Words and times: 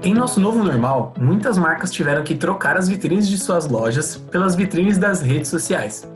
Em 0.00 0.14
nosso 0.14 0.38
novo 0.38 0.62
normal, 0.62 1.12
muitas 1.20 1.58
marcas 1.58 1.90
tiveram 1.90 2.22
que 2.22 2.36
trocar 2.36 2.76
as 2.76 2.88
vitrines 2.88 3.28
de 3.28 3.36
suas 3.36 3.66
lojas 3.66 4.16
pelas 4.16 4.54
vitrines 4.54 4.96
das 4.96 5.20
redes 5.20 5.50
sociais. 5.50 6.08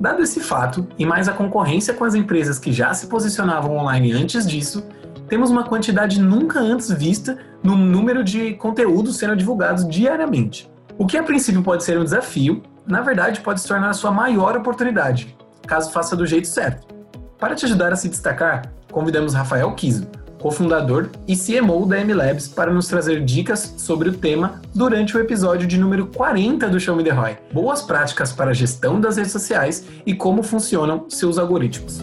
Dado 0.00 0.20
esse 0.20 0.40
fato, 0.40 0.88
e 0.98 1.06
mais 1.06 1.28
a 1.28 1.32
concorrência 1.32 1.94
com 1.94 2.04
as 2.04 2.16
empresas 2.16 2.58
que 2.58 2.72
já 2.72 2.92
se 2.92 3.06
posicionavam 3.06 3.76
online 3.76 4.12
antes 4.12 4.44
disso, 4.44 4.84
temos 5.28 5.48
uma 5.48 5.62
quantidade 5.62 6.20
nunca 6.20 6.58
antes 6.58 6.90
vista 6.90 7.38
no 7.62 7.76
número 7.76 8.24
de 8.24 8.54
conteúdos 8.54 9.16
sendo 9.16 9.36
divulgados 9.36 9.86
diariamente. 9.86 10.68
O 10.98 11.06
que 11.06 11.16
a 11.16 11.22
princípio 11.22 11.62
pode 11.62 11.84
ser 11.84 12.00
um 12.00 12.04
desafio, 12.04 12.62
na 12.84 13.00
verdade 13.00 13.40
pode 13.42 13.60
se 13.60 13.68
tornar 13.68 13.90
a 13.90 13.94
sua 13.94 14.10
maior 14.10 14.56
oportunidade, 14.56 15.36
caso 15.68 15.92
faça 15.92 16.16
do 16.16 16.26
jeito 16.26 16.48
certo. 16.48 16.92
Para 17.38 17.54
te 17.54 17.64
ajudar 17.64 17.92
a 17.92 17.96
se 17.96 18.08
destacar, 18.08 18.62
convidamos 18.90 19.34
Rafael 19.34 19.72
Kiso, 19.74 20.08
cofundador 20.40 21.10
e 21.28 21.36
CMO 21.36 21.86
da 21.86 22.02
MLabs, 22.02 22.48
para 22.48 22.72
nos 22.72 22.88
trazer 22.88 23.22
dicas 23.24 23.74
sobre 23.76 24.08
o 24.08 24.12
tema 24.14 24.60
durante 24.74 25.16
o 25.16 25.20
episódio 25.20 25.68
de 25.68 25.78
número 25.78 26.06
40 26.06 26.68
do 26.68 26.80
Show 26.80 26.96
Me 26.96 27.04
The 27.04 27.10
Roy. 27.10 27.36
Boas 27.52 27.82
práticas 27.82 28.32
para 28.32 28.50
a 28.50 28.54
gestão 28.54 28.98
das 28.98 29.18
redes 29.18 29.32
sociais 29.32 29.84
e 30.04 30.14
como 30.14 30.42
funcionam 30.42 31.04
seus 31.08 31.38
algoritmos. 31.38 32.00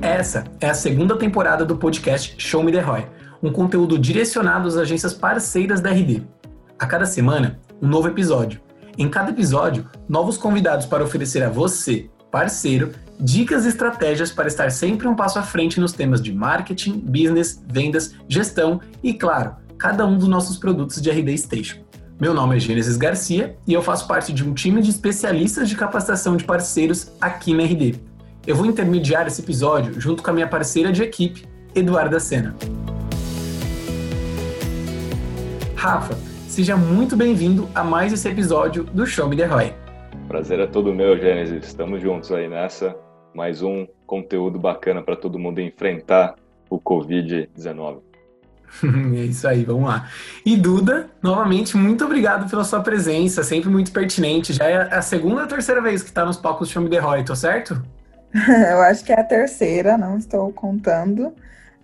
Essa 0.00 0.44
é 0.60 0.70
a 0.70 0.74
segunda 0.74 1.16
temporada 1.16 1.64
do 1.64 1.76
podcast 1.76 2.34
Show 2.38 2.62
Me 2.62 2.72
The 2.72 2.80
Roy, 2.80 3.06
um 3.42 3.52
conteúdo 3.52 3.98
direcionado 3.98 4.66
às 4.66 4.76
agências 4.76 5.12
parceiras 5.12 5.80
da 5.80 5.90
RD. 5.90 6.22
A 6.78 6.86
cada 6.86 7.04
semana, 7.04 7.60
um 7.82 7.86
novo 7.86 8.08
episódio. 8.08 8.60
Em 8.96 9.10
cada 9.10 9.30
episódio, 9.30 9.86
novos 10.08 10.38
convidados 10.38 10.86
para 10.86 11.04
oferecer 11.04 11.42
a 11.42 11.50
você, 11.50 12.08
parceiro, 12.30 12.92
dicas 13.18 13.64
e 13.64 13.68
estratégias 13.68 14.30
para 14.30 14.48
estar 14.48 14.70
sempre 14.70 15.08
um 15.08 15.14
passo 15.14 15.38
à 15.38 15.42
frente 15.42 15.80
nos 15.80 15.92
temas 15.92 16.20
de 16.20 16.32
marketing, 16.32 16.98
business, 16.98 17.62
vendas, 17.66 18.14
gestão 18.28 18.80
e, 19.02 19.14
claro, 19.14 19.56
cada 19.78 20.06
um 20.06 20.18
dos 20.18 20.28
nossos 20.28 20.56
produtos 20.58 21.00
de 21.00 21.10
RD 21.10 21.36
Station. 21.38 21.78
Meu 22.20 22.32
nome 22.32 22.56
é 22.56 22.58
Gênesis 22.60 22.96
Garcia 22.96 23.56
e 23.66 23.74
eu 23.74 23.82
faço 23.82 24.08
parte 24.08 24.32
de 24.32 24.42
um 24.42 24.54
time 24.54 24.80
de 24.80 24.90
especialistas 24.90 25.68
de 25.68 25.76
capacitação 25.76 26.36
de 26.36 26.44
parceiros 26.44 27.12
aqui 27.20 27.52
na 27.52 27.62
RD. 27.62 27.96
Eu 28.46 28.56
vou 28.56 28.64
intermediar 28.64 29.26
esse 29.26 29.42
episódio 29.42 30.00
junto 30.00 30.22
com 30.22 30.30
a 30.30 30.32
minha 30.32 30.46
parceira 30.46 30.92
de 30.92 31.02
equipe, 31.02 31.46
Eduarda 31.74 32.18
Sena. 32.18 32.54
Rafa, 35.74 36.16
seja 36.48 36.76
muito 36.76 37.16
bem-vindo 37.16 37.68
a 37.74 37.84
mais 37.84 38.12
esse 38.12 38.28
episódio 38.28 38.84
do 38.84 39.06
Show 39.06 39.28
Me 39.28 39.36
The 39.36 39.46
Roy. 39.46 39.74
Prazer 40.26 40.58
é 40.58 40.66
todo 40.66 40.94
meu, 40.94 41.18
Gênesis. 41.18 41.66
Estamos 41.66 42.00
juntos 42.00 42.32
aí 42.32 42.48
nessa 42.48 43.05
mais 43.36 43.60
um 43.60 43.86
conteúdo 44.06 44.58
bacana 44.58 45.02
para 45.02 45.14
todo 45.14 45.38
mundo 45.38 45.60
enfrentar 45.60 46.34
o 46.70 46.80
Covid-19. 46.80 47.98
é 49.14 49.24
isso 49.24 49.46
aí, 49.46 49.62
vamos 49.62 49.88
lá. 49.88 50.08
E 50.44 50.56
Duda, 50.56 51.10
novamente, 51.22 51.76
muito 51.76 52.04
obrigado 52.04 52.48
pela 52.48 52.64
sua 52.64 52.80
presença, 52.80 53.44
sempre 53.44 53.68
muito 53.68 53.92
pertinente. 53.92 54.54
Já 54.54 54.64
é 54.64 54.94
a 54.94 55.02
segunda 55.02 55.42
ou 55.42 55.46
terceira 55.46 55.82
vez 55.82 56.02
que 56.02 56.08
está 56.08 56.24
nos 56.24 56.38
palcos 56.38 56.68
do 56.68 56.72
Chame 56.72 56.88
de 56.88 56.98
Roy, 56.98 57.22
tô 57.24 57.36
certo? 57.36 57.80
Eu 58.32 58.80
acho 58.80 59.04
que 59.04 59.12
é 59.12 59.20
a 59.20 59.24
terceira, 59.24 59.98
não 59.98 60.16
estou 60.16 60.50
contando. 60.52 61.32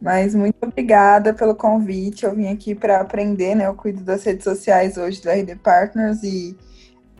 Mas 0.00 0.34
muito 0.34 0.56
obrigada 0.62 1.32
pelo 1.32 1.54
convite. 1.54 2.24
Eu 2.24 2.34
vim 2.34 2.48
aqui 2.48 2.74
para 2.74 3.00
aprender, 3.00 3.54
né? 3.54 3.66
Eu 3.66 3.74
cuido 3.74 4.02
das 4.02 4.24
redes 4.24 4.42
sociais 4.42 4.96
hoje 4.96 5.22
da 5.22 5.32
RD 5.32 5.54
Partners 5.56 6.24
e 6.24 6.56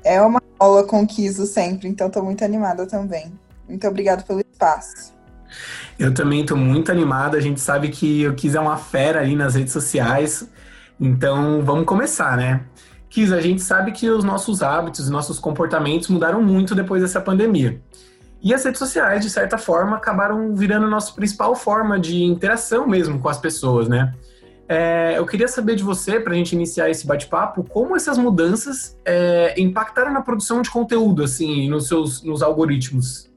é 0.02 0.20
uma 0.20 0.42
aula 0.58 0.84
com 0.84 1.02
o 1.02 1.06
Kiso 1.06 1.46
sempre, 1.46 1.88
então 1.88 2.08
estou 2.08 2.24
muito 2.24 2.44
animada 2.44 2.86
também. 2.86 3.32
Muito 3.72 3.88
obrigado 3.88 4.22
pelo 4.26 4.40
espaço. 4.40 5.14
Eu 5.98 6.12
também 6.12 6.42
estou 6.42 6.58
muito 6.58 6.92
animada. 6.92 7.38
A 7.38 7.40
gente 7.40 7.58
sabe 7.58 7.88
que 7.88 8.28
o 8.28 8.34
Kiz 8.34 8.54
é 8.54 8.60
uma 8.60 8.76
fera 8.76 9.20
ali 9.20 9.34
nas 9.34 9.54
redes 9.54 9.72
sociais. 9.72 10.46
Então, 11.00 11.62
vamos 11.64 11.86
começar, 11.86 12.36
né? 12.36 12.64
Kiz, 13.08 13.32
a 13.32 13.40
gente 13.40 13.62
sabe 13.62 13.92
que 13.92 14.10
os 14.10 14.24
nossos 14.24 14.62
hábitos, 14.62 15.08
nossos 15.08 15.38
comportamentos 15.38 16.08
mudaram 16.08 16.42
muito 16.42 16.74
depois 16.74 17.00
dessa 17.00 17.18
pandemia. 17.18 17.80
E 18.42 18.52
as 18.52 18.62
redes 18.62 18.78
sociais, 18.78 19.24
de 19.24 19.30
certa 19.30 19.56
forma, 19.56 19.96
acabaram 19.96 20.54
virando 20.54 20.84
a 20.84 20.90
nossa 20.90 21.14
principal 21.14 21.54
forma 21.54 21.98
de 21.98 22.22
interação 22.24 22.86
mesmo 22.86 23.20
com 23.20 23.28
as 23.30 23.38
pessoas, 23.38 23.88
né? 23.88 24.12
É, 24.68 25.16
eu 25.16 25.24
queria 25.24 25.48
saber 25.48 25.76
de 25.76 25.82
você, 25.82 26.20
para 26.20 26.34
a 26.34 26.36
gente 26.36 26.52
iniciar 26.52 26.90
esse 26.90 27.06
bate-papo, 27.06 27.64
como 27.64 27.96
essas 27.96 28.18
mudanças 28.18 28.98
é, 29.02 29.58
impactaram 29.58 30.12
na 30.12 30.20
produção 30.20 30.60
de 30.60 30.70
conteúdo, 30.70 31.22
assim, 31.22 31.70
nos 31.70 31.88
seus 31.88 32.22
nos 32.22 32.42
algoritmos. 32.42 33.31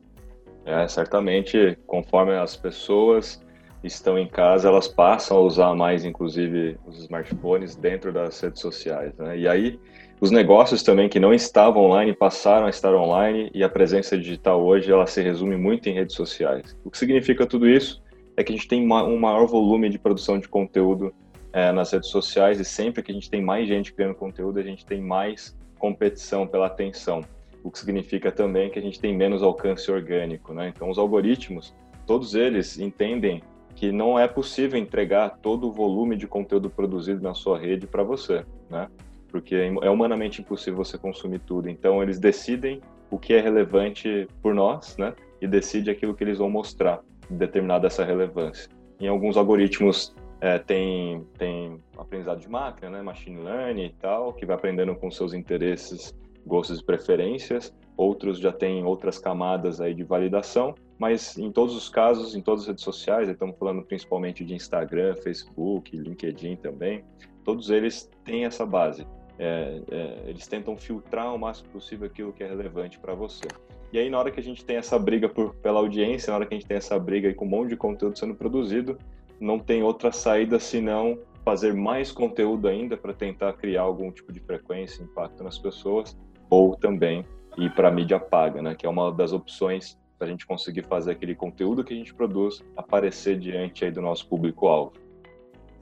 É, 0.66 0.88
certamente, 0.88 1.78
conforme 1.86 2.34
as 2.34 2.56
pessoas 2.56 3.40
estão 3.84 4.18
em 4.18 4.28
casa, 4.28 4.68
elas 4.68 4.88
passam 4.88 5.38
a 5.38 5.42
usar 5.42 5.76
mais, 5.76 6.04
inclusive, 6.04 6.78
os 6.86 6.98
smartphones 7.00 7.76
dentro 7.76 8.12
das 8.12 8.40
redes 8.40 8.62
sociais. 8.62 9.14
Né? 9.18 9.38
E 9.38 9.48
aí, 9.48 9.80
os 10.20 10.32
negócios 10.32 10.82
também 10.82 11.08
que 11.08 11.20
não 11.20 11.34
estavam 11.34 11.84
online 11.84 12.14
passaram 12.14 12.66
a 12.66 12.70
estar 12.70 12.96
online 12.96 13.52
e 13.54 13.64
a 13.64 13.70
presença 13.70 14.18
digital 14.18 14.64
hoje 14.64 14.92
ela 14.92 15.06
se 15.06 15.22
resume 15.22 15.56
muito 15.56 15.88
em 15.88 15.94
redes 15.94 16.16
sociais. 16.16 16.76
O 16.84 16.90
que 16.90 16.98
significa 16.98 17.46
tudo 17.46 17.70
isso 17.70 18.02
é 18.36 18.44
que 18.44 18.52
a 18.52 18.56
gente 18.56 18.68
tem 18.68 18.82
um 18.82 19.20
maior 19.20 19.46
volume 19.46 19.90
de 19.90 20.00
produção 20.00 20.40
de 20.40 20.48
conteúdo 20.48 21.14
é, 21.54 21.72
nas 21.72 21.92
redes 21.92 22.10
sociais 22.10 22.60
e 22.60 22.66
sempre 22.66 23.04
que 23.04 23.12
a 23.12 23.14
gente 23.14 23.30
tem 23.30 23.42
mais 23.42 23.68
gente 23.68 23.94
criando 23.94 24.16
conteúdo, 24.16 24.60
a 24.60 24.64
gente 24.64 24.86
tem 24.86 25.02
mais 25.02 25.56
competição 25.78 26.48
pela 26.48 26.68
atenção 26.68 27.24
o 27.66 27.72
que 27.72 27.80
significa 27.80 28.32
também 28.32 28.70
que 28.70 28.78
a 28.78 28.82
gente 28.82 29.00
tem 29.00 29.18
menos 29.18 29.42
alcance 29.42 29.92
orgânico, 29.92 30.54
né? 30.54 30.72
Então, 30.74 30.88
os 30.88 31.00
algoritmos, 31.00 31.76
todos 32.06 32.36
eles 32.36 32.78
entendem 32.78 33.42
que 33.74 33.92
não 33.92 34.20
é 34.20 34.28
possível 34.28 34.80
entregar 34.80 35.40
todo 35.42 35.68
o 35.68 35.72
volume 35.72 36.16
de 36.16 36.28
conteúdo 36.28 36.70
produzido 36.70 37.24
na 37.24 37.34
sua 37.34 37.58
rede 37.58 37.88
para 37.88 38.04
você, 38.04 38.46
né? 38.70 38.88
Porque 39.30 39.56
é 39.82 39.90
humanamente 39.90 40.42
impossível 40.42 40.78
você 40.78 40.96
consumir 40.96 41.40
tudo. 41.40 41.68
Então, 41.68 42.04
eles 42.04 42.20
decidem 42.20 42.82
o 43.10 43.18
que 43.18 43.34
é 43.34 43.42
relevante 43.42 44.28
por 44.44 44.54
nós, 44.54 44.96
né? 44.96 45.16
E 45.42 45.48
decide 45.48 45.90
aquilo 45.90 46.14
que 46.14 46.24
eles 46.24 46.38
vão 46.38 46.52
mostrar, 46.52 47.02
determinada 47.28 47.88
essa 47.88 48.06
relevância. 48.06 48.70
Em 49.00 49.08
alguns 49.08 49.38
algoritmos 49.38 50.16
é, 50.40 50.60
tem, 50.60 51.26
tem 51.36 51.82
aprendizado 51.98 52.40
de 52.40 52.48
máquina, 52.48 52.92
né? 52.92 53.02
Machine 53.02 53.42
learning 53.42 53.86
e 53.86 53.94
tal, 54.00 54.34
que 54.34 54.46
vai 54.46 54.56
aprendendo 54.56 54.96
com 54.96 55.10
seus 55.10 55.34
interesses 55.34 56.14
gostos 56.46 56.80
e 56.80 56.84
preferências, 56.84 57.74
outros 57.98 58.40
já 58.40 58.52
têm 58.52 58.84
outras 58.84 59.18
camadas 59.18 59.82
aí 59.82 59.94
de 59.94 60.04
validação, 60.04 60.76
mas 60.98 61.38
em 61.38 61.52
todos 61.52 61.76
os 61.76 61.90
casos, 61.90 62.36
em 62.36 62.42
todas 62.42 62.62
as 62.62 62.68
redes 62.68 62.84
sociais, 62.84 63.28
estamos 63.28 63.58
falando 63.58 63.84
principalmente 63.84 64.46
de 64.46 64.54
Instagram, 64.54 65.16
Facebook, 65.16 65.96
LinkedIn 65.96 66.58
também, 66.58 67.04
todos 67.44 67.70
eles 67.70 68.10
têm 68.24 68.46
essa 68.46 68.66
base. 68.66 69.06
É, 69.38 69.82
é, 69.92 70.30
eles 70.30 70.48
tentam 70.48 70.78
filtrar 70.78 71.34
o 71.34 71.38
máximo 71.38 71.70
possível 71.70 72.08
aquilo 72.08 72.32
que 72.32 72.44
é 72.44 72.48
relevante 72.48 72.98
para 73.00 73.14
você. 73.14 73.48
E 73.92 74.00
aí, 74.00 74.10
na 74.10 74.18
hora 74.18 74.32
que 74.32 74.40
a 74.40 74.44
gente 74.44 74.64
tem 74.64 74.78
essa 74.78 74.98
briga 74.98 75.28
por, 75.28 75.54
pela 75.56 75.80
audiência, 75.80 76.32
na 76.32 76.38
hora 76.38 76.46
que 76.46 76.54
a 76.54 76.58
gente 76.58 76.68
tem 76.68 76.78
essa 76.78 76.98
briga 76.98 77.34
com 77.34 77.46
um 77.46 77.50
monte 77.50 77.70
de 77.70 77.78
conteúdo 77.78 78.18
sendo 78.18 78.36
produzido, 78.36 78.98
não 79.40 79.60
tem 79.60 79.84
outra 79.84 80.12
saída 80.12 80.60
senão 80.60 81.20
fazer 81.44 81.74
mais 81.74 82.12
conteúdo 82.12 82.68
ainda 82.68 82.98
para 82.98 83.14
tentar 83.14 83.54
criar 83.54 83.84
algum 83.84 84.12
tipo 84.12 84.32
de 84.34 84.40
frequência, 84.40 85.04
impacto 85.04 85.44
nas 85.44 85.60
pessoas 85.60 86.18
ou 86.50 86.76
também 86.76 87.26
ir 87.58 87.74
para 87.74 87.92
mídia 87.92 88.20
paga, 88.20 88.62
né? 88.62 88.76
Que 88.76 88.86
é 88.86 88.90
uma 88.90 89.12
das 89.12 89.32
opções 89.32 89.98
para 90.18 90.28
a 90.28 90.30
gente 90.30 90.46
conseguir 90.46 90.84
fazer 90.84 91.12
aquele 91.12 91.36
conteúdo 91.36 91.84
que 91.84 91.94
a 91.94 91.98
gente 91.98 92.14
produz 92.14 92.64
aparecer 92.76 93.38
diante 93.38 93.86
aí 93.86 93.92
do 93.92 94.02
nosso 94.02 94.28
público-alvo. 94.28 94.94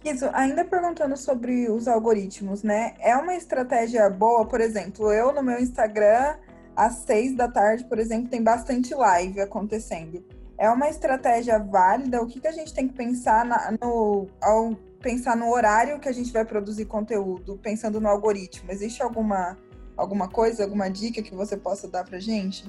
Isso, 0.04 0.30
ainda 0.34 0.66
perguntando 0.66 1.16
sobre 1.16 1.70
os 1.70 1.88
algoritmos, 1.88 2.62
né? 2.62 2.94
É 3.00 3.16
uma 3.16 3.36
estratégia 3.36 4.10
boa, 4.10 4.46
por 4.46 4.60
exemplo, 4.60 5.12
eu 5.14 5.34
no 5.34 5.42
meu 5.42 5.60
Instagram, 5.60 6.36
às 6.76 6.96
seis 6.96 7.36
da 7.36 7.48
tarde, 7.48 7.86
por 7.86 7.98
exemplo, 8.00 8.30
tem 8.30 8.44
bastante 8.44 8.94
live 8.94 9.40
acontecendo. 9.40 10.24
É 10.58 10.70
uma 10.70 10.90
estratégia 10.90 11.58
válida? 11.58 12.22
O 12.22 12.28
que, 12.28 12.40
que 12.40 12.48
a 12.48 12.52
gente 12.52 12.74
tem 12.74 12.88
que 12.88 12.94
pensar 12.94 13.46
na, 13.46 13.74
no, 13.82 14.28
ao 14.42 14.76
pensar 15.02 15.38
no 15.38 15.50
horário 15.50 16.00
que 16.00 16.10
a 16.10 16.14
gente 16.14 16.32
vai 16.32 16.44
produzir 16.44 16.86
conteúdo, 16.86 17.58
pensando 17.58 18.02
no 18.02 18.10
algoritmo? 18.10 18.72
Existe 18.72 19.02
alguma 19.02 19.58
alguma 19.98 20.28
coisa, 20.28 20.64
alguma 20.64 20.90
dica 20.90 21.22
que 21.22 21.34
você 21.34 21.58
possa 21.58 21.88
dar 21.88 22.04
para 22.04 22.20
gente? 22.20 22.66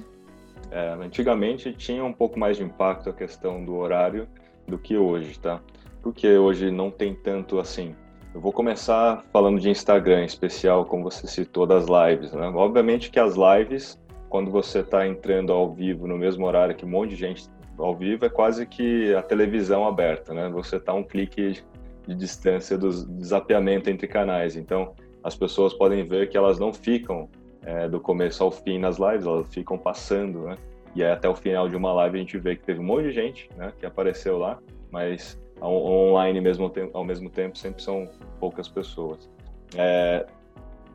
É, 0.71 0.89
antigamente 0.93 1.73
tinha 1.73 2.03
um 2.03 2.13
pouco 2.13 2.39
mais 2.39 2.57
de 2.57 2.63
impacto 2.63 3.09
a 3.09 3.13
questão 3.13 3.63
do 3.63 3.75
horário 3.75 4.27
do 4.67 4.77
que 4.77 4.97
hoje, 4.97 5.39
tá? 5.39 5.61
Porque 6.01 6.37
hoje 6.37 6.71
não 6.71 6.89
tem 6.89 7.13
tanto 7.13 7.59
assim. 7.59 7.95
Eu 8.33 8.41
vou 8.41 8.51
começar 8.51 9.23
falando 9.31 9.59
de 9.59 9.69
Instagram 9.69 10.23
em 10.23 10.25
especial, 10.25 10.85
como 10.85 11.03
você 11.03 11.25
citou, 11.27 11.65
das 11.65 11.85
lives, 11.85 12.33
né? 12.33 12.47
Obviamente 12.47 13.09
que 13.09 13.19
as 13.19 13.35
lives, 13.35 13.99
quando 14.29 14.51
você 14.51 14.79
está 14.79 15.07
entrando 15.07 15.53
ao 15.53 15.71
vivo 15.71 16.07
no 16.07 16.17
mesmo 16.17 16.45
horário 16.45 16.75
que 16.75 16.85
um 16.85 16.89
monte 16.89 17.11
de 17.11 17.15
gente 17.15 17.47
ao 17.77 17.95
vivo, 17.95 18.25
é 18.25 18.29
quase 18.29 18.65
que 18.65 19.13
a 19.13 19.21
televisão 19.21 19.87
aberta, 19.87 20.33
né? 20.33 20.49
Você 20.49 20.77
está 20.77 20.93
um 20.93 21.03
clique 21.03 21.63
de 22.07 22.15
distância 22.15 22.77
do 22.77 22.89
desapeamento 23.17 23.89
entre 23.89 24.07
canais. 24.07 24.55
Então, 24.55 24.93
as 25.25 25.35
pessoas 25.35 25.73
podem 25.73 26.07
ver 26.07 26.29
que 26.29 26.37
elas 26.37 26.59
não 26.59 26.71
ficam 26.71 27.27
é, 27.63 27.89
do 27.89 27.99
começo 27.99 28.43
ao 28.43 28.51
fim 28.51 28.77
nas 28.77 28.99
lives, 28.99 29.25
elas 29.25 29.47
ficam 29.51 29.75
passando, 29.75 30.41
né? 30.41 30.55
E 30.95 31.03
aí, 31.03 31.11
até 31.11 31.27
o 31.27 31.35
final 31.35 31.67
de 31.67 31.75
uma 31.75 31.91
live 31.93 32.17
a 32.17 32.19
gente 32.19 32.37
vê 32.37 32.55
que 32.55 32.63
teve 32.63 32.79
um 32.79 32.83
monte 32.83 33.05
de 33.05 33.11
gente, 33.11 33.49
né, 33.57 33.73
que 33.79 33.87
apareceu 33.87 34.37
lá, 34.37 34.59
mas 34.91 35.41
online 35.61 36.39
mesmo 36.39 36.71
ao 36.93 37.03
mesmo 37.03 37.27
tempo 37.27 37.57
sempre 37.57 37.81
são 37.81 38.07
poucas 38.39 38.67
pessoas. 38.67 39.27
É, 39.75 40.27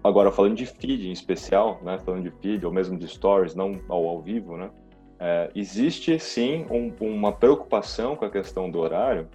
agora 0.02 0.30
falando 0.30 0.54
de 0.54 0.64
feed 0.64 1.08
em 1.08 1.12
especial, 1.12 1.80
né, 1.82 1.98
falando 1.98 2.22
de 2.22 2.30
feed 2.30 2.64
ou 2.64 2.72
mesmo 2.72 2.96
de 2.96 3.08
stories, 3.08 3.56
não 3.56 3.80
ao, 3.88 4.06
ao 4.06 4.22
vivo, 4.22 4.56
né, 4.56 4.70
é, 5.18 5.50
existe 5.56 6.16
sim 6.20 6.64
um, 6.70 6.94
uma 7.04 7.32
preocupação 7.32 8.14
com 8.14 8.24
a 8.24 8.30
questão 8.30 8.70
do 8.70 8.78
horário 8.78 9.26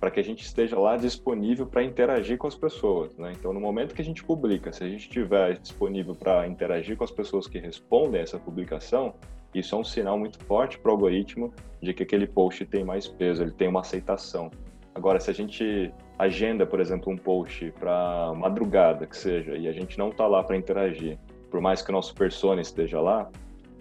para 0.00 0.10
que 0.10 0.18
a 0.18 0.24
gente 0.24 0.42
esteja 0.42 0.78
lá 0.78 0.96
disponível 0.96 1.66
para 1.66 1.84
interagir 1.84 2.38
com 2.38 2.46
as 2.46 2.54
pessoas. 2.54 3.14
Né? 3.18 3.32
Então, 3.38 3.52
no 3.52 3.60
momento 3.60 3.94
que 3.94 4.00
a 4.00 4.04
gente 4.04 4.24
publica, 4.24 4.72
se 4.72 4.82
a 4.82 4.88
gente 4.88 5.02
estiver 5.02 5.58
disponível 5.58 6.14
para 6.14 6.46
interagir 6.48 6.96
com 6.96 7.04
as 7.04 7.10
pessoas 7.10 7.46
que 7.46 7.58
respondem 7.58 8.18
a 8.18 8.22
essa 8.22 8.38
publicação, 8.38 9.14
isso 9.54 9.74
é 9.74 9.78
um 9.78 9.84
sinal 9.84 10.18
muito 10.18 10.42
forte 10.44 10.78
para 10.78 10.90
o 10.90 10.92
algoritmo 10.92 11.52
de 11.82 11.92
que 11.92 12.02
aquele 12.02 12.26
post 12.26 12.64
tem 12.64 12.82
mais 12.82 13.06
peso, 13.06 13.42
ele 13.42 13.50
tem 13.50 13.68
uma 13.68 13.80
aceitação. 13.80 14.50
Agora, 14.94 15.20
se 15.20 15.30
a 15.30 15.34
gente 15.34 15.92
agenda, 16.18 16.64
por 16.64 16.80
exemplo, 16.80 17.12
um 17.12 17.16
post 17.16 17.72
para 17.78 18.32
madrugada, 18.34 19.06
que 19.06 19.16
seja, 19.16 19.56
e 19.56 19.68
a 19.68 19.72
gente 19.72 19.98
não 19.98 20.08
está 20.08 20.26
lá 20.26 20.42
para 20.42 20.56
interagir, 20.56 21.18
por 21.50 21.60
mais 21.60 21.82
que 21.82 21.90
o 21.90 21.92
nosso 21.92 22.14
persona 22.14 22.60
esteja 22.60 23.00
lá, 23.00 23.30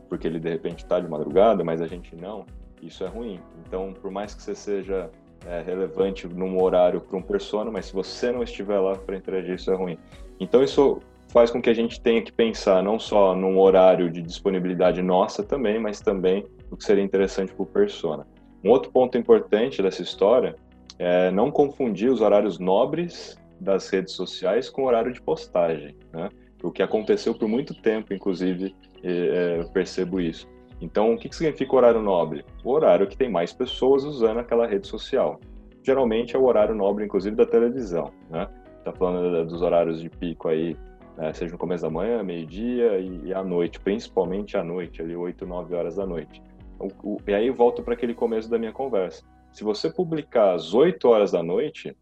porque 0.09 0.27
ele 0.27 0.39
de 0.39 0.49
repente 0.49 0.83
está 0.83 0.99
de 0.99 1.07
madrugada, 1.07 1.63
mas 1.63 1.81
a 1.81 1.87
gente 1.87 2.15
não, 2.15 2.45
isso 2.81 3.03
é 3.03 3.07
ruim. 3.07 3.39
Então, 3.65 3.93
por 3.93 4.11
mais 4.11 4.33
que 4.33 4.41
você 4.41 4.55
seja 4.55 5.09
é, 5.49 5.63
relevante 5.63 6.27
num 6.27 6.61
horário 6.61 7.01
para 7.01 7.17
um 7.17 7.21
persona, 7.21 7.71
mas 7.71 7.87
se 7.87 7.93
você 7.93 8.31
não 8.31 8.43
estiver 8.43 8.77
lá 8.79 8.95
para 8.95 9.17
interagir, 9.17 9.55
isso 9.55 9.71
é 9.71 9.75
ruim. 9.75 9.97
Então, 10.39 10.63
isso 10.63 11.01
faz 11.29 11.49
com 11.49 11.59
que 11.61 11.69
a 11.69 11.73
gente 11.73 11.99
tenha 11.99 12.21
que 12.21 12.31
pensar 12.31 12.83
não 12.83 12.99
só 12.99 13.35
num 13.35 13.59
horário 13.59 14.11
de 14.11 14.21
disponibilidade 14.21 15.01
nossa 15.01 15.43
também, 15.43 15.79
mas 15.79 15.99
também 15.99 16.45
o 16.69 16.77
que 16.77 16.83
seria 16.83 17.03
interessante 17.03 17.51
para 17.51 17.63
o 17.63 17.65
persona. 17.65 18.27
Um 18.63 18.69
outro 18.69 18.91
ponto 18.91 19.17
importante 19.17 19.81
dessa 19.81 20.03
história 20.03 20.55
é 20.99 21.31
não 21.31 21.49
confundir 21.49 22.11
os 22.11 22.21
horários 22.21 22.59
nobres 22.59 23.37
das 23.59 23.89
redes 23.89 24.13
sociais 24.13 24.69
com 24.69 24.83
o 24.83 24.85
horário 24.85 25.11
de 25.11 25.21
postagem, 25.21 25.95
né? 26.13 26.29
O 26.61 26.71
que 26.71 26.83
aconteceu 26.83 27.33
por 27.33 27.47
muito 27.47 27.73
tempo, 27.73 28.13
inclusive, 28.13 28.75
é, 29.01 29.57
eu 29.59 29.69
percebo 29.69 30.19
isso. 30.19 30.47
Então, 30.81 31.13
o 31.13 31.17
que, 31.17 31.33
significa 31.35 31.75
horário 31.75 32.01
nobre? 32.01 32.45
O 32.63 32.71
horário 32.71 33.07
que 33.07 33.17
tem 33.17 33.29
mais 33.29 33.51
pessoas 33.51 34.03
usando 34.03 34.39
aquela 34.39 34.65
rede 34.65 34.87
social. 34.87 35.39
Geralmente 35.83 36.35
é 36.35 36.39
o 36.39 36.45
horário 36.45 36.73
nobre, 36.73 37.05
inclusive, 37.05 37.35
da 37.35 37.45
televisão, 37.45 38.11
né? 38.29 38.47
Tá 38.83 38.93
falando 38.93 39.45
dos 39.45 39.61
horários 39.61 40.01
de 40.01 40.09
pico 40.09 40.47
aí, 40.47 40.77
né? 41.17 41.33
seja 41.33 41.51
no 41.51 41.57
começo 41.57 41.83
da 41.83 41.89
manhã, 41.89 42.23
meio-dia 42.23 42.97
e, 42.99 43.33
à 43.33 43.43
noite, 43.43 43.79
principalmente 43.79 44.55
à 44.55 44.63
noite, 44.63 45.01
ali 45.01 45.15
8, 45.15 45.45
9 45.45 45.75
horas 45.75 45.95
da 45.97 46.05
noite. 46.05 46.41
E 47.27 47.33
aí 47.33 47.49
volto 47.49 47.83
para 47.83 47.93
aquele 47.93 48.13
começo 48.13 48.49
da 48.49 48.57
minha 48.57 48.71
conversa. 48.71 49.23
Se 49.51 49.65
você 49.65 49.91
publicar 49.91 50.53
às 50.53 50.73
8 50.73 51.05
horas 51.09 51.31
da 51.31 51.43
noite, 51.43 51.95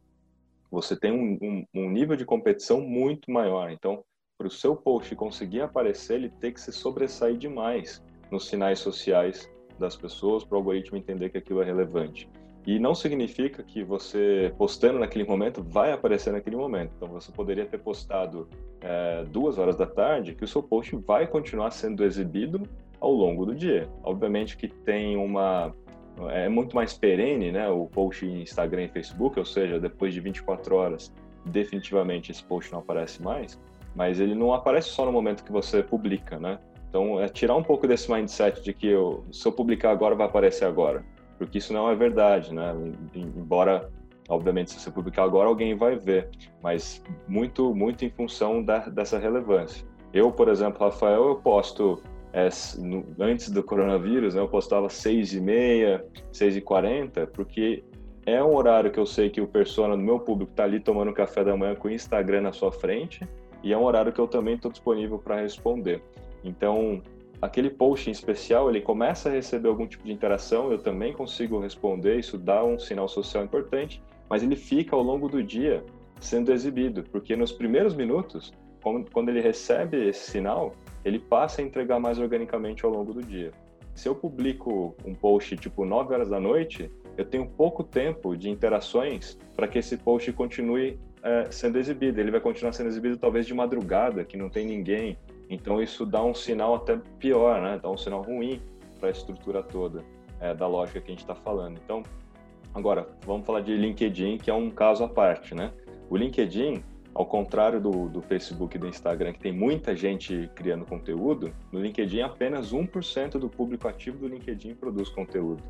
você 0.69 0.95
tem 0.95 1.11
um, 1.11 1.37
um, 1.41 1.65
um 1.73 1.89
nível 1.89 2.15
de 2.15 2.25
competição 2.25 2.79
muito 2.79 3.31
maior. 3.31 3.71
Então, 3.71 4.03
para 4.37 4.47
o 4.47 4.51
seu 4.51 4.75
post 4.75 5.15
conseguir 5.15 5.61
aparecer, 5.61 6.15
ele 6.15 6.29
tem 6.29 6.53
que 6.53 6.61
se 6.61 6.71
sobressair 6.71 7.37
demais 7.37 8.03
nos 8.31 8.47
sinais 8.47 8.79
sociais 8.79 9.49
das 9.79 9.95
pessoas 9.95 10.43
para 10.43 10.55
o 10.55 10.59
algoritmo 10.59 10.97
entender 10.97 11.29
que 11.29 11.37
aquilo 11.37 11.61
é 11.61 11.65
relevante. 11.65 12.29
E 12.65 12.79
não 12.79 12.93
significa 12.93 13.63
que 13.63 13.81
você 13.81 14.53
postando 14.57 14.99
naquele 14.99 15.23
momento 15.23 15.63
vai 15.63 15.93
aparecer 15.93 16.33
naquele 16.33 16.57
momento. 16.57 16.91
Então 16.97 17.07
você 17.07 17.31
poderia 17.31 17.65
ter 17.65 17.77
postado 17.77 18.49
é, 18.81 19.23
duas 19.31 19.57
horas 19.57 19.77
da 19.77 19.85
tarde, 19.85 20.35
que 20.35 20.43
o 20.43 20.47
seu 20.47 20.61
post 20.61 20.93
vai 20.97 21.25
continuar 21.27 21.71
sendo 21.71 22.03
exibido 22.03 22.61
ao 22.99 23.13
longo 23.13 23.45
do 23.45 23.55
dia. 23.55 23.87
Obviamente 24.03 24.57
que 24.57 24.67
tem 24.67 25.15
uma 25.15 25.73
é 26.29 26.49
muito 26.49 26.75
mais 26.75 26.97
perene, 26.97 27.51
né? 27.51 27.69
O 27.69 27.85
post 27.85 28.25
em 28.25 28.41
Instagram 28.41 28.85
e 28.85 28.87
Facebook, 28.89 29.37
ou 29.37 29.45
seja, 29.45 29.79
depois 29.79 30.13
de 30.13 30.19
24 30.19 30.75
horas, 30.75 31.13
definitivamente 31.45 32.31
esse 32.31 32.43
post 32.43 32.71
não 32.71 32.79
aparece 32.79 33.21
mais. 33.21 33.59
Mas 33.95 34.19
ele 34.19 34.35
não 34.35 34.53
aparece 34.53 34.89
só 34.89 35.05
no 35.05 35.11
momento 35.11 35.43
que 35.43 35.51
você 35.51 35.83
publica, 35.83 36.39
né? 36.39 36.59
Então, 36.89 37.21
é 37.21 37.27
tirar 37.27 37.55
um 37.55 37.63
pouco 37.63 37.87
desse 37.87 38.11
mindset 38.11 38.61
de 38.63 38.73
que 38.73 38.87
eu, 38.87 39.23
se 39.31 39.47
eu 39.47 39.51
publicar 39.51 39.91
agora, 39.91 40.15
vai 40.15 40.25
aparecer 40.25 40.65
agora. 40.65 41.03
Porque 41.37 41.57
isso 41.57 41.73
não 41.73 41.89
é 41.89 41.95
verdade, 41.95 42.53
né? 42.53 42.73
Embora, 43.13 43.89
obviamente, 44.29 44.71
se 44.71 44.79
você 44.79 44.89
publicar 44.89 45.23
agora, 45.23 45.47
alguém 45.47 45.75
vai 45.75 45.95
ver. 45.95 46.29
Mas 46.63 47.03
muito, 47.27 47.75
muito 47.75 48.03
em 48.03 48.09
função 48.09 48.63
da, 48.63 48.79
dessa 48.79 49.19
relevância. 49.19 49.85
Eu, 50.13 50.31
por 50.31 50.47
exemplo, 50.47 50.83
Rafael, 50.83 51.27
eu 51.27 51.35
posto 51.35 52.01
é, 52.33 52.49
no, 52.77 53.05
antes 53.19 53.49
do 53.49 53.63
coronavírus, 53.63 54.35
né, 54.35 54.41
eu 54.41 54.47
postava 54.47 54.89
6 54.89 55.33
e 55.33 55.41
meia, 55.41 56.05
6 56.31 56.57
e 56.57 56.61
40, 56.61 57.27
porque 57.27 57.83
é 58.25 58.43
um 58.43 58.55
horário 58.55 58.91
que 58.91 58.99
eu 58.99 59.05
sei 59.05 59.29
que 59.29 59.41
o 59.41 59.47
persona 59.47 59.95
do 59.95 60.03
meu 60.03 60.19
público 60.19 60.51
está 60.51 60.63
ali 60.63 60.79
tomando 60.79 61.13
café 61.13 61.43
da 61.43 61.55
manhã 61.55 61.75
com 61.75 61.87
o 61.87 61.91
Instagram 61.91 62.41
na 62.41 62.51
sua 62.51 62.71
frente, 62.71 63.21
e 63.63 63.73
é 63.73 63.77
um 63.77 63.83
horário 63.83 64.11
que 64.11 64.19
eu 64.19 64.27
também 64.27 64.55
estou 64.55 64.71
disponível 64.71 65.17
para 65.17 65.41
responder. 65.41 66.01
Então, 66.43 67.01
aquele 67.41 67.69
post 67.69 68.09
em 68.09 68.11
especial, 68.11 68.69
ele 68.69 68.81
começa 68.81 69.29
a 69.29 69.31
receber 69.31 69.67
algum 69.67 69.87
tipo 69.87 70.03
de 70.03 70.11
interação, 70.11 70.71
eu 70.71 70.77
também 70.77 71.13
consigo 71.13 71.59
responder, 71.59 72.19
isso 72.19 72.37
dá 72.37 72.63
um 72.63 72.79
sinal 72.79 73.07
social 73.07 73.43
importante, 73.43 74.01
mas 74.29 74.43
ele 74.43 74.55
fica 74.55 74.95
ao 74.95 75.01
longo 75.01 75.27
do 75.29 75.41
dia 75.43 75.83
sendo 76.19 76.51
exibido, 76.51 77.03
porque 77.03 77.35
nos 77.35 77.51
primeiros 77.51 77.93
minutos, 77.93 78.51
quando 79.11 79.29
ele 79.29 79.41
recebe 79.41 80.07
esse 80.07 80.31
sinal, 80.31 80.73
ele 81.05 81.19
passa 81.19 81.61
a 81.61 81.63
entregar 81.63 81.99
mais 81.99 82.19
organicamente 82.19 82.83
ao 82.85 82.91
longo 82.91 83.13
do 83.13 83.21
dia. 83.21 83.51
Se 83.93 84.07
eu 84.07 84.15
publico 84.15 84.95
um 85.05 85.13
post 85.13 85.55
tipo 85.57 85.85
9 85.85 86.13
horas 86.13 86.29
da 86.29 86.39
noite, 86.39 86.91
eu 87.17 87.25
tenho 87.25 87.47
pouco 87.47 87.83
tempo 87.83 88.35
de 88.37 88.49
interações 88.49 89.37
para 89.55 89.67
que 89.67 89.79
esse 89.79 89.97
post 89.97 90.31
continue 90.33 90.99
é, 91.23 91.47
sendo 91.49 91.79
exibido. 91.79 92.19
Ele 92.19 92.29
vai 92.29 92.39
continuar 92.39 92.73
sendo 92.73 92.87
exibido 92.89 93.17
talvez 93.17 93.47
de 93.47 93.53
madrugada, 93.53 94.23
que 94.23 94.37
não 94.37 94.49
tem 94.49 94.65
ninguém, 94.65 95.17
então 95.49 95.81
isso 95.81 96.05
dá 96.05 96.23
um 96.23 96.33
sinal 96.33 96.75
até 96.75 96.99
pior, 97.19 97.61
né? 97.61 97.79
Dá 97.81 97.89
um 97.89 97.97
sinal 97.97 98.21
ruim 98.21 98.61
para 98.99 99.09
a 99.09 99.11
estrutura 99.11 99.63
toda 99.63 100.03
é, 100.39 100.53
da 100.53 100.67
lógica 100.67 100.99
que 100.99 101.07
a 101.07 101.11
gente 101.11 101.21
está 101.21 101.35
falando. 101.35 101.79
Então, 101.83 102.03
agora 102.73 103.07
vamos 103.25 103.45
falar 103.45 103.61
de 103.61 103.75
LinkedIn, 103.75 104.37
que 104.37 104.49
é 104.49 104.53
um 104.53 104.69
caso 104.69 105.03
à 105.03 105.07
parte, 105.07 105.55
né? 105.55 105.71
O 106.09 106.17
LinkedIn, 106.17 106.83
ao 107.13 107.25
contrário 107.25 107.79
do, 107.79 108.09
do 108.09 108.21
Facebook 108.21 108.75
e 108.75 108.79
do 108.79 108.87
Instagram, 108.87 109.33
que 109.33 109.39
tem 109.39 109.51
muita 109.51 109.95
gente 109.95 110.49
criando 110.53 110.85
conteúdo, 110.85 111.51
no 111.71 111.79
LinkedIn 111.79 112.21
apenas 112.21 112.73
1% 112.73 113.31
do 113.39 113.49
público 113.49 113.87
ativo 113.87 114.17
do 114.17 114.27
LinkedIn 114.27 114.75
produz 114.75 115.09
conteúdo. 115.09 115.63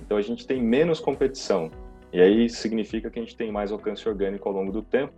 Então 0.00 0.16
a 0.16 0.22
gente 0.22 0.46
tem 0.46 0.62
menos 0.62 1.00
competição. 1.00 1.70
E 2.12 2.20
aí 2.20 2.48
significa 2.48 3.10
que 3.10 3.18
a 3.18 3.22
gente 3.22 3.36
tem 3.36 3.50
mais 3.50 3.72
alcance 3.72 4.08
orgânico 4.08 4.48
ao 4.48 4.54
longo 4.54 4.70
do 4.70 4.82
tempo 4.82 5.12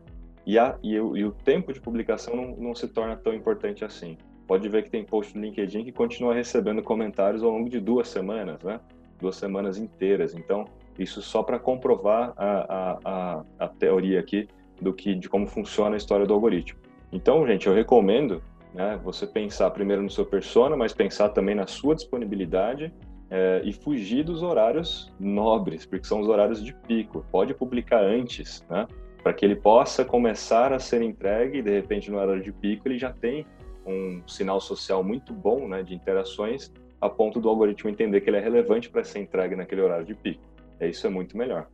e, 0.49 0.59
a, 0.59 0.78
e, 0.83 0.99
o, 0.99 1.14
e 1.14 1.26
o 1.26 1.31
tempo 1.31 1.75
de 1.75 1.78
publicação 1.78 2.35
não, 2.35 2.57
não, 2.57 2.75
se 2.75 2.88
torna 2.88 3.14
tão 3.14 3.35
importante 3.35 3.85
assim. 3.85 4.17
Pode 4.47 4.67
ver 4.67 4.83
que 4.83 4.88
tem 4.88 5.05
post 5.05 5.37
no 5.37 5.45
LinkedIn 5.45 5.85
que 5.85 5.93
continua 5.93 6.33
recebendo 6.33 6.83
comentários 6.83 7.43
ao 7.43 7.50
longo 7.50 7.69
de 7.69 7.78
duas 7.78 8.09
semanas, 8.09 8.62
né? 8.62 8.81
Duas 9.21 9.37
semanas 9.37 9.76
inteiras. 9.76 10.35
Então, 10.35 10.64
isso 10.99 11.21
só 11.21 11.43
para 11.43 11.59
comprovar 11.59 12.33
a, 12.35 12.99
a, 13.05 13.45
a, 13.59 13.69
teoria 13.69 14.19
aqui 14.19 14.49
do 14.81 14.90
que 14.95 15.14
de 15.14 15.28
como 15.28 15.47
funciona 15.47 15.97
a 15.97 15.99
história 15.99 16.25
do 16.25 16.33
algoritmo. 16.33 16.81
Então, 17.12 17.47
gente, 17.47 17.67
eu 17.67 17.75
recomendo 17.75 18.43
né, 18.73 18.99
você 19.05 19.26
pensar 19.26 19.71
primeiro 19.73 20.02
no 20.02 20.09
seu 20.09 20.25
persona, 20.25 20.75
mas 20.78 20.95
pensar 20.95 21.28
também 21.28 21.55
na 21.55 21.67
sua 21.67 21.95
disponibilidade 21.95 22.90
é, 23.31 23.61
e 23.67 23.73
fugir 23.75 24.25
dos 24.25 24.43
horários 24.43 25.12
nobres, 25.21 25.85
porque 25.85 26.07
são 26.07 26.21
os 26.21 26.28
horários 26.28 26.64
de 26.64 26.73
pico. 26.73 27.23
Pode 27.31 27.52
publicar 27.52 28.02
antes, 28.02 28.64
né? 28.71 28.87
Para 29.22 29.32
que 29.32 29.44
ele 29.44 29.56
possa 29.56 30.04
começar 30.04 30.72
a 30.72 30.78
ser 30.78 31.02
entregue 31.02 31.58
e 31.58 31.62
de 31.62 31.70
repente 31.70 32.10
no 32.10 32.18
horário 32.18 32.42
de 32.42 32.52
pico 32.52 32.88
ele 32.88 32.98
já 32.98 33.12
tem 33.12 33.46
um 33.87 34.22
sinal 34.26 34.60
social 34.60 35.02
muito 35.02 35.32
bom 35.32 35.66
né, 35.66 35.82
de 35.82 35.94
interações 35.94 36.72
a 37.00 37.08
ponto 37.08 37.40
do 37.40 37.48
algoritmo 37.48 37.90
entender 37.90 38.20
que 38.20 38.30
ele 38.30 38.37
é 38.37 38.40
relevante 38.40 38.90
para 38.90 39.04
ser 39.04 39.20
entregue 39.20 39.54
naquele 39.54 39.80
horário 39.80 40.04
de 40.04 40.14
pico. 40.14 40.42
É 40.80 40.88
isso 40.88 41.06
é 41.06 41.10
muito 41.10 41.37
melhor. 41.37 41.68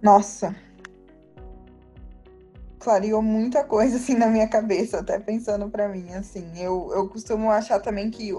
Nossa, 0.00 0.54
clareou 2.78 3.20
muita 3.20 3.64
coisa 3.64 3.96
assim 3.96 4.14
na 4.14 4.28
minha 4.28 4.48
cabeça, 4.48 5.00
até 5.00 5.18
pensando 5.18 5.68
para 5.68 5.88
mim 5.88 6.12
assim. 6.14 6.46
Eu, 6.56 6.92
eu 6.94 7.08
costumo 7.08 7.50
achar 7.50 7.80
também 7.80 8.10
que 8.10 8.32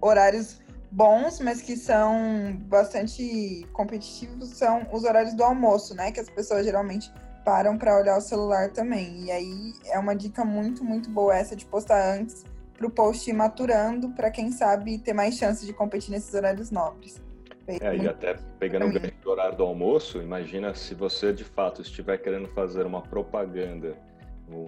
horários 0.00 0.60
bons, 0.94 1.40
mas 1.40 1.60
que 1.60 1.76
são 1.76 2.56
bastante 2.68 3.66
competitivos, 3.72 4.50
são 4.50 4.86
os 4.92 5.02
horários 5.02 5.34
do 5.34 5.42
almoço, 5.42 5.94
né? 5.94 6.12
Que 6.12 6.20
as 6.20 6.30
pessoas 6.30 6.64
geralmente 6.64 7.12
param 7.44 7.76
para 7.76 7.98
olhar 7.98 8.16
o 8.16 8.20
celular 8.20 8.70
também. 8.70 9.24
E 9.24 9.30
aí 9.30 9.72
é 9.86 9.98
uma 9.98 10.14
dica 10.14 10.44
muito, 10.44 10.84
muito 10.84 11.10
boa 11.10 11.36
essa 11.36 11.56
de 11.56 11.66
postar 11.66 12.16
antes 12.16 12.44
para 12.76 12.86
o 12.86 12.90
post 12.90 13.28
ir 13.28 13.32
maturando, 13.32 14.10
para 14.10 14.30
quem 14.30 14.52
sabe 14.52 14.98
ter 14.98 15.12
mais 15.12 15.36
chance 15.36 15.66
de 15.66 15.72
competir 15.72 16.12
nesses 16.12 16.32
horários 16.32 16.70
nobres. 16.70 17.20
É, 17.66 17.96
e 17.96 18.06
até 18.06 18.36
pegando 18.58 18.86
o 18.86 18.92
gancho 18.92 19.14
do 19.22 19.30
horário 19.30 19.56
do 19.56 19.64
almoço, 19.64 20.20
imagina 20.20 20.74
se 20.74 20.94
você 20.94 21.32
de 21.32 21.44
fato 21.44 21.82
estiver 21.82 22.18
querendo 22.18 22.46
fazer 22.48 22.86
uma 22.86 23.00
propaganda, 23.00 23.96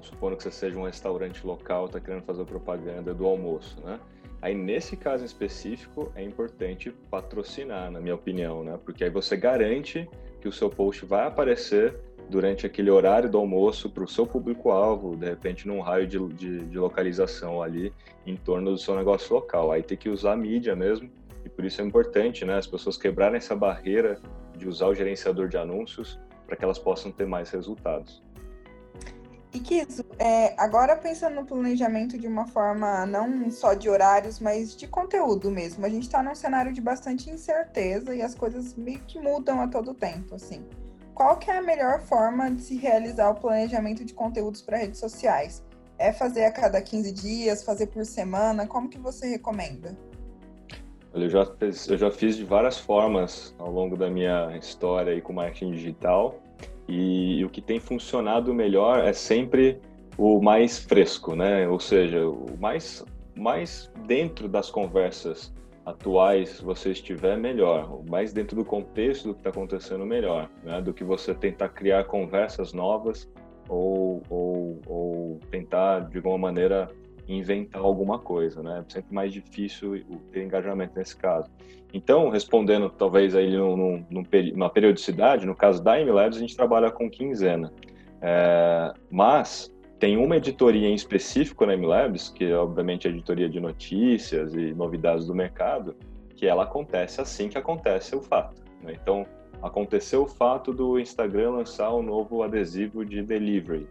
supondo 0.03 0.37
que 0.37 0.43
você 0.43 0.51
seja 0.51 0.79
um 0.79 0.85
restaurante 0.85 1.47
local, 1.47 1.87
está 1.87 2.01
querendo 2.01 2.23
fazer 2.23 2.45
propaganda 2.45 3.13
do 3.13 3.27
almoço, 3.27 3.81
né? 3.85 4.01
Aí, 4.41 4.55
nesse 4.55 4.97
caso 4.97 5.25
específico, 5.25 6.13
é 6.15 6.23
importante 6.23 6.91
patrocinar, 7.11 7.91
na 7.91 8.01
minha 8.01 8.15
opinião, 8.15 8.63
né? 8.63 8.79
Porque 8.85 9.05
aí 9.05 9.11
você 9.11 9.37
garante 9.37 10.09
que 10.41 10.49
o 10.49 10.53
seu 10.53 10.69
post 10.69 11.05
vai 11.05 11.27
aparecer 11.27 11.97
durante 12.29 12.67
aquele 12.67 12.91
horário 12.91 13.31
do 13.31 13.39
almoço 13.39 13.89
para 13.89 14.05
o 14.05 14.09
seu 14.09 14.27
público-alvo, 14.27 15.17
de 15.17 15.27
repente 15.27 15.67
num 15.67 15.81
raio 15.81 16.07
de, 16.07 16.19
de, 16.35 16.67
de, 16.67 16.79
localização 16.79 17.63
ali 17.63 17.93
em 18.27 18.37
torno 18.37 18.73
do 18.73 18.79
seu 18.79 18.97
negócio 18.97 19.35
local. 19.35 19.71
Aí 19.71 19.83
tem 19.83 19.97
que 19.97 20.09
usar 20.09 20.33
a 20.33 20.37
mídia 20.37 20.75
mesmo, 20.75 21.11
e 21.45 21.49
por 21.49 21.65
isso 21.65 21.81
é 21.81 21.85
importante 21.85 22.45
né, 22.45 22.57
as 22.57 22.67
pessoas 22.67 22.97
quebrarem 22.97 23.37
essa 23.37 23.55
barreira 23.55 24.21
de 24.57 24.69
usar 24.69 24.89
o 24.89 24.95
gerenciador 24.95 25.49
de 25.49 25.57
anúncios 25.57 26.19
para 26.47 26.57
que 26.57 26.65
elas 26.65 26.79
possam 26.79 27.13
ter 27.13 27.27
mais 27.27 27.51
resultados. 27.51 28.23
E 29.57 29.61
Kiso, 29.61 30.05
é, 30.19 30.55
agora 30.59 30.95
pensando 30.97 31.37
no 31.37 31.47
planejamento 31.47 32.19
de 32.19 32.27
uma 32.27 32.47
forma 32.47 33.07
não 33.07 33.51
só 33.51 33.73
de 33.73 33.89
horários, 33.89 34.39
mas 34.39 34.77
de 34.77 34.87
conteúdo 34.87 35.51
mesmo. 35.51 35.87
A 35.87 35.89
gente 35.89 36.03
está 36.03 36.23
num 36.23 36.35
cenário 36.35 36.75
de 36.75 36.81
bastante 36.83 37.31
incerteza 37.31 38.15
e 38.15 38.21
as 38.21 38.35
coisas 38.35 38.75
meio 38.75 39.01
que 39.07 39.19
mudam 39.19 39.63
a 39.63 39.67
todo 39.67 39.95
tempo, 39.95 40.35
assim. 40.35 40.63
Qual 41.15 41.39
que 41.39 41.51
é 41.51 41.57
a 41.57 41.63
melhor 41.63 42.03
forma 42.03 42.51
de 42.51 42.61
se 42.61 42.77
realizar 42.77 43.31
o 43.31 43.35
planejamento 43.35 44.05
de 44.05 44.13
conteúdos 44.13 44.61
para 44.61 44.77
redes 44.77 45.01
sociais? 45.01 45.65
É 45.99 46.13
fazer 46.13 46.45
a 46.45 46.53
cada 46.53 46.83
15 46.83 47.11
dias, 47.13 47.65
fazer 47.65 47.87
por 47.87 48.05
semana? 48.05 48.67
Como 48.67 48.91
que 48.91 48.99
você 48.99 49.27
recomenda? 49.27 49.97
Eu 51.15 51.31
já, 51.31 51.47
fiz, 51.47 51.89
eu 51.89 51.97
já 51.97 52.11
fiz 52.11 52.37
de 52.37 52.45
várias 52.45 52.77
formas 52.77 53.55
ao 53.59 53.71
longo 53.71 53.97
da 53.97 54.11
minha 54.11 54.55
história 54.59 55.15
aí 55.15 55.23
com 55.23 55.33
marketing 55.33 55.71
digital 55.71 56.43
e, 56.89 57.39
e, 57.39 57.45
o 57.45 57.51
que 57.51 57.61
tem 57.61 57.81
funcionado 57.81 58.55
melhor 58.55 59.05
é 59.05 59.13
sempre 59.13 59.81
o 60.17 60.41
mais 60.41 60.79
fresco, 60.79 61.35
né? 61.35 61.69
Ou 61.69 61.81
seja, 61.81 62.29
o 62.29 62.57
mais, 62.59 63.05
mais 63.35 63.91
dentro 64.07 64.49
das 64.49 64.71
conversas 64.71 65.53
atuais 65.85 66.61
você 66.61 66.91
estiver, 66.91 67.37
melhor. 67.37 68.03
Mais 68.09 68.33
dentro 68.33 68.57
do 68.57 68.65
contexto 68.65 69.29
do 69.29 69.35
que 69.35 69.41
está 69.41 69.51
acontecendo, 69.51 70.05
melhor. 70.05 70.51
Né? 70.65 70.81
Do 70.83 70.93
que 70.93 71.05
você 71.05 71.35
tentar 71.35 71.69
criar 71.69 72.05
conversas 72.05 72.73
novas 72.73 73.29
ou, 73.69 74.23
ou, 74.29 74.81
ou 74.87 75.41
tentar, 75.51 76.01
de 76.09 76.17
alguma 76.17 76.39
maneira, 76.39 76.89
inventar 77.29 77.83
alguma 77.83 78.19
coisa, 78.19 78.63
né? 78.63 78.85
É 78.87 78.93
sempre 78.93 79.15
mais 79.15 79.33
difícil 79.33 80.03
ter 80.33 80.45
engajamento 80.45 80.97
nesse 80.97 81.17
caso. 81.17 81.51
Então, 81.93 82.29
respondendo 82.29 82.91
talvez 82.91 83.35
aí 83.35 83.57
num, 83.57 84.05
num, 84.11 84.25
numa 84.55 84.71
periodicidade, 84.71 85.47
no 85.47 85.55
caso 85.55 85.83
da 85.83 86.01
MLabs, 86.01 86.37
a 86.37 86.41
gente 86.41 86.57
trabalha 86.57 86.91
com 86.91 87.11
quinzena. 87.11 87.73
É, 88.21 88.93
mas 89.11 89.73
tem 89.99 90.17
uma 90.17 90.37
editoria 90.37 90.89
em 90.89 90.95
específico 90.95 91.65
na 91.65 91.77
MLabs, 91.77 92.29
que 92.29 92.45
é 92.45 92.57
obviamente 92.57 93.07
a 93.07 93.11
editoria 93.11 93.49
de 93.49 93.61
notícias 93.61 94.55
e 94.55 94.73
novidades 94.75 95.27
do 95.27 95.35
mercado, 95.35 95.97
que 96.35 96.47
ela 96.47 96.65
acontece 96.65 97.21
assim 97.21 97.49
que 97.49 97.57
acontece 97.57 98.15
o 98.15 98.21
fato. 98.21 98.63
Né? 98.83 98.97
Então, 99.01 99.27
aconteceu 99.63 100.25
o 100.25 100.27
fato 100.27 100.73
do 100.73 101.01
Instagram 101.01 101.51
lançar 101.51 101.95
um 101.95 102.03
novo 102.03 102.43
adesivo 102.43 103.05
de 103.05 103.23
delivery 103.23 103.89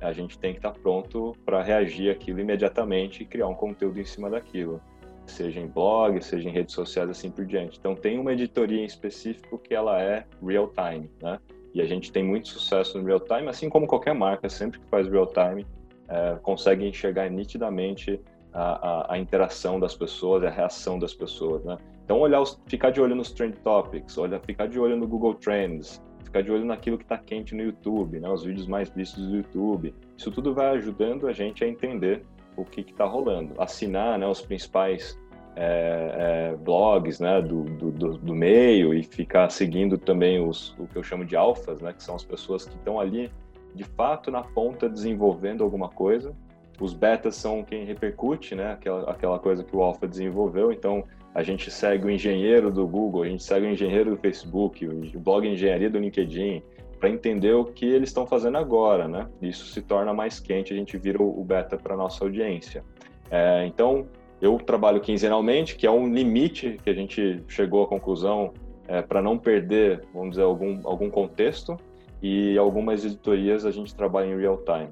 a 0.00 0.12
gente 0.12 0.38
tem 0.38 0.52
que 0.52 0.58
estar 0.58 0.72
pronto 0.72 1.34
para 1.44 1.62
reagir 1.62 2.10
aquilo 2.10 2.40
imediatamente 2.40 3.22
e 3.22 3.26
criar 3.26 3.48
um 3.48 3.54
conteúdo 3.54 4.00
em 4.00 4.04
cima 4.04 4.30
daquilo, 4.30 4.80
seja 5.26 5.60
em 5.60 5.66
blog, 5.66 6.22
seja 6.22 6.48
em 6.48 6.52
redes 6.52 6.74
sociais, 6.74 7.10
assim 7.10 7.30
por 7.30 7.44
diante. 7.44 7.78
Então 7.78 7.94
tem 7.94 8.18
uma 8.18 8.32
editoria 8.32 8.80
em 8.80 8.84
específico 8.84 9.58
que 9.58 9.74
ela 9.74 10.00
é 10.00 10.24
real 10.42 10.68
time, 10.68 11.10
né? 11.22 11.38
E 11.74 11.82
a 11.82 11.84
gente 11.84 12.10
tem 12.10 12.24
muito 12.24 12.48
sucesso 12.48 12.98
no 12.98 13.04
real 13.04 13.20
time, 13.20 13.48
assim 13.48 13.68
como 13.68 13.86
qualquer 13.86 14.14
marca, 14.14 14.48
sempre 14.48 14.80
que 14.80 14.86
faz 14.86 15.06
real 15.06 15.26
time, 15.26 15.66
é, 16.08 16.38
consegue 16.42 16.86
enxergar 16.86 17.28
nitidamente 17.28 18.20
a, 18.52 18.62
a, 18.62 19.14
a, 19.14 19.18
interação 19.18 19.78
das 19.78 19.94
pessoas, 19.94 20.42
a 20.42 20.50
reação 20.50 20.98
das 20.98 21.12
pessoas, 21.12 21.62
né? 21.64 21.76
Então 22.04 22.18
olhar, 22.20 22.40
os, 22.40 22.58
ficar 22.66 22.90
de 22.90 23.00
olho 23.00 23.14
nos 23.14 23.30
trend 23.30 23.56
topics, 23.58 24.16
olhar, 24.16 24.40
ficar 24.40 24.66
de 24.66 24.80
olho 24.80 24.96
no 24.96 25.06
Google 25.06 25.34
Trends, 25.34 26.02
ficar 26.28 26.42
de 26.42 26.50
olho 26.52 26.64
naquilo 26.64 26.98
que 26.98 27.04
está 27.04 27.18
quente 27.18 27.54
no 27.54 27.62
YouTube, 27.62 28.20
né? 28.20 28.28
Os 28.28 28.44
vídeos 28.44 28.66
mais 28.66 28.88
vistos 28.90 29.26
do 29.26 29.36
YouTube. 29.36 29.94
Isso 30.16 30.30
tudo 30.30 30.54
vai 30.54 30.76
ajudando 30.76 31.26
a 31.26 31.32
gente 31.32 31.64
a 31.64 31.68
entender 31.68 32.22
o 32.56 32.64
que 32.64 32.82
está 32.82 33.04
rolando. 33.04 33.54
Assinar 33.60 34.18
né, 34.18 34.26
os 34.26 34.40
principais 34.40 35.18
é, 35.56 36.52
é, 36.52 36.56
blogs 36.56 37.18
né, 37.18 37.40
do, 37.40 37.64
do, 37.64 37.90
do, 38.18 38.34
meio 38.34 38.94
e 38.94 39.02
ficar 39.02 39.50
seguindo 39.50 39.96
também 39.96 40.40
os, 40.40 40.76
o 40.78 40.86
que 40.86 40.96
eu 40.96 41.02
chamo 41.02 41.24
de 41.24 41.34
alfas, 41.34 41.80
né, 41.80 41.92
que 41.92 42.02
são 42.02 42.14
as 42.14 42.24
pessoas 42.24 42.64
que 42.64 42.76
estão 42.76 43.00
ali 43.00 43.30
de 43.74 43.84
fato 43.84 44.30
na 44.30 44.42
ponta 44.42 44.88
desenvolvendo 44.88 45.64
alguma 45.64 45.88
coisa. 45.88 46.34
Os 46.80 46.94
betas 46.94 47.34
são 47.34 47.64
quem 47.64 47.84
repercute 47.84 48.54
né, 48.54 48.72
aquela, 48.72 49.10
aquela 49.10 49.38
coisa 49.38 49.64
que 49.64 49.74
o 49.74 49.82
alfa 49.82 50.06
desenvolveu, 50.06 50.70
então 50.70 51.04
a 51.34 51.42
gente 51.42 51.70
segue 51.70 52.06
o 52.06 52.10
engenheiro 52.10 52.70
do 52.70 52.86
Google, 52.86 53.22
a 53.22 53.28
gente 53.28 53.42
segue 53.42 53.66
o 53.66 53.70
engenheiro 53.70 54.10
do 54.10 54.16
Facebook, 54.16 54.86
o 54.86 55.20
blog 55.20 55.46
engenharia 55.46 55.88
do 55.88 55.98
LinkedIn, 55.98 56.62
para 56.98 57.08
entender 57.08 57.54
o 57.54 57.64
que 57.64 57.86
eles 57.86 58.08
estão 58.08 58.26
fazendo 58.26 58.58
agora, 58.58 59.06
né? 59.06 59.28
Isso 59.40 59.66
se 59.66 59.80
torna 59.80 60.12
mais 60.12 60.40
quente, 60.40 60.72
a 60.72 60.76
gente 60.76 60.96
vira 60.96 61.22
o 61.22 61.44
beta 61.44 61.76
para 61.76 61.96
nossa 61.96 62.24
audiência. 62.24 62.82
É, 63.30 63.64
então, 63.66 64.06
eu 64.40 64.56
trabalho 64.58 65.00
quinzenalmente, 65.00 65.76
que 65.76 65.86
é 65.86 65.90
um 65.90 66.12
limite 66.12 66.78
que 66.82 66.90
a 66.90 66.94
gente 66.94 67.42
chegou 67.46 67.84
à 67.84 67.86
conclusão 67.86 68.52
é, 68.88 69.02
para 69.02 69.22
não 69.22 69.38
perder, 69.38 70.02
vamos 70.12 70.30
dizer, 70.30 70.42
algum, 70.42 70.80
algum 70.84 71.08
contexto, 71.10 71.76
e 72.20 72.58
algumas 72.58 73.04
editorias 73.04 73.64
a 73.64 73.70
gente 73.70 73.94
trabalha 73.94 74.26
em 74.26 74.36
real 74.36 74.58
time. 74.58 74.88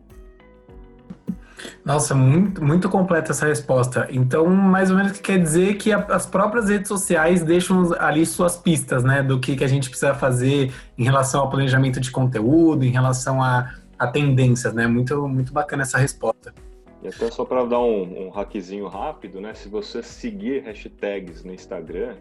Nossa, 1.85 2.15
muito, 2.15 2.63
muito 2.63 2.89
completa 2.89 3.33
essa 3.33 3.47
resposta. 3.47 4.07
Então, 4.11 4.47
mais 4.47 4.91
ou 4.91 4.97
menos, 4.97 5.19
quer 5.19 5.39
dizer 5.39 5.75
que 5.77 5.93
a, 5.93 5.99
as 6.11 6.27
próprias 6.27 6.69
redes 6.69 6.89
sociais 6.89 7.43
deixam 7.43 7.93
ali 7.99 8.27
suas 8.27 8.57
pistas, 8.57 9.03
né, 9.03 9.23
do 9.23 9.41
que, 9.41 9.57
que 9.57 9.65
a 9.65 9.69
gente 9.69 9.89
precisa 9.89 10.15
fazer 10.15 10.73
em 10.99 11.05
relação 11.05 11.41
ao 11.41 11.51
planejamento 11.51 12.01
de 12.01 12.11
conteúdo, 12.11 12.85
em 12.85 12.91
relação 12.91 13.43
a, 13.43 13.75
a 13.99 14.07
tendências, 14.07 14.75
né? 14.75 14.87
Muito, 14.87 15.27
muito 15.29 15.53
bacana 15.53 15.83
essa 15.83 15.99
resposta. 15.99 16.55
E 17.03 17.09
até 17.09 17.31
só 17.31 17.45
para 17.45 17.65
dar 17.65 17.81
um, 17.81 18.27
um 18.27 18.31
hackzinho 18.31 18.89
rápido, 18.89 19.41
né? 19.41 19.55
Se 19.55 19.69
você 19.69 20.03
seguir 20.03 20.65
hashtags 20.65 21.45
no 21.45 21.53
Instagram, 21.53 22.17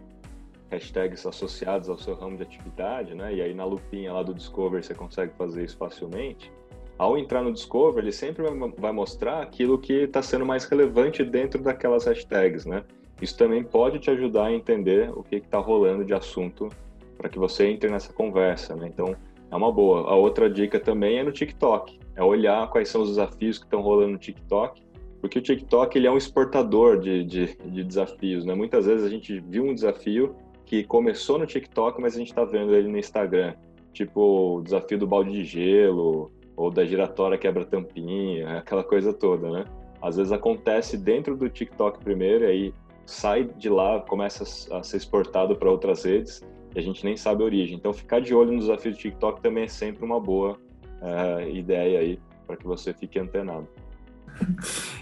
hashtags 0.70 1.26
associados 1.26 1.90
ao 1.90 1.98
seu 1.98 2.14
ramo 2.16 2.38
de 2.38 2.44
atividade, 2.44 3.16
né? 3.16 3.34
E 3.34 3.42
aí 3.42 3.54
na 3.54 3.66
lupinha 3.66 4.14
lá 4.14 4.22
do 4.22 4.34
Discover 4.34 4.84
você 4.84 4.94
consegue 4.94 5.34
fazer 5.38 5.64
isso 5.64 5.78
facilmente 5.78 6.52
ao 6.98 7.18
entrar 7.18 7.42
no 7.42 7.52
Discover, 7.52 8.04
ele 8.04 8.12
sempre 8.12 8.44
vai 8.78 8.92
mostrar 8.92 9.42
aquilo 9.42 9.78
que 9.78 9.94
está 9.94 10.22
sendo 10.22 10.46
mais 10.46 10.66
relevante 10.66 11.24
dentro 11.24 11.62
daquelas 11.62 12.06
hashtags, 12.06 12.66
né? 12.66 12.84
Isso 13.22 13.38
também 13.38 13.64
pode 13.64 14.00
te 14.00 14.10
ajudar 14.10 14.46
a 14.46 14.54
entender 14.54 15.10
o 15.12 15.24
que 15.24 15.38
está 15.38 15.58
rolando 15.58 16.04
de 16.04 16.14
assunto 16.14 16.70
para 17.18 17.30
que 17.30 17.40
você 17.40 17.68
entre 17.68 17.90
nessa 17.90 18.12
conversa, 18.14 18.76
né? 18.76 18.88
Então, 18.88 19.16
é 19.52 19.56
uma 19.56 19.72
boa. 19.72 20.02
A 20.10 20.16
outra 20.16 20.50
dica 20.50 20.80
também 20.80 21.20
é 21.20 21.24
no 21.24 21.32
TikTok, 21.32 22.00
é 22.16 22.24
olhar 22.24 22.70
quais 22.70 22.90
são 22.90 23.02
os 23.02 23.10
desafios 23.10 23.58
que 23.58 23.66
estão 23.66 23.82
rolando 23.82 24.14
no 24.14 24.18
TikTok, 24.18 24.82
porque 25.22 25.40
o 25.40 25.42
TikTok 25.42 25.98
ele 25.98 26.08
é 26.08 26.12
um 26.12 26.18
exportador 26.18 27.00
de, 27.00 27.24
de, 27.24 27.58
de 27.58 27.84
desafios, 27.84 28.46
né? 28.46 28.54
Muitas 28.54 28.86
vezes 28.86 29.06
a 29.06 29.10
gente 29.10 29.40
viu 29.40 29.66
um 29.66 29.74
desafio 29.74 30.36
que 30.66 30.84
começou 30.84 31.38
no 31.38 31.46
TikTok, 31.46 32.02
mas 32.02 32.16
a 32.16 32.20
gente 32.20 32.30
está 32.30 32.44
vendo 32.44 32.76
ele 32.76 32.88
no 32.88 32.98
Instagram, 32.98 33.54
tipo 33.94 34.58
o 34.58 34.62
desafio 34.62 34.98
do 34.98 35.08
balde 35.08 35.32
de 35.32 35.44
gelo, 35.44 36.32
ou 36.56 36.72
da 36.72 36.86
giratória 36.86 37.38
quebra 37.38 37.66
tampinha, 37.66 38.60
aquela 38.60 38.84
coisa 38.84 39.14
toda, 39.14 39.50
né? 39.50 39.66
Às 40.02 40.18
vezes 40.18 40.32
acontece 40.32 40.98
dentro 40.98 41.36
do 41.36 41.50
TikTok 41.50 42.00
primeiro, 42.00 42.46
e 42.46 42.48
aí 42.48 42.74
sai 43.06 43.44
de 43.58 43.70
lá, 43.70 44.00
começa 44.02 44.44
a 44.76 44.84
ser 44.84 44.98
exportado 44.98 45.56
para 45.56 45.70
outras 45.70 46.04
redes 46.04 46.42
e 46.76 46.80
a 46.80 46.82
gente 46.82 47.04
nem 47.06 47.16
sabe 47.16 47.42
a 47.42 47.46
origem. 47.46 47.76
Então, 47.76 47.94
ficar 47.94 48.20
de 48.20 48.34
olho 48.34 48.52
no 48.52 48.60
desafio 48.60 48.92
do 48.92 48.98
TikTok 48.98 49.42
também 49.42 49.64
é 49.64 49.68
sempre 49.68 50.04
uma 50.04 50.20
boa 50.20 50.58
uh, 51.02 51.50
ideia 51.50 52.00
aí 52.00 52.20
para 52.46 52.58
que 52.58 52.66
você 52.66 52.94
fique 52.94 53.20
antenado. 53.20 53.68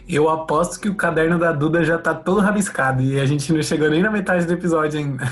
Eu 0.07 0.29
aposto 0.29 0.79
que 0.79 0.87
o 0.87 0.95
caderno 0.95 1.39
da 1.39 1.51
Duda 1.51 1.83
já 1.83 1.95
está 1.95 2.13
todo 2.13 2.39
rabiscado 2.39 3.01
e 3.01 3.19
a 3.19 3.25
gente 3.25 3.51
não 3.51 3.63
chegou 3.63 3.89
nem 3.89 4.01
na 4.01 4.11
metade 4.11 4.45
do 4.45 4.53
episódio 4.53 4.99
ainda. 4.99 5.23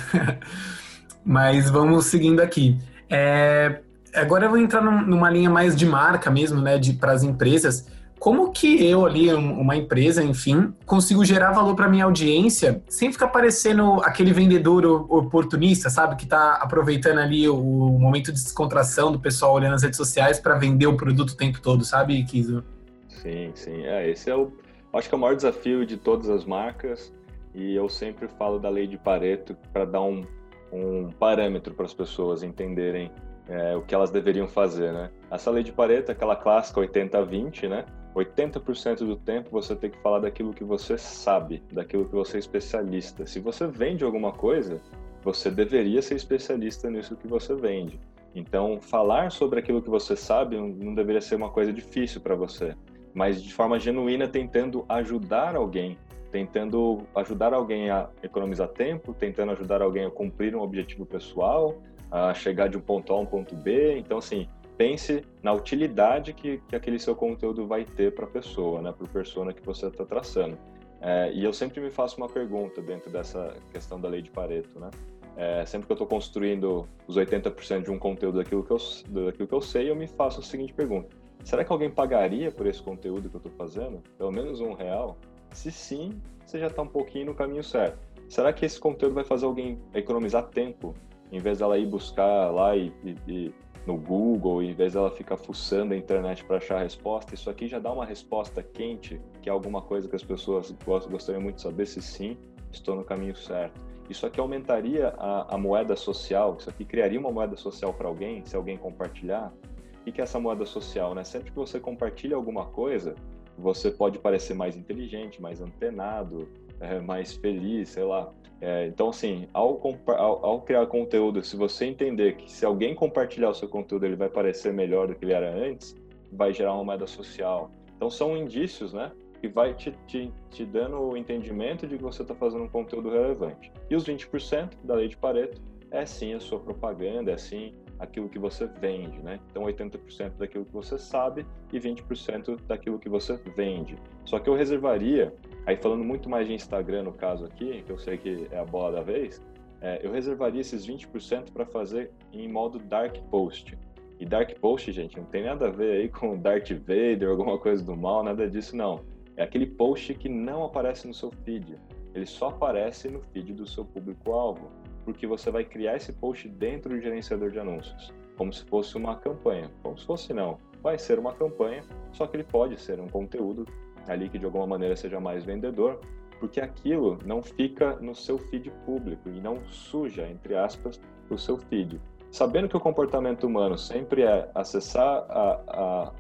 Mas 1.24 1.70
vamos 1.70 2.06
seguindo 2.06 2.40
aqui. 2.40 2.80
É, 3.08 3.82
agora 4.16 4.46
eu 4.46 4.50
vou 4.50 4.58
entrar 4.58 4.82
numa 4.82 5.30
linha 5.30 5.50
mais 5.50 5.76
de 5.76 5.86
marca 5.86 6.30
mesmo, 6.30 6.62
né, 6.62 6.78
de 6.78 6.94
para 6.94 7.12
as 7.12 7.24
empresas. 7.24 7.88
Como 8.20 8.52
que 8.52 8.86
eu 8.86 9.04
ali, 9.04 9.34
uma 9.34 9.76
empresa, 9.76 10.24
enfim, 10.24 10.72
consigo 10.86 11.26
gerar 11.26 11.54
valor 11.54 11.76
para 11.76 11.90
minha 11.90 12.06
audiência 12.06 12.84
sem 12.88 13.12
ficar 13.12 13.30
parecendo 13.30 14.00
aquele 14.04 14.32
vendedor 14.32 14.86
oportunista, 15.12 15.90
sabe, 15.90 16.16
que 16.16 16.26
está 16.26 16.54
aproveitando 16.54 17.18
ali 17.18 17.50
o 17.50 17.58
momento 17.58 18.32
de 18.32 18.34
descontração 18.34 19.12
do 19.12 19.20
pessoal 19.20 19.56
olhando 19.56 19.74
as 19.74 19.82
redes 19.82 19.98
sociais 19.98 20.40
para 20.40 20.54
vender 20.54 20.86
o 20.86 20.96
produto 20.96 21.32
o 21.32 21.36
tempo 21.36 21.60
todo, 21.60 21.84
sabe, 21.84 22.24
Kizo? 22.24 22.64
Sim, 23.10 23.52
sim. 23.56 23.86
É, 23.86 24.08
esse 24.08 24.30
é 24.30 24.36
o, 24.36 24.52
acho 24.94 25.10
que 25.10 25.16
é 25.16 25.18
o 25.18 25.22
maior 25.22 25.36
desafio 25.36 25.84
de 25.84 25.98
todas 25.98 26.30
as 26.30 26.46
marcas 26.46 27.12
e 27.56 27.76
eu 27.76 27.90
sempre 27.90 28.28
falo 28.28 28.60
da 28.60 28.70
lei 28.70 28.86
de 28.86 29.00
Pareto 29.00 29.58
para 29.74 29.84
dar 29.84 30.02
um, 30.02 30.24
um 30.72 31.10
parâmetro 31.10 31.74
para 31.74 31.86
as 31.86 31.94
pessoas 31.94 32.44
entenderem 32.44 33.12
é, 33.52 33.76
o 33.76 33.82
que 33.82 33.94
elas 33.94 34.10
deveriam 34.10 34.48
fazer, 34.48 34.94
né? 34.94 35.12
Essa 35.30 35.52
lei 35.52 35.62
de 35.62 35.74
Pareto, 35.74 36.10
aquela 36.10 36.38
clássica 36.38 36.80
80-20, 36.80 37.68
né? 37.68 37.86
80% 38.16 39.00
do 39.00 39.16
tempo 39.18 39.50
você 39.52 39.76
tem 39.76 39.90
que 39.90 39.98
falar 40.00 40.20
daquilo 40.20 40.54
que 40.54 40.64
você 40.64 40.98
sabe, 40.98 41.62
daquilo 41.72 42.06
que 42.06 42.16
você 42.16 42.38
é 42.38 42.40
especialista. 42.40 43.26
Se 43.26 43.40
você 43.40 43.68
vende 43.68 44.06
alguma 44.06 44.32
coisa, 44.32 44.82
você 45.22 45.52
deveria 45.52 46.02
ser 46.02 46.16
especialista 46.16 46.90
nisso 46.90 47.16
que 47.18 47.28
você 47.28 47.54
vende. 47.54 48.00
Então, 48.34 48.80
falar 48.80 49.32
sobre 49.32 49.60
aquilo 49.60 49.82
que 49.82 49.90
você 49.90 50.16
sabe 50.16 50.56
não 50.56 50.96
deveria 50.96 51.22
ser 51.22 51.36
uma 51.36 51.50
coisa 51.50 51.74
difícil 51.74 52.22
para 52.22 52.36
você, 52.36 52.74
mas 53.14 53.44
de 53.44 53.54
forma 53.54 53.78
genuína, 53.78 54.30
tentando 54.30 54.86
ajudar 54.88 55.58
alguém, 55.58 55.98
tentando 56.32 57.04
ajudar 57.14 57.54
alguém 57.54 57.90
a 57.90 58.10
economizar 58.24 58.70
tempo, 58.70 59.14
tentando 59.14 59.52
ajudar 59.52 59.82
alguém 59.82 60.06
a 60.06 60.10
cumprir 60.10 60.56
um 60.56 60.62
objetivo 60.62 61.06
pessoal, 61.06 61.76
a 62.12 62.34
chegar 62.34 62.68
de 62.68 62.78
um 62.78 62.82
ponto 62.82 63.14
A 63.14 63.16
a 63.16 63.20
um 63.20 63.26
ponto 63.26 63.56
B. 63.56 63.98
Então, 63.98 64.18
assim, 64.18 64.48
pense 64.78 65.24
na 65.42 65.54
utilidade 65.54 66.34
que, 66.34 66.58
que 66.68 66.76
aquele 66.76 67.00
seu 67.00 67.16
conteúdo 67.16 67.66
vai 67.66 67.86
ter 67.86 68.14
para 68.14 68.26
a 68.26 68.28
pessoa, 68.28 68.82
né, 68.82 68.92
para 68.92 69.06
a 69.06 69.10
persona 69.10 69.54
que 69.54 69.66
você 69.66 69.88
está 69.88 70.04
traçando. 70.04 70.58
É, 71.00 71.32
e 71.34 71.44
eu 71.44 71.52
sempre 71.52 71.82
me 71.82 71.90
faço 71.90 72.18
uma 72.18 72.28
pergunta 72.28 72.82
dentro 72.82 73.10
dessa 73.10 73.56
questão 73.72 74.00
da 74.00 74.08
lei 74.08 74.22
de 74.22 74.30
Pareto, 74.30 74.80
né? 74.80 74.92
É, 75.36 75.66
sempre 75.66 75.88
que 75.88 75.92
eu 75.92 75.96
estou 75.96 76.08
construindo 76.08 76.88
os 77.08 77.18
80% 77.18 77.84
de 77.84 77.92
um 77.92 77.98
conteúdo 77.98 78.38
daquilo 78.38 78.64
que, 78.64 78.72
eu, 78.72 78.78
daquilo 79.26 79.48
que 79.48 79.54
eu 79.54 79.62
sei, 79.62 79.90
eu 79.90 79.96
me 79.96 80.06
faço 80.06 80.42
a 80.42 80.44
seguinte 80.44 80.74
pergunta: 80.74 81.10
será 81.44 81.64
que 81.64 81.72
alguém 81.72 81.90
pagaria 81.90 82.52
por 82.52 82.68
esse 82.68 82.82
conteúdo 82.82 83.30
que 83.30 83.36
eu 83.36 83.40
estou 83.40 83.52
fazendo? 83.54 84.04
Pelo 84.18 84.32
menos 84.32 84.60
um 84.60 84.74
real? 84.74 85.18
Se 85.52 85.72
sim, 85.72 86.22
você 86.46 86.60
já 86.60 86.68
está 86.68 86.82
um 86.82 86.88
pouquinho 86.88 87.28
no 87.28 87.36
caminho 87.36 87.64
certo. 87.64 87.98
Será 88.30 88.54
que 88.54 88.66
esse 88.66 88.80
conteúdo 88.80 89.16
vai 89.16 89.24
fazer 89.24 89.46
alguém 89.46 89.80
economizar 89.94 90.44
tempo, 90.50 90.94
em 91.32 91.40
vez 91.40 91.60
dela 91.60 91.78
ir 91.78 91.86
buscar 91.86 92.50
lá 92.52 92.76
e, 92.76 92.92
e, 93.04 93.16
e 93.28 93.54
no 93.86 93.98
Google, 93.98 94.62
em 94.62 94.74
vez 94.74 94.94
dela 94.94 95.10
ficar 95.10 95.38
fuçando 95.38 95.94
a 95.94 95.98
internet 95.98 96.44
para 96.44 96.58
achar 96.58 96.78
a 96.78 96.84
resposta, 96.84 97.34
isso 97.34 97.50
aqui 97.50 97.68
já 97.68 97.80
dá 97.80 97.92
uma 97.92 98.06
resposta 98.06 98.62
quente, 98.62 99.20
que 99.42 99.50
é 99.50 99.52
alguma 99.52 99.82
coisa 99.82 100.08
que 100.08 100.16
as 100.16 100.24
pessoas 100.24 100.76
gostariam 101.10 101.42
muito 101.42 101.56
de 101.56 101.62
saber 101.62 101.88
se 101.88 102.02
sim, 102.02 102.38
estou 102.72 102.96
no 102.96 103.04
caminho 103.04 103.36
certo. 103.36 103.82
Isso 104.10 104.26
aqui 104.26 104.40
aumentaria 104.40 105.14
a, 105.18 105.56
a 105.56 105.58
moeda 105.58 105.96
social, 105.96 106.58
isso 106.60 106.70
aqui 106.70 106.84
criaria 106.84 107.20
uma 107.20 107.32
moeda 107.32 107.56
social 107.56 107.94
para 107.94 108.08
alguém, 108.08 108.44
se 108.46 108.56
alguém 108.56 108.78
compartilhar. 108.78 109.54
O 110.02 110.12
que 110.12 110.20
é 110.20 110.24
essa 110.24 110.40
moeda 110.40 110.66
social? 110.66 111.16
Né? 111.16 111.24
Sempre 111.24 111.52
que 111.52 111.56
você 111.56 111.80
compartilha 111.80 112.36
alguma 112.36 112.66
coisa, 112.66 113.16
você 113.58 113.90
pode 113.90 114.20
parecer 114.20 114.54
mais 114.54 114.76
inteligente, 114.76 115.42
mais 115.42 115.62
antenado, 115.62 116.50
é, 116.80 117.00
mais 117.00 117.34
feliz, 117.34 117.90
sei 117.90 118.04
lá. 118.04 118.30
É, 118.62 118.86
então, 118.86 119.10
assim, 119.10 119.48
ao, 119.54 119.82
ao, 120.06 120.46
ao, 120.46 120.62
criar 120.62 120.86
conteúdo, 120.86 121.44
se 121.44 121.56
você 121.58 121.86
entender 121.86 122.36
que 122.36 122.50
se 122.52 122.64
alguém 122.64 122.94
compartilhar 122.94 123.50
o 123.50 123.56
seu 123.56 123.68
conteúdo, 123.68 124.06
ele 124.06 124.16
vai 124.16 124.30
parecer 124.30 124.72
melhor 124.72 125.08
do 125.08 125.16
que 125.16 125.26
ele 125.26 125.34
era 125.34 125.52
antes, 125.52 125.96
vai 126.32 126.54
gerar 126.54 126.76
uma 126.76 126.84
moeda 126.84 127.08
social. 127.08 127.72
Então, 127.96 128.10
são 128.10 128.38
indícios, 128.38 128.94
né? 128.94 129.12
Que 129.42 129.48
vai 129.48 129.74
te, 129.74 129.92
te, 130.06 130.32
te 130.52 130.64
dando 130.64 131.02
o 131.02 131.18
entendimento 131.18 131.88
de 131.88 131.98
que 131.98 132.04
você 132.04 132.22
está 132.22 132.36
fazendo 132.36 132.64
um 132.64 132.70
conteúdo 132.70 133.10
relevante. 133.10 133.72
E 133.90 133.96
os 133.96 134.06
20% 134.06 134.74
da 134.84 134.94
lei 134.94 135.08
de 135.08 135.18
Pareto 135.18 135.60
é 135.90 136.06
sim 136.06 136.34
a 136.34 136.40
sua 136.40 136.60
propaganda, 136.60 137.32
é 137.32 137.38
sim 137.38 137.74
aquilo 138.02 138.28
que 138.28 138.40
você 138.40 138.66
vende, 138.66 139.20
né? 139.20 139.40
Então 139.50 139.64
80% 139.64 140.38
daquilo 140.38 140.66
que 140.66 140.74
você 140.74 140.98
sabe 140.98 141.46
e 141.72 141.80
20% 141.80 142.60
daquilo 142.68 142.98
que 142.98 143.08
você 143.08 143.40
vende. 143.56 143.96
Só 144.26 144.40
que 144.40 144.50
eu 144.50 144.56
reservaria, 144.56 145.34
aí 145.66 145.78
falando 145.78 146.04
muito 146.04 146.30
mais 146.30 146.48
de 146.48 146.54
Instagram 146.54 147.04
no 147.04 147.14
caso 147.14 147.46
aqui, 147.46 147.84
que 147.86 147.92
eu 147.92 147.98
sei 147.98 148.18
que 148.18 148.48
é 148.52 148.60
a 148.60 148.66
bola 148.66 148.92
da 148.94 149.02
vez, 149.02 149.42
é, 149.82 150.00
eu 150.04 150.12
reservaria 150.12 150.62
esses 150.62 150.86
20% 150.88 151.52
para 151.52 151.66
fazer 151.66 152.12
em 152.32 152.48
modo 152.48 152.80
dark 152.80 153.18
post. 153.30 153.78
E 154.20 154.26
dark 154.26 154.54
post, 154.60 154.92
gente, 154.92 155.18
não 155.18 155.26
tem 155.26 155.44
nada 155.44 155.68
a 155.68 155.72
ver 155.72 156.02
aí 156.02 156.10
com 156.10 156.38
Darth 156.38 156.70
Vader, 156.70 157.30
alguma 157.30 157.58
coisa 157.58 157.84
do 157.84 157.96
mal, 157.96 158.24
nada 158.24 158.48
disso 158.48 158.76
não. 158.76 159.04
É 159.36 159.44
aquele 159.44 159.66
post 159.66 160.14
que 160.14 160.30
não 160.30 160.64
aparece 160.64 161.08
no 161.08 161.14
seu 161.14 161.32
feed. 161.44 161.76
Ele 162.14 162.26
só 162.28 162.50
aparece 162.50 163.10
no 163.10 163.22
feed 163.34 163.54
do 163.54 163.66
seu 163.66 163.84
público-alvo 163.84 164.70
porque 165.04 165.26
você 165.26 165.50
vai 165.50 165.64
criar 165.64 165.96
esse 165.96 166.14
post 166.14 166.48
dentro 166.48 166.90
do 166.90 167.02
gerenciador 167.02 167.50
de 167.50 167.60
anúncios, 167.60 168.14
como 168.38 168.54
se 168.54 168.64
fosse 168.66 168.96
uma 168.98 169.16
campanha. 169.16 169.72
Como 169.82 169.98
se 169.98 170.06
fosse 170.06 170.34
não, 170.34 170.60
vai 170.82 170.98
ser 170.98 171.18
uma 171.20 171.34
campanha, 171.34 171.84
só 172.12 172.28
que 172.28 172.38
ele 172.38 172.44
pode 172.44 172.80
ser 172.80 173.00
um 173.00 173.08
conteúdo 173.08 173.66
ali 174.08 174.30
que 174.30 174.38
de 174.38 174.46
alguma 174.46 174.68
maneira 174.68 174.96
seja 174.96 175.20
mais 175.20 175.44
vendedor, 175.44 176.00
porque 176.40 176.60
aquilo 176.60 177.20
não 177.26 177.42
fica 177.42 177.96
no 177.98 178.16
seu 178.16 178.38
feed 178.38 178.72
público 178.86 179.30
e 179.30 179.40
não 179.40 179.60
suja, 179.68 180.28
entre 180.28 180.56
aspas, 180.56 181.00
o 181.30 181.38
seu 181.38 181.58
feed. 181.58 182.00
Sabendo 182.32 182.68
que 182.68 182.78
o 182.78 182.80
comportamento 182.80 183.46
humano 183.46 183.78
sempre 183.78 184.24
é 184.24 184.50
acessar 184.56 185.26
a, 185.30 185.62
a, 185.68 186.12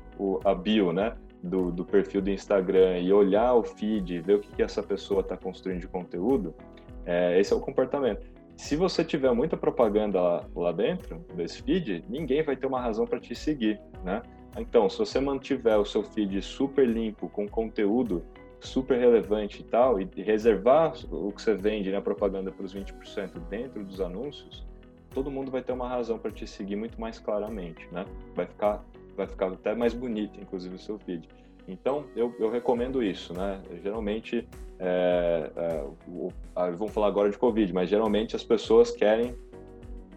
a 0.45 0.55
bio, 0.55 0.91
né, 0.91 1.15
do, 1.41 1.71
do, 1.71 1.83
perfil 1.83 2.21
do 2.21 2.29
Instagram 2.29 2.99
e 2.99 3.11
olhar 3.11 3.53
o 3.53 3.63
feed, 3.63 4.21
ver 4.21 4.35
o 4.35 4.39
que, 4.39 4.51
que 4.55 4.61
essa 4.61 4.83
pessoa 4.83 5.21
está 5.21 5.35
construindo 5.35 5.81
de 5.81 5.87
conteúdo, 5.87 6.53
é, 7.05 7.39
esse 7.39 7.51
é 7.51 7.55
o 7.55 7.59
comportamento 7.59 8.31
se 8.61 8.75
você 8.75 9.03
tiver 9.03 9.33
muita 9.33 9.57
propaganda 9.57 10.21
lá, 10.21 10.45
lá 10.55 10.71
dentro 10.71 11.17
desse 11.33 11.63
feed, 11.63 12.05
ninguém 12.07 12.43
vai 12.43 12.55
ter 12.55 12.67
uma 12.67 12.79
razão 12.79 13.07
para 13.07 13.19
te 13.19 13.33
seguir, 13.33 13.81
né? 14.03 14.21
Então, 14.57 14.89
se 14.89 14.97
você 14.97 15.19
mantiver 15.19 15.79
o 15.79 15.85
seu 15.85 16.03
feed 16.03 16.41
super 16.41 16.87
limpo, 16.87 17.29
com 17.29 17.47
conteúdo 17.47 18.23
super 18.59 18.99
relevante 18.99 19.61
e 19.61 19.63
tal, 19.63 19.99
e 19.99 20.07
reservar 20.17 20.93
o 21.11 21.31
que 21.31 21.41
você 21.41 21.55
vende 21.55 21.89
na 21.89 21.97
né, 21.97 22.03
propaganda 22.03 22.51
para 22.51 22.63
os 22.63 22.73
20% 22.73 23.39
dentro 23.49 23.83
dos 23.83 23.99
anúncios, 23.99 24.65
todo 25.13 25.31
mundo 25.31 25.51
vai 25.51 25.61
ter 25.61 25.71
uma 25.71 25.87
razão 25.87 26.17
para 26.17 26.31
te 26.31 26.45
seguir 26.45 26.75
muito 26.75 26.99
mais 26.99 27.17
claramente, 27.17 27.87
né? 27.91 28.05
Vai 28.35 28.45
ficar, 28.45 28.83
vai 29.15 29.27
ficar 29.27 29.47
até 29.47 29.73
mais 29.73 29.93
bonito, 29.93 30.39
inclusive, 30.39 30.75
o 30.75 30.79
seu 30.79 30.99
feed. 30.99 31.27
Então, 31.67 32.05
eu, 32.15 32.33
eu 32.39 32.49
recomendo 32.49 33.03
isso, 33.03 33.33
né? 33.33 33.61
Geralmente, 33.81 34.47
é, 34.79 35.51
é, 35.55 35.83
o, 36.07 36.29
ah, 36.55 36.69
vamos 36.69 36.93
falar 36.93 37.07
agora 37.07 37.29
de 37.29 37.37
Covid, 37.37 37.73
mas 37.73 37.89
geralmente 37.89 38.35
as 38.35 38.43
pessoas 38.43 38.91
querem 38.91 39.35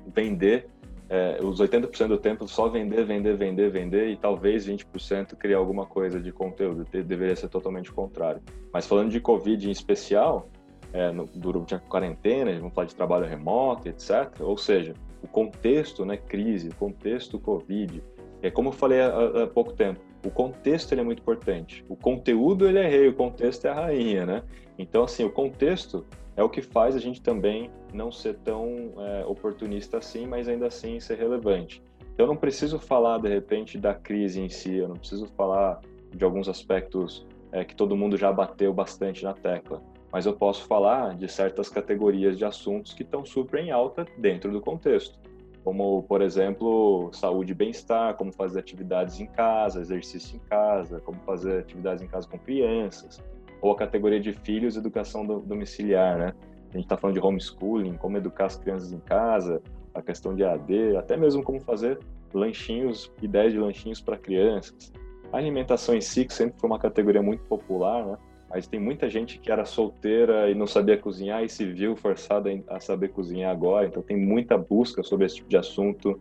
vender 0.06 0.66
é, 1.08 1.38
os 1.42 1.60
80% 1.60 2.08
do 2.08 2.18
tempo 2.18 2.48
só 2.48 2.68
vender, 2.68 3.04
vender, 3.04 3.36
vender, 3.36 3.70
vender 3.70 4.08
e 4.08 4.16
talvez 4.16 4.66
20% 4.66 5.36
criar 5.36 5.58
alguma 5.58 5.86
coisa 5.86 6.20
de 6.20 6.32
conteúdo. 6.32 6.86
Deveria 6.90 7.36
ser 7.36 7.48
totalmente 7.48 7.90
o 7.90 7.94
contrário. 7.94 8.40
Mas 8.72 8.86
falando 8.86 9.10
de 9.10 9.20
Covid 9.20 9.68
em 9.68 9.70
especial, 9.70 10.48
é, 10.92 11.10
no, 11.12 11.26
durante 11.26 11.74
a 11.74 11.78
quarentena, 11.78 12.56
vamos 12.58 12.74
falar 12.74 12.86
de 12.86 12.94
trabalho 12.94 13.26
remoto, 13.26 13.88
etc. 13.88 14.40
Ou 14.40 14.56
seja, 14.56 14.94
o 15.22 15.28
contexto, 15.28 16.04
né, 16.04 16.16
crise, 16.16 16.68
o 16.68 16.74
contexto 16.74 17.38
Covid, 17.38 18.02
é 18.42 18.50
como 18.50 18.68
eu 18.68 18.72
falei 18.72 19.00
há, 19.00 19.42
há 19.42 19.46
pouco 19.46 19.72
tempo, 19.72 20.00
o 20.24 20.30
contexto 20.30 20.92
ele 20.92 21.02
é 21.02 21.04
muito 21.04 21.20
importante. 21.20 21.84
O 21.88 21.96
conteúdo 21.96 22.66
ele 22.66 22.78
é 22.78 22.88
rei, 22.88 23.08
o 23.08 23.14
contexto 23.14 23.66
é 23.66 23.70
a 23.70 23.74
rainha, 23.74 24.24
né? 24.24 24.42
Então, 24.78 25.04
assim, 25.04 25.22
o 25.24 25.30
contexto 25.30 26.04
é 26.36 26.42
o 26.42 26.48
que 26.48 26.62
faz 26.62 26.96
a 26.96 26.98
gente 26.98 27.22
também 27.22 27.70
não 27.92 28.10
ser 28.10 28.34
tão 28.38 28.92
é, 28.98 29.24
oportunista 29.26 29.98
assim, 29.98 30.26
mas 30.26 30.48
ainda 30.48 30.66
assim 30.66 30.98
ser 30.98 31.16
relevante. 31.16 31.82
Eu 32.16 32.26
não 32.26 32.36
preciso 32.36 32.78
falar, 32.78 33.18
de 33.18 33.28
repente, 33.28 33.78
da 33.78 33.94
crise 33.94 34.40
em 34.40 34.48
si, 34.48 34.76
eu 34.76 34.88
não 34.88 34.96
preciso 34.96 35.26
falar 35.36 35.80
de 36.10 36.24
alguns 36.24 36.48
aspectos 36.48 37.26
é, 37.50 37.64
que 37.64 37.74
todo 37.74 37.96
mundo 37.96 38.16
já 38.16 38.32
bateu 38.32 38.72
bastante 38.72 39.24
na 39.24 39.32
tecla, 39.32 39.82
mas 40.12 40.26
eu 40.26 40.32
posso 40.32 40.64
falar 40.66 41.16
de 41.16 41.28
certas 41.28 41.68
categorias 41.68 42.38
de 42.38 42.44
assuntos 42.44 42.92
que 42.94 43.02
estão 43.02 43.24
super 43.24 43.60
em 43.60 43.70
alta 43.70 44.06
dentro 44.18 44.52
do 44.52 44.60
contexto. 44.60 45.18
Como, 45.64 46.02
por 46.02 46.20
exemplo, 46.20 47.10
saúde 47.12 47.52
e 47.52 47.54
bem-estar, 47.54 48.14
como 48.14 48.30
fazer 48.32 48.60
atividades 48.60 49.18
em 49.18 49.26
casa, 49.26 49.80
exercício 49.80 50.36
em 50.36 50.40
casa, 50.40 51.00
como 51.00 51.18
fazer 51.20 51.60
atividades 51.60 52.02
em 52.02 52.06
casa 52.06 52.28
com 52.28 52.38
crianças, 52.38 53.20
ou 53.64 53.72
a 53.72 53.76
categoria 53.76 54.20
de 54.20 54.34
filhos, 54.34 54.76
educação 54.76 55.26
domiciliar, 55.26 56.18
né? 56.18 56.34
A 56.68 56.76
gente 56.76 56.84
está 56.84 56.98
falando 56.98 57.18
de 57.18 57.26
homeschooling, 57.26 57.94
como 57.94 58.18
educar 58.18 58.44
as 58.44 58.58
crianças 58.58 58.92
em 58.92 58.98
casa, 58.98 59.62
a 59.94 60.02
questão 60.02 60.34
de 60.34 60.44
AD, 60.44 60.98
até 60.98 61.16
mesmo 61.16 61.42
como 61.42 61.58
fazer 61.62 61.98
lanchinhos, 62.34 63.10
ideias 63.22 63.54
de 63.54 63.58
lanchinhos 63.58 64.02
para 64.02 64.18
crianças. 64.18 64.92
A 65.32 65.38
alimentação 65.38 65.94
em 65.94 66.00
si, 66.02 66.26
que 66.26 66.34
sempre 66.34 66.60
foi 66.60 66.68
uma 66.68 66.78
categoria 66.78 67.22
muito 67.22 67.42
popular, 67.44 68.04
né? 68.04 68.18
Mas 68.50 68.66
tem 68.66 68.78
muita 68.78 69.08
gente 69.08 69.38
que 69.38 69.50
era 69.50 69.64
solteira 69.64 70.50
e 70.50 70.54
não 70.54 70.66
sabia 70.66 70.98
cozinhar 70.98 71.42
e 71.42 71.48
se 71.48 71.64
viu 71.64 71.96
forçada 71.96 72.50
a 72.68 72.78
saber 72.80 73.08
cozinhar 73.08 73.50
agora. 73.50 73.86
Então 73.86 74.02
tem 74.02 74.16
muita 74.16 74.58
busca 74.58 75.02
sobre 75.02 75.24
esse 75.24 75.36
tipo 75.36 75.48
de 75.48 75.56
assunto. 75.56 76.20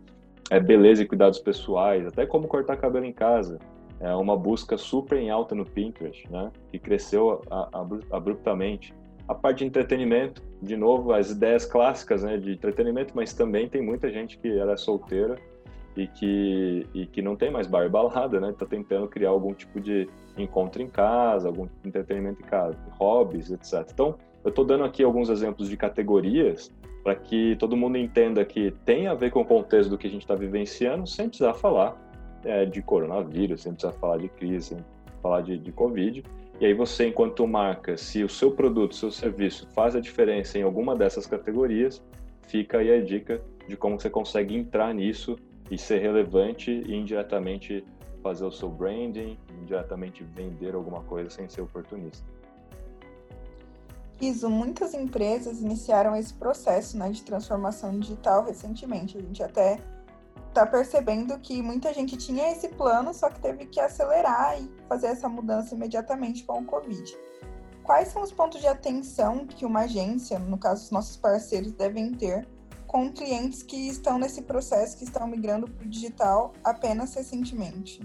É 0.49 0.61
beleza 0.61 1.03
e 1.03 1.05
cuidados 1.05 1.39
pessoais, 1.39 2.07
até 2.07 2.25
como 2.25 2.47
cortar 2.47 2.77
cabelo 2.77 3.03
em 3.03 3.11
casa. 3.11 3.59
É 4.03 4.13
uma 4.13 4.35
busca 4.35 4.77
super 4.77 5.17
em 5.17 5.29
alta 5.29 5.55
no 5.55 5.65
Pinterest, 5.65 6.29
né? 6.29 6.51
Que 6.69 6.77
cresceu 6.77 7.41
abruptamente. 8.11 8.93
A 9.29 9.33
parte 9.33 9.59
de 9.59 9.65
entretenimento, 9.65 10.43
de 10.61 10.75
novo, 10.75 11.13
as 11.13 11.31
ideias 11.31 11.65
clássicas, 11.65 12.21
né, 12.21 12.35
de 12.35 12.51
entretenimento, 12.51 13.13
mas 13.15 13.33
também 13.33 13.69
tem 13.69 13.81
muita 13.81 14.11
gente 14.11 14.37
que 14.37 14.59
era 14.59 14.75
solteira 14.75 15.37
e 15.95 16.07
que, 16.07 16.85
e 16.93 17.05
que 17.05 17.21
não 17.21 17.37
tem 17.37 17.49
mais 17.49 17.65
bar 17.65 17.85
e 17.85 17.89
balada, 17.89 18.41
né? 18.41 18.53
Tá 18.57 18.65
tentando 18.65 19.07
criar 19.07 19.29
algum 19.29 19.53
tipo 19.53 19.79
de 19.79 20.09
encontro 20.37 20.81
em 20.81 20.89
casa, 20.89 21.47
algum 21.47 21.69
entretenimento 21.85 22.41
em 22.41 22.45
casa, 22.45 22.77
hobbies, 22.99 23.51
etc. 23.51 23.89
Então, 23.89 24.15
eu 24.43 24.49
estou 24.49 24.65
dando 24.65 24.83
aqui 24.83 25.01
alguns 25.01 25.29
exemplos 25.29 25.69
de 25.69 25.77
categorias 25.77 26.69
para 27.05 27.15
que 27.15 27.55
todo 27.55 27.77
mundo 27.77 27.97
entenda 27.97 28.43
que 28.43 28.71
tem 28.83 29.07
a 29.07 29.13
ver 29.13 29.31
com 29.31 29.39
o 29.39 29.45
contexto 29.45 29.89
do 29.89 29.97
que 29.97 30.07
a 30.07 30.09
gente 30.09 30.23
está 30.23 30.35
vivenciando, 30.35 31.07
sem 31.07 31.29
precisar 31.29 31.53
falar 31.53 31.95
é, 32.43 32.65
de 32.65 32.81
coronavírus, 32.81 33.61
sem 33.61 33.73
precisar 33.73 33.93
falar 33.93 34.17
de 34.17 34.29
crise, 34.29 34.69
sem 34.69 34.85
falar 35.21 35.41
de, 35.41 35.57
de 35.57 35.71
Covid. 35.71 36.23
E 36.59 36.65
aí 36.65 36.73
você, 36.73 37.07
enquanto 37.07 37.47
marca, 37.47 37.97
se 37.97 38.23
o 38.23 38.29
seu 38.29 38.51
produto, 38.51 38.95
seu 38.95 39.11
serviço 39.11 39.67
faz 39.73 39.95
a 39.95 39.99
diferença 39.99 40.57
em 40.57 40.61
alguma 40.61 40.95
dessas 40.95 41.25
categorias, 41.25 42.01
fica 42.47 42.77
aí 42.77 42.91
a 42.91 43.03
dica 43.03 43.41
de 43.67 43.75
como 43.75 43.99
você 43.99 44.09
consegue 44.09 44.55
entrar 44.55 44.93
nisso 44.93 45.37
e 45.71 45.77
ser 45.77 45.99
relevante 45.99 46.71
e 46.71 46.95
indiretamente 46.95 47.83
fazer 48.21 48.45
o 48.45 48.51
seu 48.51 48.69
branding, 48.69 49.37
indiretamente 49.61 50.23
vender 50.23 50.75
alguma 50.75 51.01
coisa 51.03 51.29
sem 51.29 51.49
ser 51.49 51.61
oportunista. 51.61 52.25
Iso, 54.21 54.49
muitas 54.49 54.93
empresas 54.93 55.59
iniciaram 55.59 56.15
esse 56.15 56.33
processo 56.33 56.97
né, 56.97 57.09
de 57.09 57.21
transformação 57.23 57.99
digital 57.99 58.45
recentemente. 58.45 59.17
A 59.17 59.21
gente 59.21 59.43
até 59.43 59.79
está 60.53 60.67
percebendo 60.67 61.37
que 61.39 61.63
muita 61.63 61.91
gente 61.91 62.15
tinha 62.15 62.51
esse 62.51 62.69
plano, 62.69 63.11
só 63.11 63.27
que 63.27 63.41
teve 63.41 63.65
que 63.65 63.79
acelerar 63.79 64.61
e 64.61 64.69
fazer 64.87 65.07
essa 65.07 65.27
mudança 65.27 65.73
imediatamente 65.73 66.43
com 66.43 66.59
o 66.59 66.65
Covid. 66.65 67.17
Quais 67.81 68.09
são 68.09 68.21
os 68.21 68.31
pontos 68.31 68.61
de 68.61 68.67
atenção 68.67 69.47
que 69.47 69.65
uma 69.65 69.81
agência, 69.81 70.37
no 70.37 70.57
caso 70.57 70.85
os 70.85 70.91
nossos 70.91 71.17
parceiros, 71.17 71.71
devem 71.71 72.11
ter 72.13 72.47
com 72.85 73.11
clientes 73.11 73.63
que 73.63 73.89
estão 73.89 74.19
nesse 74.19 74.43
processo, 74.43 74.95
que 74.95 75.03
estão 75.03 75.27
migrando 75.27 75.67
para 75.67 75.85
o 75.85 75.89
digital 75.89 76.53
apenas 76.63 77.15
recentemente? 77.15 77.99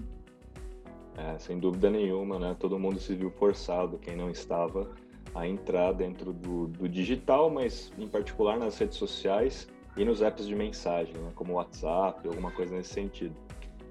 É, 1.15 1.37
sem 1.37 1.59
dúvida 1.59 1.91
nenhuma, 1.91 2.39
né? 2.39 2.55
Todo 2.59 2.79
mundo 2.79 2.99
se 2.99 3.13
viu 3.13 3.29
forçado, 3.29 3.99
quem 3.99 4.15
não 4.15 4.31
estava, 4.31 4.89
a 5.35 5.47
entrar 5.47 5.93
dentro 5.93 6.33
do, 6.33 6.67
do 6.67 6.89
digital, 6.89 7.51
mas 7.51 7.93
em 7.97 8.07
particular 8.07 8.57
nas 8.57 8.77
redes 8.79 8.97
sociais 8.97 9.67
e 9.97 10.05
nos 10.05 10.21
apps 10.21 10.47
de 10.47 10.55
mensagem, 10.55 11.13
né? 11.15 11.31
como 11.35 11.53
WhatsApp, 11.53 12.27
alguma 12.27 12.51
coisa 12.51 12.75
nesse 12.75 12.93
sentido. 12.93 13.35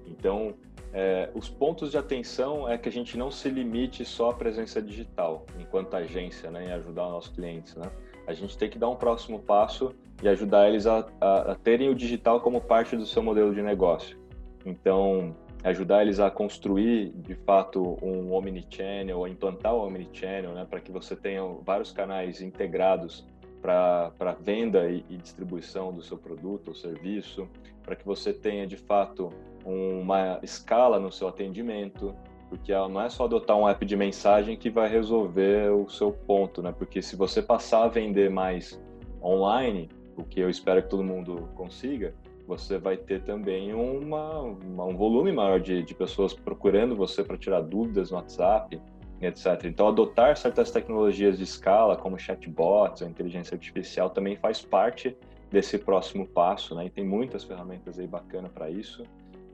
Então, 0.07 0.55
é, 0.91 1.29
os 1.35 1.49
pontos 1.49 1.91
de 1.91 1.97
atenção 1.97 2.67
é 2.67 2.77
que 2.77 2.89
a 2.89 2.91
gente 2.91 3.17
não 3.17 3.29
se 3.29 3.49
limite 3.49 4.03
só 4.03 4.31
à 4.31 4.33
presença 4.33 4.81
digital, 4.81 5.45
enquanto 5.59 5.93
agência, 5.93 6.49
né, 6.49 6.65
em 6.65 6.71
ajudar 6.71 7.05
os 7.05 7.11
nossos 7.11 7.35
clientes, 7.35 7.75
né? 7.75 7.89
A 8.25 8.33
gente 8.33 8.57
tem 8.57 8.69
que 8.69 8.77
dar 8.77 8.89
um 8.89 8.95
próximo 8.95 9.39
passo 9.39 9.93
e 10.21 10.27
ajudar 10.27 10.67
eles 10.67 10.85
a, 10.85 11.07
a, 11.19 11.51
a 11.51 11.55
terem 11.55 11.89
o 11.89 11.95
digital 11.95 12.41
como 12.41 12.61
parte 12.61 12.95
do 12.95 13.05
seu 13.05 13.23
modelo 13.23 13.53
de 13.53 13.61
negócio. 13.61 14.17
Então, 14.65 15.35
ajudar 15.63 16.03
eles 16.03 16.19
a 16.19 16.29
construir, 16.29 17.11
de 17.15 17.35
fato, 17.35 17.97
um 18.01 18.31
omnichannel, 18.33 19.25
a 19.25 19.29
implantar 19.29 19.73
o 19.73 19.85
omnichannel, 19.85 20.53
né, 20.53 20.65
para 20.69 20.79
que 20.79 20.91
você 20.91 21.15
tenha 21.15 21.43
vários 21.63 21.91
canais 21.91 22.41
integrados 22.41 23.25
para 23.61 24.35
venda 24.39 24.89
e, 24.89 25.05
e, 25.09 25.17
distribuição 25.17 25.93
do 25.93 26.01
seu 26.01 26.17
produto 26.17 26.69
ou 26.69 26.75
serviço, 26.75 27.47
para 27.83 27.95
que 27.95 28.05
você 28.05 28.33
tenha, 28.33 28.65
de 28.65 28.77
fato, 28.77 29.31
uma 29.65 30.39
escala 30.41 30.99
no 30.99 31.11
seu 31.11 31.27
atendimento, 31.27 32.15
porque 32.49 32.71
não 32.73 33.01
é 33.01 33.09
só 33.09 33.25
adotar 33.25 33.57
um 33.57 33.67
app 33.67 33.85
de 33.85 33.95
mensagem 33.95 34.57
que 34.57 34.69
vai 34.69 34.89
resolver 34.89 35.71
o 35.71 35.87
seu 35.89 36.11
ponto, 36.11 36.61
né? 36.61 36.73
Porque 36.75 37.01
se 37.01 37.15
você 37.15 37.41
passar 37.41 37.83
a 37.83 37.87
vender 37.87 38.29
mais 38.29 38.81
online, 39.21 39.89
o 40.17 40.23
que 40.23 40.39
eu 40.39 40.49
espero 40.49 40.81
que 40.81 40.89
todo 40.89 41.03
mundo 41.03 41.49
consiga, 41.55 42.13
você 42.47 42.79
vai 42.79 42.97
ter 42.97 43.21
também 43.23 43.73
uma, 43.73 44.41
uma 44.41 44.85
um 44.85 44.97
volume 44.97 45.31
maior 45.31 45.59
de, 45.59 45.83
de 45.83 45.93
pessoas 45.93 46.33
procurando 46.33 46.95
você 46.95 47.23
para 47.23 47.37
tirar 47.37 47.61
dúvidas 47.61 48.09
no 48.09 48.17
WhatsApp, 48.17 48.81
etc. 49.21 49.65
Então, 49.65 49.87
adotar 49.87 50.37
certas 50.37 50.71
tecnologias 50.71 51.37
de 51.37 51.43
escala, 51.43 51.95
como 51.95 52.17
chatbots 52.17 53.01
ou 53.01 53.07
inteligência 53.07 53.55
artificial, 53.55 54.09
também 54.09 54.35
faz 54.35 54.61
parte 54.61 55.15
desse 55.51 55.77
próximo 55.77 56.27
passo, 56.27 56.75
né? 56.75 56.85
E 56.85 56.89
tem 56.89 57.05
muitas 57.05 57.43
ferramentas 57.43 57.99
aí 57.99 58.07
bacanas 58.07 58.51
para 58.51 58.69
isso. 58.69 59.03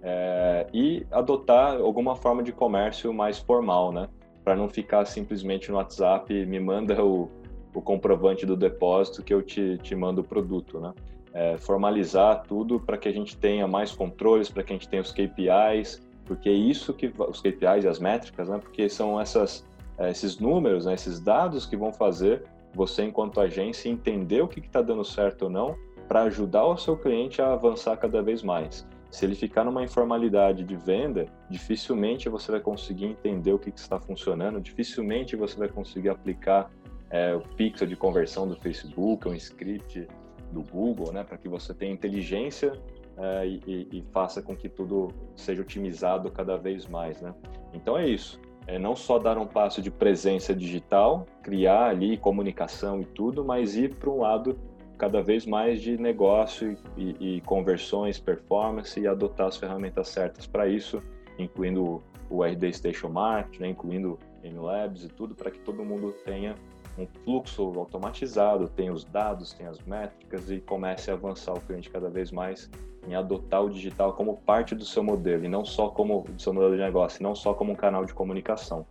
É, 0.02 0.68
e 0.74 1.06
adotar 1.12 1.78
alguma 1.78 2.16
forma 2.16 2.44
de 2.44 2.52
comércio 2.52 3.14
mais 3.14 3.40
formal, 3.40 3.92
né? 3.92 4.08
Para 4.44 4.56
não 4.56 4.70
ficar 4.70 5.06
simplesmente 5.06 5.72
no 5.72 5.78
WhatsApp, 5.78 6.46
me 6.46 6.60
manda 6.60 7.04
o, 7.04 7.30
o 7.74 7.82
comprovante 7.82 8.46
do 8.46 8.56
depósito 8.56 9.24
que 9.24 9.34
eu 9.34 9.42
te, 9.42 9.80
te 9.80 9.96
mando 9.96 10.22
o 10.22 10.24
produto, 10.24 10.80
né? 10.80 10.94
É, 11.34 11.58
formalizar 11.58 12.44
tudo 12.48 12.80
para 12.80 12.98
que 12.98 13.10
a 13.10 13.12
gente 13.12 13.36
tenha 13.36 13.68
mais 13.68 13.92
controles, 13.92 14.50
para 14.50 14.64
que 14.64 14.72
a 14.72 14.76
gente 14.76 14.88
tenha 14.88 15.02
os 15.02 15.12
KPIs, 15.12 16.02
porque 16.26 16.50
é 16.50 16.54
isso 16.54 16.94
que 16.94 17.14
os 17.18 17.40
KPIs 17.40 17.84
e 17.84 17.88
as 17.88 18.00
métricas, 18.00 18.50
né? 18.50 18.58
Porque 18.58 18.90
são 18.90 19.20
essas, 19.20 19.66
é, 19.98 20.10
esses 20.10 20.40
números, 20.40 20.86
né? 20.86 20.94
esses 20.94 21.20
dados 21.20 21.66
que 21.66 21.78
vão 21.78 21.94
fazer 21.94 22.44
você, 22.74 23.04
enquanto 23.04 23.40
agência, 23.40 23.88
entender 23.88 24.42
o 24.42 24.48
que 24.48 24.60
está 24.60 24.82
dando 24.82 25.06
certo 25.06 25.44
ou 25.44 25.50
não, 25.50 25.76
para 26.08 26.24
ajudar 26.24 26.66
o 26.66 26.78
seu 26.78 26.98
cliente 26.98 27.42
a 27.42 27.54
avançar 27.54 27.96
cada 27.98 28.22
vez 28.22 28.44
mais. 28.44 28.86
Se 29.10 29.24
ele 29.24 29.34
ficar 29.34 29.64
numa 29.64 29.82
informalidade 29.82 30.64
de 30.64 30.76
venda, 30.76 31.26
dificilmente 31.50 32.28
você 32.28 32.52
vai 32.52 32.60
conseguir 32.60 33.06
entender 33.06 33.54
o 33.54 33.60
que, 33.60 33.72
que 33.72 33.80
está 33.80 33.98
funcionando, 33.98 34.60
dificilmente 34.60 35.38
você 35.38 35.58
vai 35.58 35.70
conseguir 35.70 36.10
aplicar 36.10 36.70
é, 37.10 37.34
o 37.34 37.40
pixel 37.40 37.88
de 37.88 37.96
conversão 37.96 38.46
do 38.46 38.58
Facebook, 38.58 39.28
um 39.28 39.34
script 39.34 40.06
do 40.52 40.62
Google, 40.64 41.14
né, 41.14 41.24
para 41.24 41.38
que 41.38 41.48
você 41.48 41.74
tenha 41.74 41.94
inteligência 41.94 42.74
é, 43.18 43.48
e, 43.48 43.88
e, 43.92 44.04
faça 44.12 44.42
com 44.42 44.56
que 44.56 44.68
tudo 44.68 45.10
seja 45.36 45.62
otimizado 45.62 46.30
cada 46.32 46.58
vez 46.58 46.86
mais, 46.88 47.22
né? 47.22 47.34
Então 47.74 47.98
é 47.98 48.08
isso. 48.08 48.40
É 48.68 48.80
não 48.80 48.96
só 48.96 49.20
dar 49.20 49.38
um 49.38 49.46
passo 49.46 49.82
de 49.82 49.92
presença 49.92 50.54
digital, 50.54 51.26
criar 51.44 51.90
ali 51.90 52.18
comunicação 52.18 53.00
e 53.00 53.06
tudo, 53.06 53.46
mas 53.46 53.76
ir 53.76 53.94
para 53.96 54.10
um 54.10 54.20
lado 54.22 54.58
cada 54.98 55.22
vez 55.22 55.46
mais 55.46 55.82
de 55.82 55.98
negócio 55.98 56.78
e, 56.98 57.38
e, 57.38 57.42
conversões, 57.42 58.20
performance 58.20 59.00
e 59.00 59.08
adotar 59.08 59.48
as 59.48 59.58
ferramentas 59.58 60.10
certas 60.10 60.48
para 60.48 60.68
isso, 60.68 61.02
incluindo 61.38 62.02
o 62.30 62.44
RD 62.44 62.74
Station 62.74 63.10
Market, 63.10 63.60
né, 63.60 63.70
incluindo 63.70 64.18
MLabs 64.44 65.04
e 65.04 65.10
tudo, 65.10 65.36
para 65.36 65.52
que 65.52 65.60
todo 65.60 65.84
mundo 65.84 66.14
tenha 66.24 66.56
um 66.98 67.06
fluxo 67.24 67.62
automatizado, 67.76 68.70
tenha 68.70 68.92
os 68.92 69.04
dados, 69.04 69.54
tenha 69.54 69.70
as 69.70 69.80
métricas 69.82 70.50
e 70.50 70.60
comece 70.62 71.12
a 71.12 71.14
avançar 71.14 71.54
o 71.54 71.60
cliente 71.60 71.90
cada 71.90 72.10
vez 72.10 72.32
mais 72.32 72.70
em 73.08 73.16
adotar 73.16 73.64
o 73.64 73.70
digital 73.70 74.14
como 74.14 74.38
parte 74.38 74.74
do 74.76 74.86
seu 74.86 75.04
modelo 75.04 75.46
e 75.46 75.48
não 75.48 75.64
só 75.64 75.90
como 75.90 76.26
do 76.28 76.42
seu 76.42 76.54
modelo 76.54 76.76
de 76.76 76.82
negócio, 76.82 77.22
não 77.22 77.36
só 77.36 77.54
como 77.54 77.72
um 77.74 77.76
canal 77.76 78.06
de 78.06 78.14
comunicação. 78.14 78.86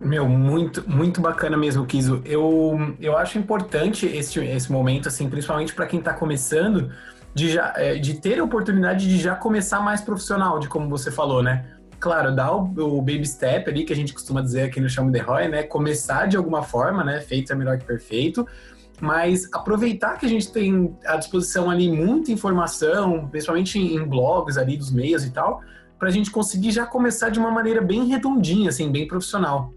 Meu, 0.00 0.28
muito, 0.28 0.88
muito 0.88 1.20
bacana 1.20 1.56
mesmo, 1.56 1.86
Kiso. 1.86 2.20
Eu, 2.24 2.94
eu 3.00 3.16
acho 3.16 3.38
importante 3.38 4.06
esse, 4.06 4.38
esse 4.40 4.70
momento, 4.70 5.08
assim, 5.08 5.30
principalmente 5.30 5.74
para 5.74 5.86
quem 5.86 5.98
está 5.98 6.12
começando, 6.12 6.90
de, 7.34 7.50
já, 7.50 7.72
é, 7.76 7.94
de 7.96 8.20
ter 8.20 8.38
a 8.38 8.44
oportunidade 8.44 9.08
de 9.08 9.18
já 9.18 9.34
começar 9.34 9.80
mais 9.80 10.00
profissional, 10.00 10.58
de 10.58 10.68
como 10.68 10.88
você 10.88 11.10
falou, 11.10 11.42
né? 11.42 11.64
Claro, 11.98 12.34
dar 12.34 12.52
o, 12.52 12.98
o 12.98 13.00
baby 13.00 13.26
step 13.26 13.68
ali, 13.70 13.84
que 13.84 13.92
a 13.92 13.96
gente 13.96 14.12
costuma 14.12 14.42
dizer 14.42 14.62
aqui 14.62 14.80
no 14.80 14.88
Chamo 14.88 15.10
de 15.10 15.18
Roy, 15.18 15.48
né? 15.48 15.62
Começar 15.62 16.26
de 16.26 16.36
alguma 16.36 16.62
forma, 16.62 17.02
né? 17.02 17.20
Feito 17.20 17.52
é 17.52 17.56
melhor 17.56 17.78
que 17.78 17.84
perfeito, 17.84 18.46
mas 19.00 19.48
aproveitar 19.52 20.18
que 20.18 20.26
a 20.26 20.28
gente 20.28 20.50
tem 20.52 20.96
à 21.04 21.16
disposição 21.16 21.70
ali 21.70 21.90
muita 21.90 22.32
informação, 22.32 23.28
principalmente 23.28 23.78
em 23.78 24.02
blogs 24.04 24.56
ali 24.56 24.76
dos 24.76 24.90
meios 24.90 25.24
e 25.24 25.30
tal, 25.30 25.62
para 25.98 26.08
a 26.08 26.12
gente 26.12 26.30
conseguir 26.30 26.70
já 26.70 26.86
começar 26.86 27.30
de 27.30 27.38
uma 27.38 27.50
maneira 27.50 27.80
bem 27.80 28.06
redondinha, 28.06 28.68
assim, 28.68 28.90
bem 28.90 29.06
profissional. 29.06 29.72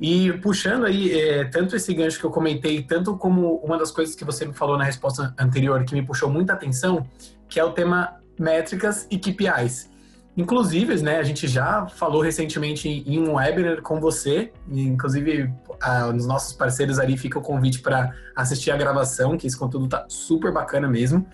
E 0.00 0.32
puxando 0.38 0.84
aí 0.84 1.12
é, 1.12 1.44
tanto 1.44 1.76
esse 1.76 1.94
gancho 1.94 2.18
que 2.18 2.24
eu 2.24 2.30
comentei, 2.30 2.82
tanto 2.82 3.16
como 3.16 3.56
uma 3.56 3.78
das 3.78 3.90
coisas 3.90 4.14
que 4.14 4.24
você 4.24 4.44
me 4.44 4.52
falou 4.52 4.76
na 4.76 4.84
resposta 4.84 5.32
anterior 5.38 5.84
que 5.84 5.94
me 5.94 6.02
puxou 6.02 6.28
muita 6.28 6.52
atenção, 6.52 7.06
que 7.48 7.60
é 7.60 7.64
o 7.64 7.70
tema 7.70 8.16
métricas 8.38 9.06
e 9.10 9.18
KPIs. 9.18 9.91
Inclusive, 10.36 11.02
né, 11.02 11.18
a 11.18 11.22
gente 11.22 11.46
já 11.46 11.86
falou 11.86 12.22
recentemente 12.22 12.88
em 12.88 13.18
um 13.18 13.34
webinar 13.34 13.82
com 13.82 14.00
você, 14.00 14.50
inclusive 14.66 15.52
a, 15.80 16.10
nos 16.10 16.26
nossos 16.26 16.54
parceiros 16.54 16.98
ali 16.98 17.18
fica 17.18 17.38
o 17.38 17.42
convite 17.42 17.80
para 17.80 18.12
assistir 18.34 18.70
a 18.70 18.76
gravação, 18.76 19.36
que 19.36 19.46
esse 19.46 19.56
conteúdo 19.56 19.88
tá 19.88 20.06
super 20.08 20.50
bacana 20.50 20.88
mesmo 20.88 21.26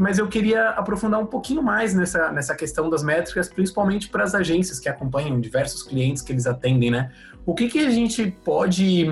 mas 0.00 0.18
eu 0.18 0.28
queria 0.28 0.70
aprofundar 0.70 1.20
um 1.20 1.26
pouquinho 1.26 1.62
mais 1.62 1.94
nessa, 1.94 2.32
nessa 2.32 2.54
questão 2.54 2.88
das 2.88 3.02
métricas, 3.02 3.50
principalmente 3.50 4.08
para 4.08 4.24
as 4.24 4.34
agências 4.34 4.78
que 4.78 4.88
acompanham 4.88 5.38
diversos 5.38 5.82
clientes 5.82 6.22
que 6.22 6.32
eles 6.32 6.46
atendem, 6.46 6.90
né? 6.90 7.12
O 7.44 7.54
que, 7.54 7.68
que 7.68 7.80
a 7.80 7.90
gente 7.90 8.30
pode 8.42 9.06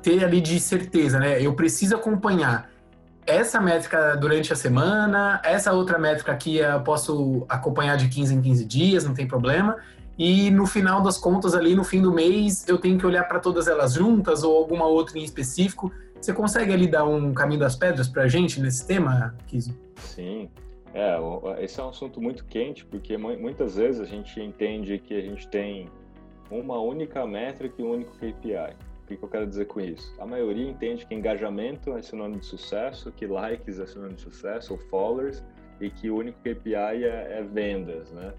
ter 0.00 0.24
ali 0.24 0.40
de 0.40 0.60
certeza, 0.60 1.18
né? 1.18 1.42
Eu 1.42 1.54
preciso 1.54 1.96
acompanhar 1.96 2.70
essa 3.28 3.60
métrica 3.60 4.16
durante 4.16 4.52
a 4.52 4.56
semana, 4.56 5.40
essa 5.44 5.72
outra 5.72 5.98
métrica 5.98 6.32
aqui 6.32 6.56
eu 6.56 6.80
posso 6.80 7.44
acompanhar 7.48 7.96
de 7.96 8.08
15 8.08 8.34
em 8.34 8.40
15 8.40 8.64
dias, 8.64 9.04
não 9.04 9.14
tem 9.14 9.26
problema. 9.26 9.76
E 10.18 10.50
no 10.50 10.66
final 10.66 11.00
das 11.00 11.16
contas, 11.16 11.54
ali 11.54 11.76
no 11.76 11.84
fim 11.84 12.02
do 12.02 12.12
mês, 12.12 12.66
eu 12.66 12.78
tenho 12.78 12.98
que 12.98 13.06
olhar 13.06 13.24
para 13.24 13.38
todas 13.38 13.68
elas 13.68 13.92
juntas 13.92 14.42
ou 14.42 14.56
alguma 14.56 14.86
outra 14.86 15.18
em 15.18 15.22
específico. 15.22 15.92
Você 16.20 16.32
consegue 16.32 16.72
ali 16.72 16.88
dar 16.88 17.04
um 17.04 17.32
caminho 17.32 17.60
das 17.60 17.76
pedras 17.76 18.08
para 18.08 18.24
a 18.24 18.28
gente 18.28 18.60
nesse 18.60 18.84
tema, 18.86 19.36
Kiso? 19.46 19.78
Sim. 19.96 20.50
É, 20.92 21.16
esse 21.62 21.78
é 21.78 21.84
um 21.84 21.90
assunto 21.90 22.20
muito 22.20 22.44
quente, 22.46 22.84
porque 22.84 23.16
muitas 23.16 23.76
vezes 23.76 24.00
a 24.00 24.04
gente 24.04 24.40
entende 24.40 24.98
que 24.98 25.14
a 25.14 25.20
gente 25.20 25.46
tem 25.46 25.88
uma 26.50 26.80
única 26.80 27.24
métrica 27.26 27.74
e 27.78 27.84
um 27.84 27.92
único 27.92 28.12
KPI. 28.16 28.74
O 29.14 29.18
que 29.18 29.24
eu 29.24 29.28
quero 29.28 29.46
dizer 29.46 29.66
com 29.66 29.80
isso? 29.80 30.14
A 30.20 30.26
maioria 30.26 30.68
entende 30.68 31.06
que 31.06 31.14
engajamento 31.14 31.96
é 31.96 32.02
sinônimo 32.02 32.40
de 32.40 32.46
sucesso, 32.46 33.10
que 33.12 33.26
likes 33.26 33.78
é 33.78 33.86
sinônimo 33.86 34.16
de 34.16 34.22
sucesso, 34.22 34.74
ou 34.74 34.78
followers, 34.78 35.42
e 35.80 35.90
que 35.90 36.10
o 36.10 36.18
único 36.18 36.38
KPI 36.40 36.74
é, 36.74 37.38
é 37.38 37.42
vendas, 37.42 38.10
né? 38.12 38.34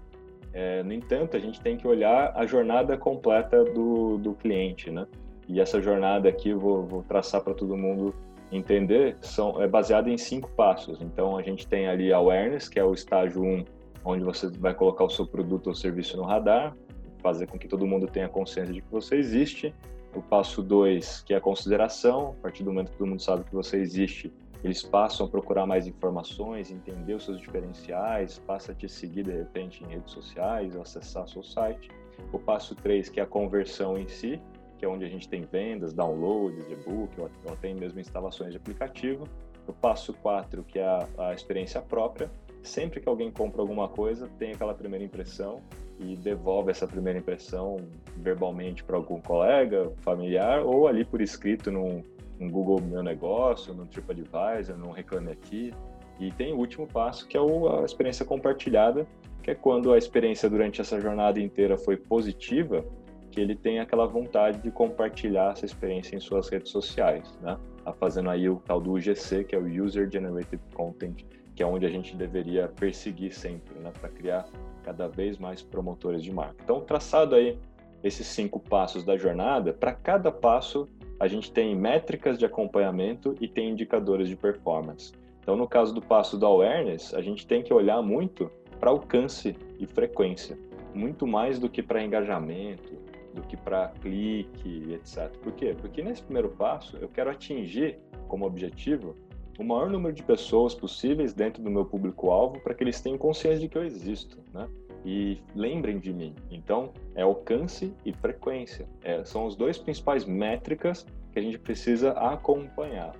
É, 0.52 0.82
no 0.82 0.92
entanto, 0.92 1.36
a 1.36 1.40
gente 1.40 1.60
tem 1.60 1.76
que 1.76 1.86
olhar 1.86 2.32
a 2.34 2.44
jornada 2.44 2.96
completa 2.96 3.64
do, 3.64 4.18
do 4.18 4.34
cliente, 4.34 4.90
né? 4.90 5.06
E 5.48 5.60
essa 5.60 5.80
jornada 5.80 6.28
aqui 6.28 6.52
vou, 6.52 6.86
vou 6.86 7.02
traçar 7.02 7.40
para 7.40 7.54
todo 7.54 7.76
mundo 7.76 8.14
entender 8.52 9.16
são 9.20 9.62
é 9.62 9.68
baseado 9.68 10.08
em 10.08 10.18
cinco 10.18 10.50
passos. 10.50 11.00
Então 11.00 11.36
a 11.36 11.42
gente 11.42 11.66
tem 11.66 11.88
ali 11.88 12.12
awareness, 12.12 12.68
que 12.68 12.78
é 12.78 12.84
o 12.84 12.92
estágio 12.92 13.42
1, 13.42 13.46
um, 13.46 13.64
onde 14.04 14.24
você 14.24 14.48
vai 14.48 14.74
colocar 14.74 15.04
o 15.04 15.10
seu 15.10 15.26
produto 15.26 15.68
ou 15.68 15.74
serviço 15.74 16.16
no 16.16 16.24
radar, 16.24 16.76
fazer 17.22 17.46
com 17.46 17.58
que 17.58 17.68
todo 17.68 17.86
mundo 17.86 18.06
tenha 18.06 18.28
consciência 18.28 18.72
de 18.72 18.80
que 18.80 18.90
você 18.90 19.16
existe. 19.16 19.74
O 20.14 20.20
passo 20.20 20.62
2, 20.62 21.22
que 21.22 21.32
é 21.32 21.36
a 21.36 21.40
consideração, 21.40 22.34
a 22.38 22.42
partir 22.42 22.64
do 22.64 22.70
momento 22.70 22.90
que 22.90 22.98
todo 22.98 23.06
mundo 23.06 23.22
sabe 23.22 23.44
que 23.44 23.54
você 23.54 23.76
existe, 23.76 24.32
eles 24.62 24.82
passam 24.82 25.26
a 25.26 25.28
procurar 25.28 25.66
mais 25.66 25.86
informações, 25.86 26.70
entender 26.70 27.14
os 27.14 27.24
seus 27.24 27.38
diferenciais, 27.38 28.38
passa 28.40 28.72
a 28.72 28.74
te 28.74 28.88
seguir 28.88 29.22
de 29.22 29.30
repente 29.30 29.82
em 29.82 29.86
redes 29.86 30.12
sociais, 30.12 30.76
acessar 30.76 31.26
seu 31.28 31.42
site. 31.42 31.88
O 32.32 32.38
passo 32.38 32.74
3, 32.74 33.08
que 33.08 33.20
é 33.20 33.22
a 33.22 33.26
conversão 33.26 33.96
em 33.96 34.06
si, 34.08 34.40
que 34.78 34.84
é 34.84 34.88
onde 34.88 35.04
a 35.04 35.08
gente 35.08 35.28
tem 35.28 35.42
vendas, 35.42 35.92
downloads, 35.92 36.66
e-book, 36.70 37.18
ou 37.20 37.30
até 37.50 37.72
mesmo 37.72 38.00
instalações 38.00 38.50
de 38.50 38.56
aplicativo. 38.58 39.24
O 39.66 39.72
passo 39.72 40.12
4, 40.14 40.62
que 40.64 40.78
é 40.78 40.84
a, 40.84 41.06
a 41.18 41.34
experiência 41.34 41.80
própria. 41.80 42.30
Sempre 42.62 43.00
que 43.00 43.08
alguém 43.08 43.30
compra 43.30 43.62
alguma 43.62 43.88
coisa, 43.88 44.28
tem 44.38 44.52
aquela 44.52 44.74
primeira 44.74 45.04
impressão 45.04 45.62
e 46.00 46.16
devolve 46.16 46.70
essa 46.70 46.86
primeira 46.86 47.18
impressão 47.18 47.76
verbalmente 48.16 48.82
para 48.82 48.96
algum 48.96 49.20
colega, 49.20 49.92
familiar, 49.98 50.64
ou 50.64 50.88
ali 50.88 51.04
por 51.04 51.20
escrito 51.20 51.70
no 51.70 52.02
Google 52.40 52.80
Meu 52.80 53.02
Negócio, 53.02 53.74
no 53.74 53.86
TripAdvisor, 53.86 54.78
no 54.78 54.90
Reclame 54.90 55.30
Aqui. 55.30 55.72
E 56.18 56.30
tem 56.32 56.52
o 56.52 56.56
último 56.56 56.86
passo, 56.86 57.26
que 57.28 57.36
é 57.36 57.40
a 57.40 57.84
experiência 57.84 58.24
compartilhada, 58.24 59.06
que 59.42 59.50
é 59.50 59.54
quando 59.54 59.92
a 59.92 59.98
experiência 59.98 60.48
durante 60.48 60.80
essa 60.80 61.00
jornada 61.00 61.38
inteira 61.38 61.76
foi 61.76 61.96
positiva, 61.96 62.84
que 63.30 63.40
ele 63.40 63.54
tem 63.54 63.78
aquela 63.78 64.06
vontade 64.06 64.60
de 64.60 64.70
compartilhar 64.70 65.52
essa 65.52 65.64
experiência 65.64 66.16
em 66.16 66.20
suas 66.20 66.48
redes 66.48 66.70
sociais, 66.72 67.38
né? 67.40 67.58
Tá 67.84 67.92
fazendo 67.92 68.28
aí 68.28 68.48
o 68.48 68.56
tal 68.56 68.80
do 68.80 68.92
UGC, 68.92 69.44
que 69.44 69.54
é 69.54 69.58
o 69.58 69.66
User 69.66 70.10
Generated 70.10 70.60
Content, 70.74 71.24
que 71.54 71.62
é 71.62 71.66
onde 71.66 71.86
a 71.86 71.88
gente 71.88 72.16
deveria 72.16 72.68
perseguir 72.68 73.32
sempre, 73.32 73.78
né? 73.78 73.92
Para 74.00 74.10
criar 74.10 74.46
cada 74.90 75.06
vez 75.06 75.38
mais 75.38 75.62
promotores 75.62 76.22
de 76.22 76.32
marca. 76.32 76.56
Então, 76.64 76.80
traçado 76.80 77.36
aí 77.36 77.56
esses 78.02 78.26
cinco 78.26 78.58
passos 78.58 79.04
da 79.04 79.16
jornada, 79.16 79.72
para 79.72 79.92
cada 79.92 80.32
passo 80.32 80.88
a 81.20 81.28
gente 81.28 81.52
tem 81.52 81.76
métricas 81.76 82.38
de 82.38 82.44
acompanhamento 82.44 83.34
e 83.40 83.46
tem 83.46 83.70
indicadores 83.70 84.26
de 84.26 84.34
performance. 84.34 85.12
Então, 85.40 85.54
no 85.54 85.68
caso 85.68 85.94
do 85.94 86.00
passo 86.00 86.36
do 86.36 86.46
awareness, 86.46 87.14
a 87.14 87.20
gente 87.20 87.46
tem 87.46 87.62
que 87.62 87.72
olhar 87.72 88.02
muito 88.02 88.50
para 88.80 88.90
alcance 88.90 89.54
e 89.78 89.86
frequência, 89.86 90.58
muito 90.94 91.26
mais 91.26 91.58
do 91.58 91.68
que 91.68 91.82
para 91.82 92.02
engajamento, 92.02 92.94
do 93.34 93.42
que 93.42 93.56
para 93.56 93.88
clique, 94.00 94.94
etc. 94.94 95.30
Por 95.42 95.52
quê? 95.52 95.76
Porque 95.78 96.02
nesse 96.02 96.22
primeiro 96.22 96.48
passo 96.48 96.96
eu 96.96 97.08
quero 97.08 97.30
atingir 97.30 97.98
como 98.26 98.46
objetivo 98.46 99.14
o 99.58 99.64
maior 99.64 99.90
número 99.90 100.14
de 100.14 100.22
pessoas 100.22 100.74
possíveis 100.74 101.34
dentro 101.34 101.62
do 101.62 101.70
meu 101.70 101.84
público-alvo 101.84 102.58
para 102.60 102.72
que 102.72 102.82
eles 102.82 102.98
tenham 103.00 103.18
consciência 103.18 103.60
de 103.60 103.68
que 103.68 103.76
eu 103.76 103.84
existo, 103.84 104.38
né? 104.54 104.66
E 105.04 105.38
lembrem 105.54 105.98
de 105.98 106.12
mim. 106.12 106.34
Então, 106.50 106.92
é 107.14 107.22
alcance 107.22 107.94
e 108.04 108.12
frequência. 108.12 108.86
É, 109.02 109.24
são 109.24 109.46
os 109.46 109.56
dois 109.56 109.78
principais 109.78 110.24
métricas 110.24 111.06
que 111.32 111.38
a 111.38 111.42
gente 111.42 111.58
precisa 111.58 112.12
acompanhar. 112.12 113.14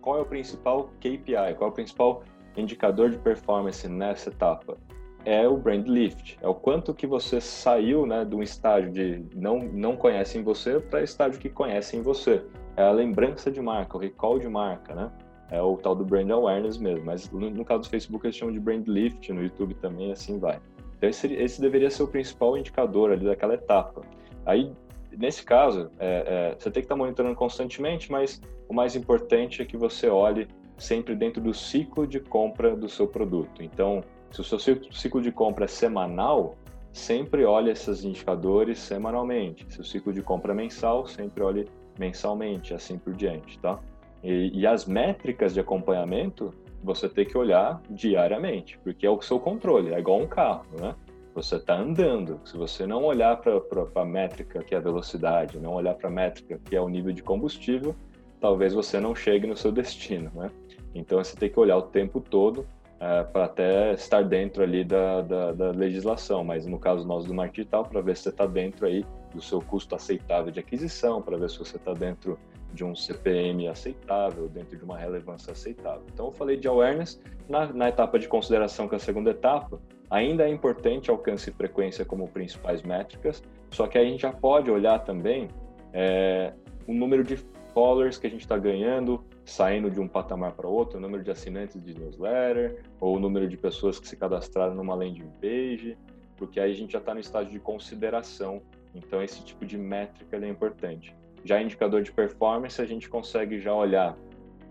Qual 0.00 0.18
é 0.18 0.20
o 0.20 0.26
principal 0.26 0.90
KPI? 1.00 1.54
Qual 1.56 1.70
é 1.70 1.72
o 1.72 1.74
principal 1.74 2.22
indicador 2.56 3.10
de 3.10 3.18
performance 3.18 3.88
nessa 3.88 4.30
etapa? 4.30 4.76
é 5.24 5.46
o 5.46 5.58
brand 5.58 5.86
lift, 5.86 6.38
é 6.40 6.48
o 6.48 6.54
quanto 6.54 6.94
que 6.94 7.06
você 7.06 7.38
saiu 7.38 8.06
né, 8.06 8.24
de 8.24 8.34
um 8.34 8.42
estágio 8.42 8.90
de 8.90 9.22
não, 9.34 9.58
não 9.58 9.94
conhecem 9.94 10.42
você 10.42 10.80
para 10.80 11.02
estágio 11.02 11.38
que 11.38 11.50
conhecem 11.50 12.00
você. 12.00 12.42
É 12.76 12.82
a 12.82 12.90
lembrança 12.90 13.50
de 13.50 13.60
marca, 13.60 13.96
o 13.96 14.00
recall 14.00 14.38
de 14.38 14.48
marca, 14.48 14.94
né? 14.94 15.10
É 15.50 15.60
o 15.60 15.76
tal 15.76 15.94
do 15.94 16.04
brand 16.04 16.30
awareness 16.30 16.78
mesmo. 16.78 17.04
Mas 17.04 17.30
no, 17.30 17.50
no 17.50 17.64
caso 17.64 17.82
do 17.82 17.88
Facebook 17.88 18.24
eles 18.24 18.36
chamam 18.36 18.54
de 18.54 18.60
brand 18.60 18.86
lift, 18.86 19.30
no 19.32 19.42
YouTube 19.42 19.74
também 19.74 20.12
assim 20.12 20.38
vai. 20.38 20.60
Então 20.98 21.08
esse, 21.08 21.32
esse 21.32 21.60
deveria 21.60 21.90
ser 21.90 22.02
o 22.02 22.08
principal 22.08 22.58
indicador 22.58 23.12
ali 23.12 23.24
daquela 23.24 23.54
etapa. 23.54 24.02
Aí, 24.44 24.70
nesse 25.16 25.44
caso, 25.44 25.90
é, 25.98 26.52
é, 26.52 26.56
você 26.58 26.70
tem 26.70 26.82
que 26.82 26.86
estar 26.86 26.96
monitorando 26.96 27.34
constantemente, 27.34 28.10
mas 28.10 28.42
o 28.68 28.74
mais 28.74 28.94
importante 28.96 29.62
é 29.62 29.64
que 29.64 29.76
você 29.76 30.08
olhe 30.08 30.48
sempre 30.76 31.14
dentro 31.14 31.40
do 31.40 31.54
ciclo 31.54 32.06
de 32.06 32.20
compra 32.20 32.76
do 32.76 32.88
seu 32.88 33.06
produto. 33.06 33.62
Então, 33.62 34.02
se 34.30 34.40
o 34.40 34.44
seu 34.44 34.58
ciclo 34.58 35.22
de 35.22 35.32
compra 35.32 35.64
é 35.64 35.68
semanal, 35.68 36.56
sempre 36.92 37.44
olhe 37.44 37.70
esses 37.70 38.04
indicadores 38.04 38.78
semanalmente. 38.78 39.66
Se 39.68 39.80
o 39.80 39.84
ciclo 39.84 40.12
de 40.12 40.22
compra 40.22 40.52
é 40.52 40.56
mensal, 40.56 41.06
sempre 41.06 41.42
olhe 41.42 41.68
mensalmente, 41.98 42.74
assim 42.74 42.98
por 42.98 43.14
diante, 43.14 43.58
tá? 43.58 43.78
E, 44.22 44.50
e 44.52 44.66
as 44.66 44.84
métricas 44.84 45.54
de 45.54 45.60
acompanhamento, 45.60 46.52
você 46.82 47.08
tem 47.08 47.24
que 47.24 47.36
olhar 47.36 47.80
diariamente, 47.90 48.78
porque 48.78 49.06
é 49.06 49.10
o 49.10 49.20
seu 49.20 49.38
controle, 49.38 49.94
é 49.94 49.98
igual 49.98 50.20
um 50.20 50.26
carro, 50.26 50.66
né? 50.78 50.94
Você 51.34 51.56
está 51.56 51.76
andando. 51.76 52.40
Se 52.44 52.56
você 52.56 52.86
não 52.86 53.04
olhar 53.04 53.36
para 53.36 53.60
a 53.94 54.04
métrica, 54.04 54.62
que 54.62 54.74
é 54.74 54.78
a 54.78 54.80
velocidade, 54.80 55.58
não 55.58 55.74
olhar 55.74 55.94
para 55.94 56.08
a 56.08 56.10
métrica, 56.10 56.58
que 56.64 56.74
é 56.74 56.80
o 56.80 56.88
nível 56.88 57.12
de 57.12 57.22
combustível, 57.22 57.94
talvez 58.40 58.72
você 58.72 58.98
não 58.98 59.14
chegue 59.14 59.46
no 59.46 59.56
seu 59.56 59.70
destino, 59.70 60.30
né? 60.34 60.50
Então 60.94 61.22
você 61.22 61.36
tem 61.36 61.48
que 61.48 61.58
olhar 61.58 61.76
o 61.76 61.82
tempo 61.82 62.20
todo 62.20 62.66
é, 63.00 63.22
para 63.22 63.44
até 63.44 63.92
estar 63.92 64.22
dentro 64.22 64.62
ali 64.62 64.82
da, 64.84 65.22
da, 65.22 65.52
da, 65.52 65.70
legislação, 65.70 66.42
mas 66.42 66.66
no 66.66 66.78
caso 66.78 67.06
nós 67.06 67.24
do 67.24 67.34
marketing 67.34 67.60
digital, 67.60 67.84
para 67.84 68.00
ver 68.00 68.16
se 68.16 68.24
você 68.24 68.28
está 68.30 68.46
dentro 68.46 68.86
aí 68.86 69.04
do 69.32 69.40
seu 69.40 69.60
custo 69.60 69.94
aceitável 69.94 70.50
de 70.50 70.58
aquisição, 70.58 71.22
para 71.22 71.36
ver 71.36 71.50
se 71.50 71.58
você 71.58 71.76
está 71.76 71.92
dentro 71.92 72.38
de 72.72 72.84
um 72.84 72.94
CPM 72.94 73.68
aceitável, 73.68 74.48
dentro 74.48 74.76
de 74.76 74.84
uma 74.84 74.98
relevância 74.98 75.52
aceitável. 75.52 76.02
Então 76.12 76.26
eu 76.26 76.32
falei 76.32 76.56
de 76.56 76.68
awareness, 76.68 77.20
na, 77.48 77.72
na 77.72 77.88
etapa 77.88 78.18
de 78.18 78.28
consideração, 78.28 78.88
que 78.88 78.94
é 78.94 78.96
a 78.96 79.00
segunda 79.00 79.30
etapa, 79.30 79.80
ainda 80.10 80.44
é 80.44 80.50
importante 80.50 81.10
alcance 81.10 81.50
e 81.50 81.52
frequência 81.52 82.04
como 82.04 82.28
principais 82.28 82.82
métricas, 82.82 83.42
só 83.70 83.86
que 83.86 83.98
a 83.98 84.04
gente 84.04 84.22
já 84.22 84.32
pode 84.32 84.70
olhar 84.70 85.00
também 85.00 85.48
é, 85.92 86.52
o 86.86 86.92
número 86.92 87.24
de 87.24 87.36
followers 87.74 88.18
que 88.18 88.26
a 88.26 88.30
gente 88.30 88.40
está 88.40 88.58
ganhando, 88.58 89.24
saindo 89.44 89.90
de 89.90 90.00
um 90.00 90.08
patamar 90.08 90.52
para 90.52 90.66
outro, 90.66 90.98
o 90.98 91.00
número 91.00 91.22
de 91.22 91.30
assinantes 91.30 91.82
de 91.82 91.94
newsletter, 91.94 92.82
ou 93.00 93.16
o 93.16 93.20
número 93.20 93.48
de 93.48 93.56
pessoas 93.56 93.98
que 94.00 94.08
se 94.08 94.16
cadastraram 94.16 94.74
numa 94.74 94.94
landing 94.94 95.30
page, 95.40 95.96
porque 96.36 96.60
aí 96.60 96.72
a 96.72 96.74
gente 96.74 96.92
já 96.92 96.98
está 96.98 97.14
no 97.14 97.20
estágio 97.20 97.52
de 97.52 97.60
consideração, 97.60 98.62
então 98.94 99.22
esse 99.22 99.44
tipo 99.44 99.66
de 99.66 99.76
métrica 99.76 100.36
é 100.36 100.48
importante. 100.48 101.14
Já 101.44 101.60
indicador 101.60 102.02
de 102.02 102.12
performance, 102.12 102.80
a 102.80 102.84
gente 102.84 103.08
consegue 103.08 103.60
já 103.60 103.74
olhar 103.74 104.16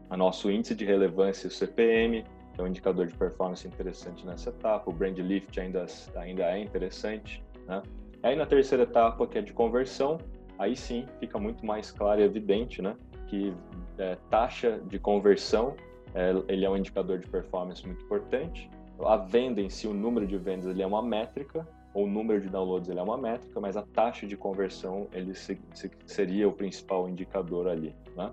a 0.09 0.17
nosso 0.17 0.49
índice 0.51 0.75
de 0.75 0.85
relevância, 0.85 1.47
o 1.47 1.51
CPM, 1.51 2.23
que 2.53 2.61
é 2.61 2.63
um 2.63 2.67
indicador 2.67 3.07
de 3.07 3.13
performance 3.13 3.67
interessante 3.67 4.25
nessa 4.25 4.49
etapa, 4.49 4.89
o 4.89 4.93
brand 4.93 5.17
lift 5.17 5.59
ainda, 5.59 5.85
ainda 6.15 6.43
é 6.43 6.59
interessante, 6.59 7.43
né? 7.67 7.83
Aí 8.23 8.35
na 8.35 8.45
terceira 8.45 8.83
etapa, 8.83 9.27
que 9.27 9.37
é 9.37 9.41
de 9.41 9.53
conversão, 9.53 10.17
aí 10.57 10.75
sim 10.75 11.05
fica 11.19 11.37
muito 11.37 11.65
mais 11.65 11.91
claro 11.91 12.19
e 12.19 12.23
evidente, 12.23 12.81
né? 12.81 12.95
Que 13.27 13.53
é, 13.97 14.17
taxa 14.29 14.79
de 14.87 14.97
conversão, 14.97 15.75
é, 16.15 16.33
ele 16.47 16.65
é 16.65 16.69
um 16.69 16.77
indicador 16.77 17.19
de 17.19 17.27
performance 17.27 17.85
muito 17.85 18.03
importante. 18.03 18.69
A 19.05 19.17
venda 19.17 19.61
em 19.61 19.69
si, 19.69 19.87
o 19.87 19.93
número 19.93 20.25
de 20.25 20.37
vendas, 20.37 20.65
ele 20.65 20.81
é 20.81 20.87
uma 20.87 21.01
métrica, 21.01 21.67
o 21.97 22.05
número 22.05 22.39
de 22.39 22.47
downloads 22.47 22.87
ele 22.89 22.99
é 22.99 23.01
uma 23.01 23.17
métrica, 23.17 23.59
mas 23.59 23.75
a 23.75 23.81
taxa 23.81 24.27
de 24.27 24.37
conversão 24.37 25.07
ele 25.11 25.33
se, 25.33 25.59
se, 25.73 25.89
seria 26.05 26.47
o 26.47 26.51
principal 26.51 27.09
indicador 27.09 27.67
ali, 27.67 27.95
né? 28.15 28.31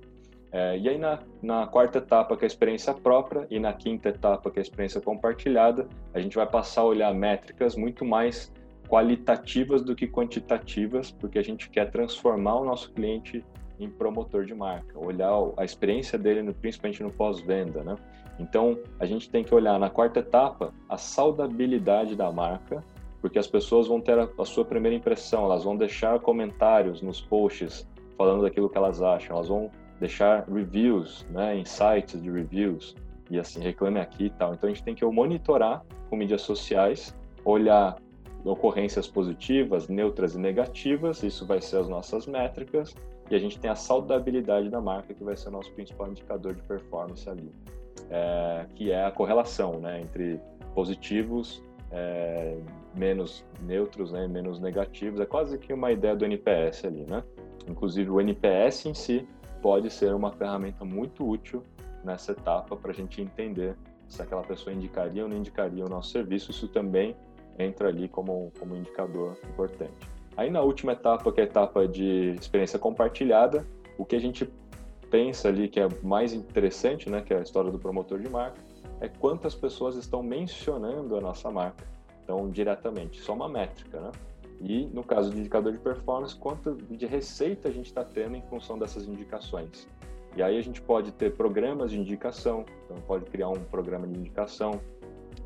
É, 0.52 0.78
e 0.78 0.88
aí 0.88 0.98
na, 0.98 1.18
na, 1.42 1.66
quarta 1.66 1.98
etapa, 1.98 2.36
que 2.36 2.44
é 2.44 2.46
a 2.46 2.46
experiência 2.46 2.92
própria, 2.92 3.46
e 3.50 3.58
na 3.58 3.72
quinta 3.72 4.10
etapa, 4.10 4.50
que 4.50 4.58
é 4.58 4.60
a 4.60 4.62
experiência 4.62 5.00
compartilhada, 5.00 5.88
a 6.12 6.20
gente 6.20 6.36
vai 6.36 6.46
passar 6.46 6.82
a 6.82 6.84
olhar 6.84 7.12
métricas 7.12 7.74
muito 7.74 8.04
mais 8.04 8.52
qualitativas 8.86 9.82
do 9.82 9.96
que 9.96 10.06
quantitativas, 10.06 11.10
porque 11.10 11.38
a 11.38 11.42
gente 11.42 11.70
quer 11.70 11.90
transformar 11.90 12.56
o 12.56 12.64
nosso 12.64 12.92
cliente 12.92 13.42
em 13.80 13.88
promotor 13.90 14.44
de 14.44 14.54
marca, 14.54 14.96
olhar 14.96 15.32
a 15.56 15.64
experiência 15.64 16.16
dele, 16.18 16.52
principalmente 16.52 17.02
no 17.02 17.10
pós-venda, 17.10 17.82
né? 17.82 17.96
Então, 18.38 18.78
a 19.00 19.06
gente 19.06 19.30
tem 19.30 19.42
que 19.42 19.54
olhar 19.54 19.78
na 19.78 19.88
quarta 19.88 20.20
etapa 20.20 20.72
a 20.88 20.96
saudabilidade 20.96 22.14
da 22.14 22.30
marca, 22.30 22.84
porque 23.24 23.38
as 23.38 23.46
pessoas 23.46 23.86
vão 23.86 24.02
ter 24.02 24.18
a, 24.18 24.28
a 24.38 24.44
sua 24.44 24.66
primeira 24.66 24.94
impressão, 24.94 25.44
elas 25.44 25.64
vão 25.64 25.74
deixar 25.74 26.20
comentários 26.20 27.00
nos 27.00 27.22
posts 27.22 27.88
falando 28.18 28.42
daquilo 28.42 28.68
que 28.68 28.76
elas 28.76 29.00
acham, 29.00 29.36
elas 29.36 29.48
vão 29.48 29.70
deixar 29.98 30.44
reviews, 30.46 31.26
né, 31.30 31.56
em 31.56 31.64
sites 31.64 32.22
de 32.22 32.30
reviews 32.30 32.94
e 33.30 33.40
assim 33.40 33.60
reclame 33.60 33.98
aqui 33.98 34.26
e 34.26 34.30
tal. 34.30 34.52
Então 34.52 34.68
a 34.68 34.72
gente 34.74 34.84
tem 34.84 34.94
que 34.94 35.02
monitorar 35.06 35.82
com 36.10 36.16
mídias 36.16 36.42
sociais, 36.42 37.16
olhar 37.46 37.96
ocorrências 38.44 39.08
positivas, 39.08 39.88
neutras 39.88 40.34
e 40.34 40.38
negativas, 40.38 41.22
isso 41.22 41.46
vai 41.46 41.62
ser 41.62 41.78
as 41.78 41.88
nossas 41.88 42.26
métricas, 42.26 42.94
e 43.30 43.34
a 43.34 43.38
gente 43.38 43.58
tem 43.58 43.70
a 43.70 43.74
saudabilidade 43.74 44.68
da 44.68 44.82
marca, 44.82 45.14
que 45.14 45.24
vai 45.24 45.34
ser 45.34 45.48
o 45.48 45.52
nosso 45.52 45.72
principal 45.72 46.08
indicador 46.08 46.52
de 46.52 46.60
performance 46.60 47.26
ali, 47.26 47.50
é, 48.10 48.66
que 48.74 48.92
é 48.92 49.02
a 49.02 49.10
correlação 49.10 49.80
né, 49.80 50.02
entre 50.02 50.38
positivos, 50.74 51.62
é, 51.94 52.58
menos 52.94 53.44
neutros, 53.62 54.10
né, 54.10 54.26
menos 54.26 54.58
negativos, 54.58 55.20
é 55.20 55.26
quase 55.26 55.56
que 55.58 55.72
uma 55.72 55.92
ideia 55.92 56.16
do 56.16 56.24
NPS 56.24 56.84
ali, 56.84 57.06
né? 57.08 57.22
Inclusive 57.68 58.10
o 58.10 58.20
NPS 58.20 58.86
em 58.86 58.94
si 58.94 59.26
pode 59.62 59.88
ser 59.90 60.12
uma 60.12 60.32
ferramenta 60.32 60.84
muito 60.84 61.26
útil 61.26 61.62
nessa 62.02 62.32
etapa 62.32 62.76
para 62.76 62.90
a 62.90 62.94
gente 62.94 63.22
entender 63.22 63.76
se 64.08 64.20
aquela 64.20 64.42
pessoa 64.42 64.74
indicaria 64.74 65.22
ou 65.22 65.28
não 65.28 65.36
indicaria 65.36 65.84
o 65.84 65.88
nosso 65.88 66.10
serviço. 66.10 66.50
Isso 66.50 66.68
também 66.68 67.16
entra 67.58 67.88
ali 67.88 68.08
como, 68.08 68.52
como 68.58 68.76
indicador 68.76 69.38
importante. 69.48 69.94
Aí 70.36 70.50
na 70.50 70.60
última 70.60 70.92
etapa, 70.92 71.30
que 71.32 71.40
é 71.40 71.44
a 71.44 71.46
etapa 71.46 71.86
de 71.86 72.34
experiência 72.38 72.78
compartilhada, 72.78 73.64
o 73.96 74.04
que 74.04 74.16
a 74.16 74.20
gente 74.20 74.52
pensa 75.10 75.48
ali 75.48 75.68
que 75.68 75.78
é 75.78 75.88
mais 76.02 76.32
interessante, 76.32 77.08
né, 77.08 77.22
que 77.22 77.32
é 77.32 77.38
a 77.38 77.40
história 77.40 77.70
do 77.70 77.78
promotor 77.78 78.18
de 78.18 78.28
marca, 78.28 78.60
é 79.00 79.08
quantas 79.08 79.54
pessoas 79.54 79.96
estão 79.96 80.22
mencionando 80.22 81.16
a 81.16 81.20
nossa 81.20 81.50
marca, 81.50 81.84
então 82.22 82.50
diretamente, 82.50 83.20
só 83.20 83.34
uma 83.34 83.48
métrica, 83.48 84.00
né? 84.00 84.12
E 84.60 84.86
no 84.86 85.02
caso 85.02 85.30
de 85.30 85.38
indicador 85.38 85.72
de 85.72 85.78
performance, 85.78 86.34
quanto 86.34 86.74
de 86.74 87.06
receita 87.06 87.68
a 87.68 87.72
gente 87.72 87.86
está 87.86 88.04
tendo 88.04 88.36
em 88.36 88.42
função 88.42 88.78
dessas 88.78 89.06
indicações. 89.06 89.88
E 90.36 90.42
aí 90.42 90.58
a 90.58 90.62
gente 90.62 90.80
pode 90.80 91.12
ter 91.12 91.34
programas 91.34 91.90
de 91.90 91.98
indicação, 91.98 92.64
então 92.84 92.96
pode 93.06 93.24
criar 93.26 93.50
um 93.50 93.64
programa 93.64 94.06
de 94.06 94.18
indicação 94.18 94.80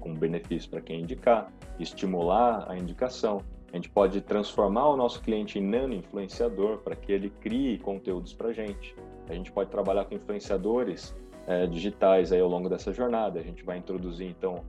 com 0.00 0.14
benefício 0.14 0.70
para 0.70 0.80
quem 0.80 1.02
indicar, 1.02 1.52
estimular 1.78 2.70
a 2.70 2.76
indicação. 2.76 3.42
A 3.72 3.76
gente 3.76 3.90
pode 3.90 4.20
transformar 4.22 4.88
o 4.88 4.96
nosso 4.96 5.20
cliente 5.20 5.58
em 5.58 5.62
nano 5.62 5.92
influenciador 5.92 6.78
para 6.78 6.96
que 6.96 7.12
ele 7.12 7.28
crie 7.28 7.78
conteúdos 7.78 8.32
para 8.32 8.52
gente. 8.52 8.94
A 9.28 9.34
gente 9.34 9.52
pode 9.52 9.70
trabalhar 9.70 10.06
com 10.06 10.14
influenciadores 10.14 11.14
é, 11.48 11.66
digitais 11.66 12.30
aí 12.30 12.40
ao 12.40 12.48
longo 12.48 12.68
dessa 12.68 12.92
jornada. 12.92 13.40
A 13.40 13.42
gente 13.42 13.64
vai 13.64 13.78
introduzir 13.78 14.28
então 14.28 14.62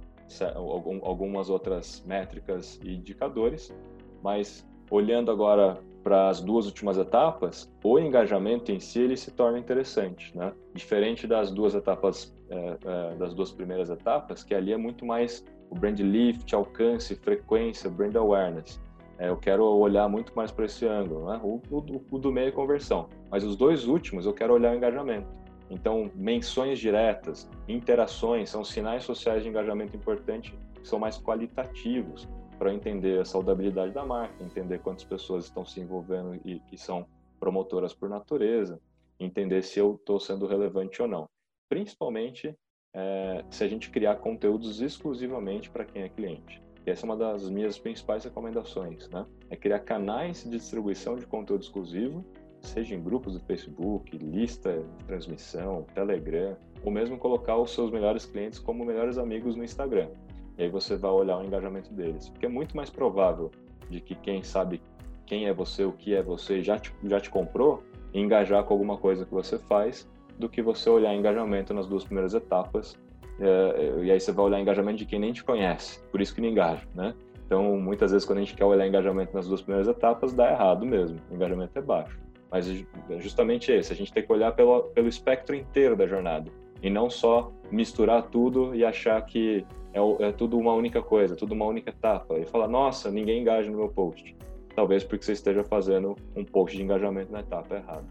algumas 1.03 1.49
outras 1.49 2.03
métricas 2.05 2.79
e 2.83 2.95
indicadores, 2.95 3.75
mas 4.23 4.65
olhando 4.89 5.31
agora 5.31 5.77
para 6.03 6.29
as 6.29 6.39
duas 6.39 6.65
últimas 6.65 6.97
etapas, 6.97 7.69
o 7.83 7.99
engajamento 7.99 8.71
em 8.71 8.79
si 8.79 9.01
ele 9.01 9.17
se 9.17 9.31
torna 9.31 9.59
interessante, 9.59 10.35
né? 10.37 10.53
Diferente 10.73 11.27
das 11.27 11.51
duas 11.51 11.75
etapas, 11.75 12.33
é, 12.49 12.77
é, 12.85 13.15
das 13.15 13.33
duas 13.33 13.51
primeiras 13.51 13.89
etapas, 13.89 14.43
que 14.43 14.55
ali 14.55 14.71
é 14.71 14.77
muito 14.77 15.05
mais 15.05 15.43
o 15.69 15.75
brand 15.75 15.99
lift, 15.99 16.55
alcance, 16.55 17.13
frequência, 17.15 17.89
brand 17.89 18.15
awareness. 18.15 18.79
É, 19.17 19.29
eu 19.29 19.35
quero 19.35 19.65
olhar 19.65 20.07
muito 20.07 20.33
mais 20.33 20.51
para 20.51 20.65
esse 20.65 20.87
ângulo, 20.87 21.29
né? 21.29 21.41
O, 21.43 21.61
o, 21.69 22.01
o, 22.11 22.17
do 22.17 22.31
meio 22.31 22.47
é 22.47 22.51
conversão, 22.51 23.09
mas 23.29 23.43
os 23.43 23.57
dois 23.57 23.85
últimos 23.85 24.25
eu 24.25 24.33
quero 24.33 24.53
olhar 24.53 24.71
o 24.73 24.77
engajamento. 24.77 25.27
Então, 25.69 26.11
menções 26.15 26.79
diretas, 26.79 27.49
interações 27.67 28.49
são 28.49 28.63
sinais 28.63 29.03
sociais 29.03 29.43
de 29.43 29.49
engajamento 29.49 29.95
importante 29.95 30.53
que 30.73 30.87
são 30.87 30.97
mais 30.99 31.17
qualitativos 31.17 32.27
para 32.57 32.73
entender 32.73 33.21
a 33.21 33.25
saudabilidade 33.25 33.93
da 33.93 34.05
marca, 34.05 34.43
entender 34.43 34.79
quantas 34.79 35.03
pessoas 35.03 35.45
estão 35.45 35.65
se 35.65 35.79
envolvendo 35.79 36.39
e 36.43 36.59
que 36.61 36.77
são 36.77 37.05
promotoras 37.39 37.93
por 37.93 38.09
natureza, 38.09 38.81
entender 39.19 39.63
se 39.63 39.79
eu 39.79 39.95
estou 39.95 40.19
sendo 40.19 40.45
relevante 40.45 41.01
ou 41.01 41.07
não. 41.07 41.25
Principalmente 41.69 42.53
é, 42.93 43.45
se 43.49 43.63
a 43.63 43.67
gente 43.67 43.89
criar 43.89 44.15
conteúdos 44.15 44.81
exclusivamente 44.81 45.69
para 45.69 45.85
quem 45.85 46.03
é 46.03 46.09
cliente. 46.09 46.61
E 46.85 46.89
essa 46.89 47.05
é 47.05 47.07
uma 47.07 47.17
das 47.17 47.49
minhas 47.49 47.77
principais 47.77 48.23
recomendações, 48.23 49.07
né? 49.09 49.25
É 49.49 49.55
criar 49.55 49.79
canais 49.79 50.43
de 50.43 50.49
distribuição 50.49 51.15
de 51.15 51.25
conteúdo 51.25 51.61
exclusivo, 51.61 52.25
seja 52.61 52.95
em 52.95 53.01
grupos 53.01 53.33
do 53.33 53.39
Facebook, 53.41 54.17
lista 54.17 54.83
transmissão, 55.07 55.85
Telegram, 55.93 56.55
ou 56.83 56.91
mesmo 56.91 57.17
colocar 57.17 57.57
os 57.57 57.73
seus 57.73 57.91
melhores 57.91 58.25
clientes 58.25 58.59
como 58.59 58.85
melhores 58.85 59.17
amigos 59.17 59.55
no 59.55 59.63
Instagram. 59.63 60.09
E 60.57 60.63
aí 60.63 60.69
você 60.69 60.95
vai 60.95 61.11
olhar 61.11 61.37
o 61.37 61.43
engajamento 61.43 61.93
deles. 61.93 62.29
Porque 62.29 62.45
é 62.45 62.49
muito 62.49 62.75
mais 62.75 62.89
provável 62.89 63.51
de 63.89 64.01
que 64.01 64.15
quem 64.15 64.43
sabe 64.43 64.81
quem 65.25 65.47
é 65.47 65.53
você, 65.53 65.85
o 65.85 65.91
que 65.91 66.13
é 66.13 66.23
você, 66.23 66.61
já 66.61 66.77
te, 66.77 66.93
já 67.03 67.19
te 67.19 67.29
comprou, 67.29 67.83
engajar 68.13 68.63
com 68.63 68.73
alguma 68.73 68.97
coisa 68.97 69.25
que 69.25 69.33
você 69.33 69.59
faz, 69.59 70.09
do 70.37 70.49
que 70.49 70.61
você 70.61 70.89
olhar 70.89 71.13
engajamento 71.13 71.73
nas 71.73 71.85
duas 71.85 72.03
primeiras 72.03 72.33
etapas 72.33 72.97
é, 73.39 74.03
e 74.03 74.11
aí 74.11 74.19
você 74.19 74.31
vai 74.31 74.45
olhar 74.45 74.59
engajamento 74.59 74.97
de 74.97 75.05
quem 75.05 75.19
nem 75.19 75.31
te 75.31 75.43
conhece, 75.43 76.01
por 76.11 76.19
isso 76.19 76.35
que 76.35 76.41
não 76.41 76.49
engaja, 76.49 76.85
né? 76.93 77.13
Então, 77.45 77.77
muitas 77.77 78.11
vezes, 78.11 78.27
quando 78.27 78.39
a 78.39 78.41
gente 78.41 78.53
quer 78.55 78.65
olhar 78.65 78.85
engajamento 78.85 79.33
nas 79.33 79.47
duas 79.47 79.61
primeiras 79.61 79.87
etapas, 79.87 80.33
dá 80.33 80.51
errado 80.51 80.85
mesmo, 80.85 81.19
o 81.31 81.35
engajamento 81.35 81.77
é 81.77 81.81
baixo. 81.81 82.19
Mas 82.51 82.67
é 82.67 83.19
justamente 83.19 83.71
esse, 83.71 83.93
a 83.93 83.95
gente 83.95 84.11
tem 84.11 84.25
que 84.25 84.31
olhar 84.31 84.51
pelo, 84.53 84.83
pelo 84.83 85.07
espectro 85.07 85.55
inteiro 85.55 85.95
da 85.95 86.07
jornada, 86.07 86.51
e 86.81 86.89
não 86.89 87.09
só 87.09 87.51
misturar 87.71 88.23
tudo 88.23 88.73
e 88.73 88.83
achar 88.83 89.21
que 89.25 89.65
é, 89.93 90.27
é 90.27 90.31
tudo 90.31 90.57
uma 90.57 90.73
única 90.73 91.01
coisa, 91.01 91.35
tudo 91.35 91.53
uma 91.53 91.65
única 91.65 91.89
etapa, 91.89 92.37
e 92.37 92.45
falar, 92.45 92.67
nossa, 92.67 93.11
ninguém 93.11 93.41
engaja 93.41 93.69
no 93.69 93.77
meu 93.77 93.89
post. 93.89 94.35
Talvez 94.75 95.03
porque 95.03 95.25
você 95.25 95.33
esteja 95.33 95.63
fazendo 95.63 96.15
um 96.35 96.43
post 96.45 96.75
de 96.75 96.83
engajamento 96.83 97.31
na 97.31 97.41
etapa 97.41 97.75
errada. 97.75 98.05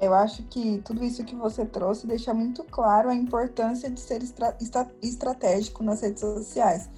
Eu 0.00 0.12
acho 0.12 0.42
que 0.44 0.80
tudo 0.84 1.04
isso 1.04 1.24
que 1.24 1.34
você 1.34 1.64
trouxe 1.64 2.06
deixa 2.06 2.34
muito 2.34 2.64
claro 2.64 3.08
a 3.08 3.14
importância 3.14 3.88
de 3.88 4.00
ser 4.00 4.22
estra 4.22 4.56
estratégico 5.02 5.82
nas 5.82 6.02
redes 6.02 6.20
sociais 6.20 6.90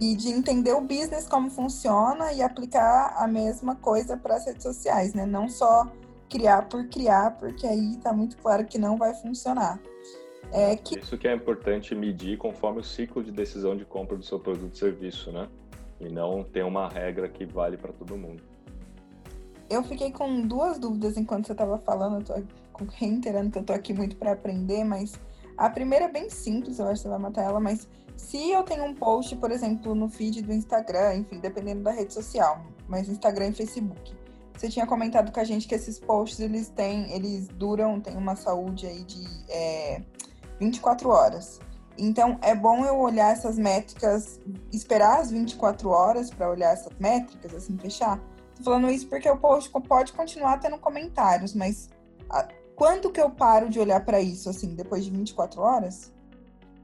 e 0.00 0.16
de 0.16 0.30
entender 0.30 0.72
o 0.72 0.80
business 0.80 1.28
como 1.28 1.50
funciona 1.50 2.32
e 2.32 2.40
aplicar 2.40 3.14
a 3.18 3.28
mesma 3.28 3.76
coisa 3.76 4.16
para 4.16 4.36
as 4.36 4.46
redes 4.46 4.62
sociais, 4.62 5.12
né? 5.12 5.26
Não 5.26 5.48
só 5.48 5.92
criar 6.30 6.68
por 6.68 6.88
criar, 6.88 7.32
porque 7.38 7.66
aí 7.66 7.96
está 7.96 8.12
muito 8.12 8.38
claro 8.38 8.64
que 8.64 8.78
não 8.78 8.96
vai 8.96 9.12
funcionar. 9.14 9.78
É 10.52 10.74
que... 10.74 10.98
Isso 10.98 11.18
que 11.18 11.28
é 11.28 11.34
importante 11.34 11.94
medir 11.94 12.38
conforme 12.38 12.80
o 12.80 12.84
ciclo 12.84 13.22
de 13.22 13.30
decisão 13.30 13.76
de 13.76 13.84
compra 13.84 14.16
do 14.16 14.24
seu 14.24 14.40
produto 14.40 14.70
ou 14.70 14.76
serviço, 14.76 15.30
né? 15.30 15.48
E 16.00 16.08
não 16.08 16.42
ter 16.42 16.64
uma 16.64 16.88
regra 16.88 17.28
que 17.28 17.44
vale 17.44 17.76
para 17.76 17.92
todo 17.92 18.16
mundo. 18.16 18.42
Eu 19.68 19.82
fiquei 19.84 20.10
com 20.10 20.40
duas 20.40 20.78
dúvidas 20.78 21.16
enquanto 21.16 21.46
você 21.46 21.52
estava 21.52 21.78
falando, 21.78 22.20
eu 22.20 22.24
tô 22.24 22.84
reiterando 22.94 23.50
que 23.50 23.58
eu 23.58 23.64
tô 23.64 23.72
aqui 23.72 23.92
muito 23.92 24.16
para 24.16 24.32
aprender, 24.32 24.82
mas 24.82 25.12
a 25.56 25.68
primeira 25.68 26.06
é 26.06 26.10
bem 26.10 26.30
simples, 26.30 26.78
eu 26.78 26.86
acho 26.86 26.94
que 26.94 27.02
você 27.02 27.08
vai 27.08 27.18
matar 27.18 27.42
ela, 27.42 27.60
mas 27.60 27.86
se 28.20 28.50
eu 28.50 28.62
tenho 28.62 28.84
um 28.84 28.94
post, 28.94 29.34
por 29.36 29.50
exemplo, 29.50 29.94
no 29.94 30.08
feed 30.08 30.42
do 30.42 30.52
Instagram, 30.52 31.16
enfim, 31.16 31.40
dependendo 31.40 31.82
da 31.82 31.90
rede 31.90 32.12
social, 32.12 32.62
mas 32.86 33.08
Instagram 33.08 33.48
e 33.48 33.52
Facebook. 33.52 34.14
Você 34.56 34.68
tinha 34.68 34.86
comentado 34.86 35.32
com 35.32 35.40
a 35.40 35.44
gente 35.44 35.66
que 35.66 35.74
esses 35.74 35.98
posts 35.98 36.38
eles 36.38 36.68
têm, 36.68 37.10
eles 37.12 37.48
duram, 37.48 37.98
tem 37.98 38.16
uma 38.16 38.36
saúde 38.36 38.86
aí 38.86 39.02
de 39.04 39.26
é, 39.48 40.02
24 40.60 41.08
horas. 41.08 41.60
Então 41.96 42.38
é 42.42 42.54
bom 42.54 42.84
eu 42.84 42.98
olhar 42.98 43.32
essas 43.32 43.58
métricas, 43.58 44.38
esperar 44.70 45.18
as 45.18 45.30
24 45.30 45.88
horas 45.88 46.30
para 46.30 46.48
olhar 46.48 46.72
essas 46.72 46.92
métricas, 47.00 47.54
assim, 47.54 47.76
fechar. 47.78 48.20
Tô 48.54 48.64
falando 48.64 48.90
isso 48.90 49.08
porque 49.08 49.28
o 49.28 49.36
post 49.38 49.70
pode 49.88 50.12
continuar 50.12 50.58
tendo 50.58 50.78
comentários, 50.78 51.54
mas 51.54 51.88
a, 52.28 52.46
quando 52.76 53.10
que 53.10 53.20
eu 53.20 53.30
paro 53.30 53.70
de 53.70 53.80
olhar 53.80 54.04
para 54.04 54.20
isso, 54.20 54.50
assim, 54.50 54.74
depois 54.74 55.04
de 55.04 55.10
24 55.10 55.60
horas? 55.62 56.12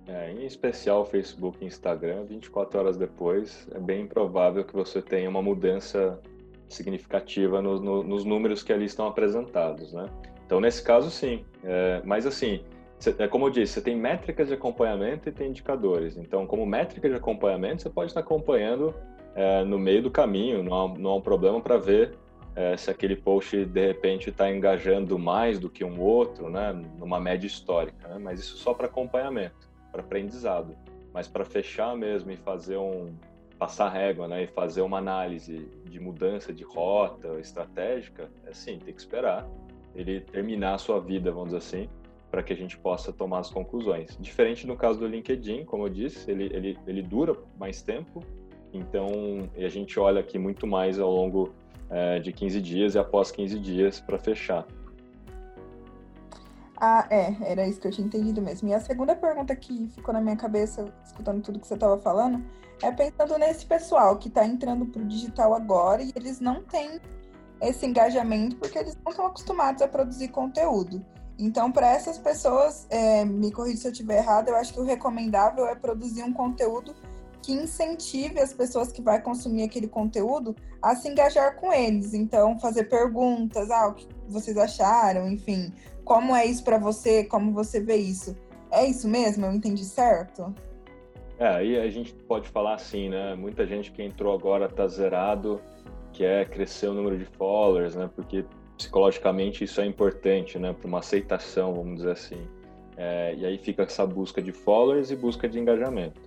É, 0.09 0.31
em 0.31 0.47
especial 0.47 1.05
Facebook 1.05 1.59
e 1.63 1.67
Instagram, 1.67 2.25
24 2.25 2.79
horas 2.79 2.97
depois, 2.97 3.67
é 3.75 3.79
bem 3.79 4.07
provável 4.07 4.65
que 4.65 4.73
você 4.73 5.03
tenha 5.03 5.29
uma 5.29 5.43
mudança 5.43 6.21
significativa 6.69 7.61
no, 7.61 7.81
no, 7.81 8.03
nos 8.03 8.25
números 8.25 8.63
que 8.63 8.73
ali 8.73 8.85
estão 8.85 9.07
apresentados, 9.07 9.93
né? 9.93 10.09
Então, 10.45 10.61
nesse 10.61 10.83
caso, 10.83 11.11
sim. 11.11 11.45
É, 11.65 12.01
mas, 12.05 12.25
assim, 12.25 12.61
cê, 13.01 13.15
é 13.19 13.27
como 13.27 13.47
eu 13.47 13.51
disse, 13.51 13.75
você 13.75 13.81
tem 13.81 13.97
métricas 13.97 14.49
de 14.49 14.55
acompanhamento 14.55 15.29
e 15.29 15.33
tem 15.33 15.49
indicadores. 15.49 16.17
Então, 16.17 16.47
como 16.47 16.65
métrica 16.65 17.09
de 17.09 17.17
acompanhamento, 17.17 17.83
você 17.83 17.91
pode 17.91 18.11
estar 18.11 18.21
acompanhando 18.21 18.95
é, 19.35 19.65
no 19.65 19.79
meio 19.79 20.03
do 20.03 20.11
caminho, 20.11 20.63
não 20.63 20.75
há, 20.75 20.99
não 20.99 21.11
há 21.11 21.17
um 21.17 21.21
problema 21.21 21.61
para 21.61 21.77
ver 21.77 22.17
é, 22.57 22.75
se 22.77 22.91
aquele 22.91 23.15
post 23.15 23.67
de 23.67 23.87
repente 23.87 24.31
está 24.31 24.51
engajando 24.51 25.19
mais 25.19 25.61
do 25.61 25.69
que 25.69 25.85
um 25.85 26.01
outro, 26.01 26.49
né, 26.49 26.73
numa 26.99 27.21
média 27.21 27.47
histórica, 27.47 28.09
né? 28.09 28.19
mas 28.19 28.41
isso 28.41 28.57
só 28.57 28.73
para 28.73 28.87
acompanhamento, 28.87 29.66
para 29.97 30.03
aprendizado, 30.03 30.77
mas 31.13 31.27
para 31.27 31.45
fechar 31.45 31.97
mesmo 31.97 32.31
e 32.31 32.37
fazer 32.37 32.77
um 32.77 33.15
passar 33.59 33.89
régua, 33.89 34.29
né, 34.29 34.45
e 34.45 34.47
fazer 34.47 34.83
uma 34.83 34.99
análise 34.99 35.67
de 35.87 35.99
mudança 35.99 36.53
de 36.53 36.63
rota 36.63 37.41
estratégica, 37.41 38.29
é 38.45 38.51
assim, 38.51 38.79
tem 38.79 38.93
que 38.93 39.01
esperar 39.01 39.49
ele 39.95 40.21
terminar 40.21 40.75
a 40.75 40.79
sua 40.79 41.01
vida, 41.01 41.33
vamos 41.33 41.55
dizer 41.55 41.59
assim, 41.59 41.89
para 42.31 42.43
que 42.43 42.53
a 42.53 42.57
gente 42.57 42.77
possa 42.77 43.15
tomar 43.15 43.39
as 43.39 43.51
conclusões. 43.51 44.15
Diferente 44.21 44.67
no 44.67 44.77
caso 44.77 44.99
do 44.99 45.07
LinkedIn, 45.07 45.65
como 45.65 45.87
eu 45.87 45.89
disse, 45.89 46.31
ele, 46.31 46.51
ele, 46.53 46.79
ele 46.87 47.01
dura 47.01 47.35
mais 47.59 47.81
tempo, 47.81 48.23
então, 48.77 49.49
a 49.57 49.69
gente 49.69 49.99
olha 49.99 50.21
aqui 50.21 50.39
muito 50.39 50.67
mais 50.67 50.99
ao 50.99 51.11
longo 51.11 51.55
é, 51.89 52.19
de 52.19 52.33
15 52.33 52.61
dias 52.61 52.95
e 52.95 52.99
após 52.99 53.31
15 53.31 53.59
dias 53.59 54.01
para 54.01 54.19
fechar. 54.19 54.67
Ah, 56.79 57.07
é, 57.11 57.35
era 57.41 57.67
isso 57.67 57.81
que 57.81 57.87
eu 57.87 57.91
tinha 57.91 58.07
entendido 58.07 58.43
mesmo. 58.43 58.69
E 58.69 58.75
a 58.75 58.81
segunda 58.81 59.17
pergunta 59.17 59.57
que 59.57 59.89
ficou 59.95 60.13
na 60.13 60.21
minha 60.21 60.37
cabeça, 60.37 60.93
escutando 61.05 61.43
tudo 61.43 61.59
que 61.59 61.67
você 61.67 61.75
estava 61.75 61.97
falando, 61.99 62.45
é 62.83 62.91
pensando 62.91 63.39
nesse 63.39 63.65
pessoal 63.65 64.17
que 64.19 64.29
está 64.29 64.45
entrando 64.45 64.85
para 64.87 65.01
o 65.01 65.07
digital 65.07 65.55
agora 65.55 66.03
e 66.03 66.13
eles 66.15 66.41
não 66.41 66.63
têm 66.63 67.01
esse 67.63 67.87
engajamento 67.87 68.57
porque 68.57 68.79
eles 68.79 68.97
não 69.03 69.11
estão 69.11 69.27
acostumados 69.27 69.81
a 69.81 69.89
produzir 69.89 70.29
conteúdo. 70.29 71.05
Então, 71.39 71.71
para 71.71 71.89
essas 71.89 72.19
pessoas, 72.19 72.87
é, 72.91 73.25
me 73.25 73.51
corrija 73.51 73.79
se 73.79 73.89
eu 73.89 73.93
estiver 73.93 74.19
errado, 74.19 74.49
eu 74.49 74.57
acho 74.57 74.73
que 74.73 74.81
o 74.81 74.85
recomendável 74.85 75.67
é 75.67 75.75
produzir 75.75 76.23
um 76.23 76.33
conteúdo 76.33 76.95
que 77.43 77.53
incentive 77.53 78.41
as 78.41 78.53
pessoas 78.53 78.91
que 78.91 79.01
vai 79.01 79.23
consumir 79.23 79.63
aquele 79.63 79.87
conteúdo 79.87 80.57
a 80.83 80.97
se 80.97 81.09
engajar 81.09 81.57
com 81.57 81.73
eles. 81.73 82.13
Então, 82.15 82.59
fazer 82.59 82.85
perguntas, 82.85 83.71
ah, 83.71 83.95
vocês 84.29 84.57
acharam, 84.57 85.29
enfim, 85.29 85.73
como 86.07 86.37
é 86.37 86.47
isso 86.47 86.63
para 86.63 86.79
você, 86.79 87.25
como 87.25 87.53
você 87.53 87.81
vê 87.81 87.97
isso. 87.97 88.37
É 88.71 88.87
isso 88.87 89.09
mesmo? 89.09 89.45
Eu 89.45 89.53
entendi 89.53 89.85
certo? 89.85 90.55
É, 91.37 91.49
aí 91.49 91.77
a 91.79 91.91
gente 91.91 92.15
pode 92.15 92.49
falar 92.49 92.75
assim, 92.75 93.09
né? 93.09 93.35
Muita 93.35 93.67
gente 93.67 93.91
que 93.91 94.03
entrou 94.03 94.33
agora 94.33 94.69
tá 94.69 94.87
zerado, 94.87 95.61
quer 96.13 96.49
crescer 96.49 96.87
o 96.87 96.95
número 96.95 97.19
de 97.19 97.25
followers, 97.25 97.97
né? 97.97 98.09
Porque 98.15 98.45
psicologicamente 98.77 99.65
isso 99.65 99.81
é 99.81 99.87
importante, 99.87 100.61
né? 100.61 100.73
Para 100.73 100.87
uma 100.87 101.01
aceitação, 101.01 101.75
vamos 101.75 101.97
dizer 101.97 102.13
assim. 102.13 102.47
É, 102.97 103.35
e 103.37 103.45
aí 103.45 103.59
fica 103.59 103.83
essa 103.83 104.07
busca 104.07 104.41
de 104.41 104.53
followers 104.53 105.11
e 105.11 105.17
busca 105.17 105.49
de 105.49 105.59
engajamento. 105.59 106.21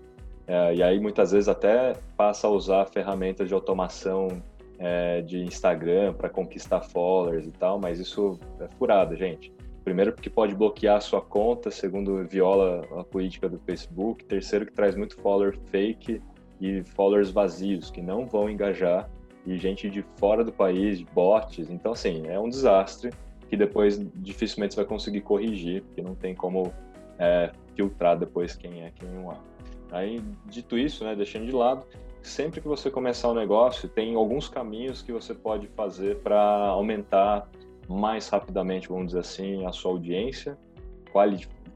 É, 0.46 0.76
e 0.76 0.84
aí 0.84 1.00
muitas 1.00 1.32
vezes 1.32 1.48
até 1.48 1.96
passa 2.18 2.48
a 2.48 2.50
usar 2.50 2.86
ferramentas 2.88 3.48
de 3.48 3.54
automação 3.54 4.44
é, 4.78 5.22
de 5.22 5.40
Instagram 5.40 6.14
para 6.14 6.28
conquistar 6.28 6.82
followers 6.82 7.48
e 7.48 7.52
tal, 7.52 7.80
mas 7.80 7.98
isso 7.98 8.38
é 8.60 8.68
furada, 8.78 9.16
gente. 9.16 9.58
Primeiro, 9.90 10.14
porque 10.14 10.30
pode 10.30 10.54
bloquear 10.54 10.98
a 10.98 11.02
sua 11.02 11.20
conta, 11.20 11.72
segundo, 11.72 12.24
viola 12.24 12.86
a 13.00 13.04
política 13.04 13.50
do 13.50 13.58
Facebook. 13.58 14.24
Terceiro, 14.24 14.68
que 14.68 14.72
traz 14.72 14.96
muito 14.96 15.20
follower 15.20 15.58
fake 15.72 16.22
e 16.62 16.84
followers 16.84 17.32
vazios, 17.32 17.90
que 17.90 18.00
não 18.00 18.28
vão 18.28 18.48
engajar, 18.48 19.10
e 19.48 19.58
gente 19.58 19.90
de 19.90 20.06
fora 20.18 20.44
do 20.44 20.52
país, 20.52 21.02
bots. 21.02 21.72
Então, 21.72 21.94
assim, 21.94 22.28
é 22.28 22.40
um 22.40 22.48
desastre 22.48 23.10
que 23.50 23.58
depois 23.58 24.00
dificilmente 24.18 24.76
você 24.76 24.82
vai 24.82 24.86
conseguir 24.88 25.22
corrigir, 25.22 25.82
porque 25.82 26.04
não 26.04 26.14
tem 26.14 26.36
como 26.36 26.72
é, 27.18 27.52
filtrar 27.76 28.16
depois 28.16 28.56
quem 28.56 28.84
é 28.84 28.92
quem 28.92 29.10
não 29.10 29.32
é. 29.32 29.38
Aí, 29.92 30.22
dito 30.46 30.78
isso, 30.78 31.04
né, 31.04 31.16
deixando 31.16 31.48
de 31.48 31.52
lado, 31.52 31.84
sempre 32.22 32.62
que 32.62 32.68
você 32.68 32.92
começar 32.92 33.32
um 33.32 33.34
negócio, 33.34 33.90
tem 33.90 34.14
alguns 34.14 34.48
caminhos 34.48 35.02
que 35.02 35.12
você 35.12 35.34
pode 35.34 35.66
fazer 35.70 36.18
para 36.18 36.40
aumentar 36.68 37.50
mais 37.90 38.30
rapidamente, 38.30 38.88
vamos 38.88 39.08
dizer 39.08 39.20
assim, 39.20 39.66
a 39.66 39.72
sua 39.72 39.92
audiência 39.92 40.56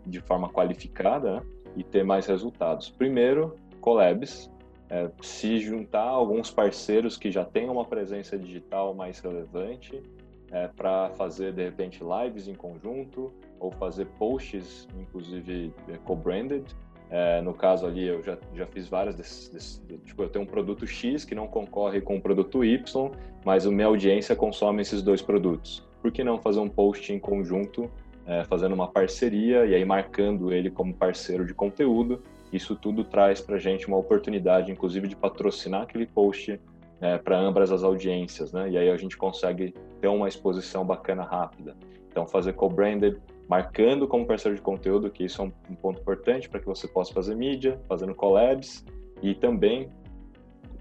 de 0.05 0.21
forma 0.21 0.47
qualificada 0.47 1.35
né, 1.35 1.43
e 1.75 1.83
ter 1.83 2.03
mais 2.03 2.27
resultados. 2.27 2.89
Primeiro, 2.89 3.55
collabs, 3.81 4.49
é, 4.89 5.09
se 5.21 5.59
juntar 5.59 6.03
a 6.03 6.09
alguns 6.09 6.51
parceiros 6.51 7.17
que 7.17 7.31
já 7.31 7.43
tenham 7.43 7.73
uma 7.73 7.85
presença 7.85 8.37
digital 8.37 8.93
mais 8.93 9.19
relevante 9.19 10.03
é, 10.51 10.67
para 10.67 11.09
fazer, 11.11 11.51
de 11.51 11.63
repente, 11.63 12.01
lives 12.03 12.47
em 12.47 12.53
conjunto 12.53 13.33
ou 13.59 13.71
fazer 13.71 14.05
posts, 14.19 14.87
inclusive 14.99 15.73
é, 15.89 15.97
co-branded. 16.05 16.63
É, 17.09 17.41
no 17.41 17.53
caso 17.53 17.87
ali, 17.87 18.07
eu 18.07 18.23
já, 18.23 18.37
já 18.53 18.67
fiz 18.67 18.87
várias 18.87 19.15
desses, 19.15 19.49
desses, 19.49 19.83
Tipo, 20.05 20.23
eu 20.23 20.29
tenho 20.29 20.45
um 20.45 20.47
produto 20.47 20.85
X 20.85 21.25
que 21.25 21.33
não 21.33 21.47
concorre 21.47 22.01
com 22.01 22.17
o 22.17 22.21
produto 22.21 22.63
Y, 22.63 23.11
mas 23.43 23.65
a 23.65 23.71
minha 23.71 23.87
audiência 23.87 24.35
consome 24.35 24.83
esses 24.83 25.01
dois 25.01 25.21
produtos 25.21 25.83
por 26.03 26.11
que 26.11 26.21
não 26.21 26.37
fazer 26.37 26.59
um 26.59 26.67
post 26.67 27.13
em 27.13 27.17
conjunto, 27.17 27.89
é, 28.27 28.43
fazendo 28.43 28.75
uma 28.75 28.89
parceria 28.89 29.65
e 29.65 29.73
aí 29.73 29.85
marcando 29.85 30.51
ele 30.51 30.69
como 30.69 30.93
parceiro 30.93 31.45
de 31.45 31.53
conteúdo? 31.53 32.21
Isso 32.51 32.75
tudo 32.75 33.05
traz 33.05 33.39
para 33.39 33.55
a 33.55 33.59
gente 33.59 33.87
uma 33.87 33.95
oportunidade, 33.95 34.69
inclusive, 34.69 35.07
de 35.07 35.15
patrocinar 35.15 35.83
aquele 35.83 36.05
post 36.05 36.59
é, 36.99 37.17
para 37.17 37.39
ambas 37.39 37.71
as 37.71 37.83
audiências, 37.83 38.51
né? 38.51 38.69
E 38.69 38.77
aí 38.77 38.89
a 38.89 38.97
gente 38.97 39.15
consegue 39.15 39.73
ter 40.01 40.09
uma 40.09 40.27
exposição 40.27 40.85
bacana 40.85 41.23
rápida. 41.23 41.73
Então, 42.11 42.27
fazer 42.27 42.51
co-branded, 42.51 43.17
marcando 43.47 44.05
como 44.05 44.25
parceiro 44.27 44.57
de 44.57 44.61
conteúdo, 44.61 45.09
que 45.09 45.23
isso 45.23 45.41
é 45.41 45.45
um, 45.45 45.75
ponto 45.75 46.01
importante 46.01 46.49
para 46.49 46.59
que 46.59 46.65
você 46.65 46.85
possa 46.85 47.13
fazer 47.13 47.33
mídia, 47.33 47.79
fazendo 47.87 48.13
collabs 48.13 48.85
e 49.21 49.33
também 49.33 49.89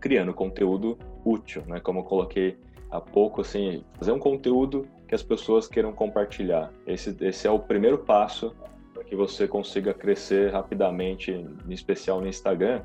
criando 0.00 0.34
conteúdo 0.34 0.98
útil, 1.24 1.62
né? 1.68 1.78
Como 1.78 2.00
eu 2.00 2.04
coloquei 2.04 2.58
há 2.90 3.00
pouco, 3.00 3.40
assim, 3.40 3.84
fazer 3.94 4.10
um 4.10 4.18
conteúdo 4.18 4.84
que 5.12 5.16
as 5.16 5.22
pessoas 5.22 5.68
queiram 5.68 5.92
compartilhar. 5.92 6.72
Esse, 6.86 7.14
esse 7.20 7.46
é 7.46 7.50
o 7.50 7.58
primeiro 7.58 7.98
passo 7.98 8.56
para 8.94 9.04
que 9.04 9.14
você 9.14 9.46
consiga 9.46 9.92
crescer 9.92 10.50
rapidamente, 10.50 11.30
em 11.30 11.70
especial 11.70 12.22
no 12.22 12.26
Instagram, 12.26 12.80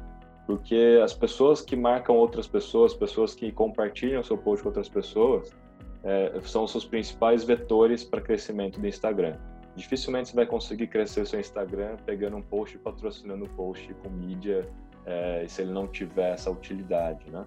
porque 0.45 0.99
as 1.01 1.13
pessoas 1.13 1.61
que 1.61 1.73
marcam 1.73 2.17
outras 2.17 2.45
pessoas, 2.45 2.93
pessoas 2.93 3.33
que 3.33 3.49
compartilham 3.49 4.21
seu 4.23 4.37
post 4.37 4.61
com 4.61 4.67
outras 4.67 4.89
pessoas, 4.89 5.55
é, 6.03 6.33
são 6.41 6.65
os 6.65 6.71
seus 6.71 6.83
principais 6.83 7.45
vetores 7.45 8.03
para 8.03 8.19
crescimento 8.19 8.77
do 8.77 8.85
Instagram. 8.85 9.37
Dificilmente 9.77 10.27
você 10.31 10.35
vai 10.35 10.45
conseguir 10.45 10.87
crescer 10.87 11.25
seu 11.25 11.39
Instagram 11.39 11.95
pegando 12.05 12.35
um 12.35 12.41
post 12.41 12.75
e 12.75 12.79
patrocinando 12.79 13.45
o 13.45 13.47
um 13.47 13.55
post 13.55 13.93
com 14.03 14.09
mídia, 14.09 14.67
é, 15.05 15.45
se 15.47 15.61
ele 15.61 15.71
não 15.71 15.87
tiver 15.87 16.33
essa 16.33 16.51
utilidade, 16.51 17.31
né? 17.31 17.45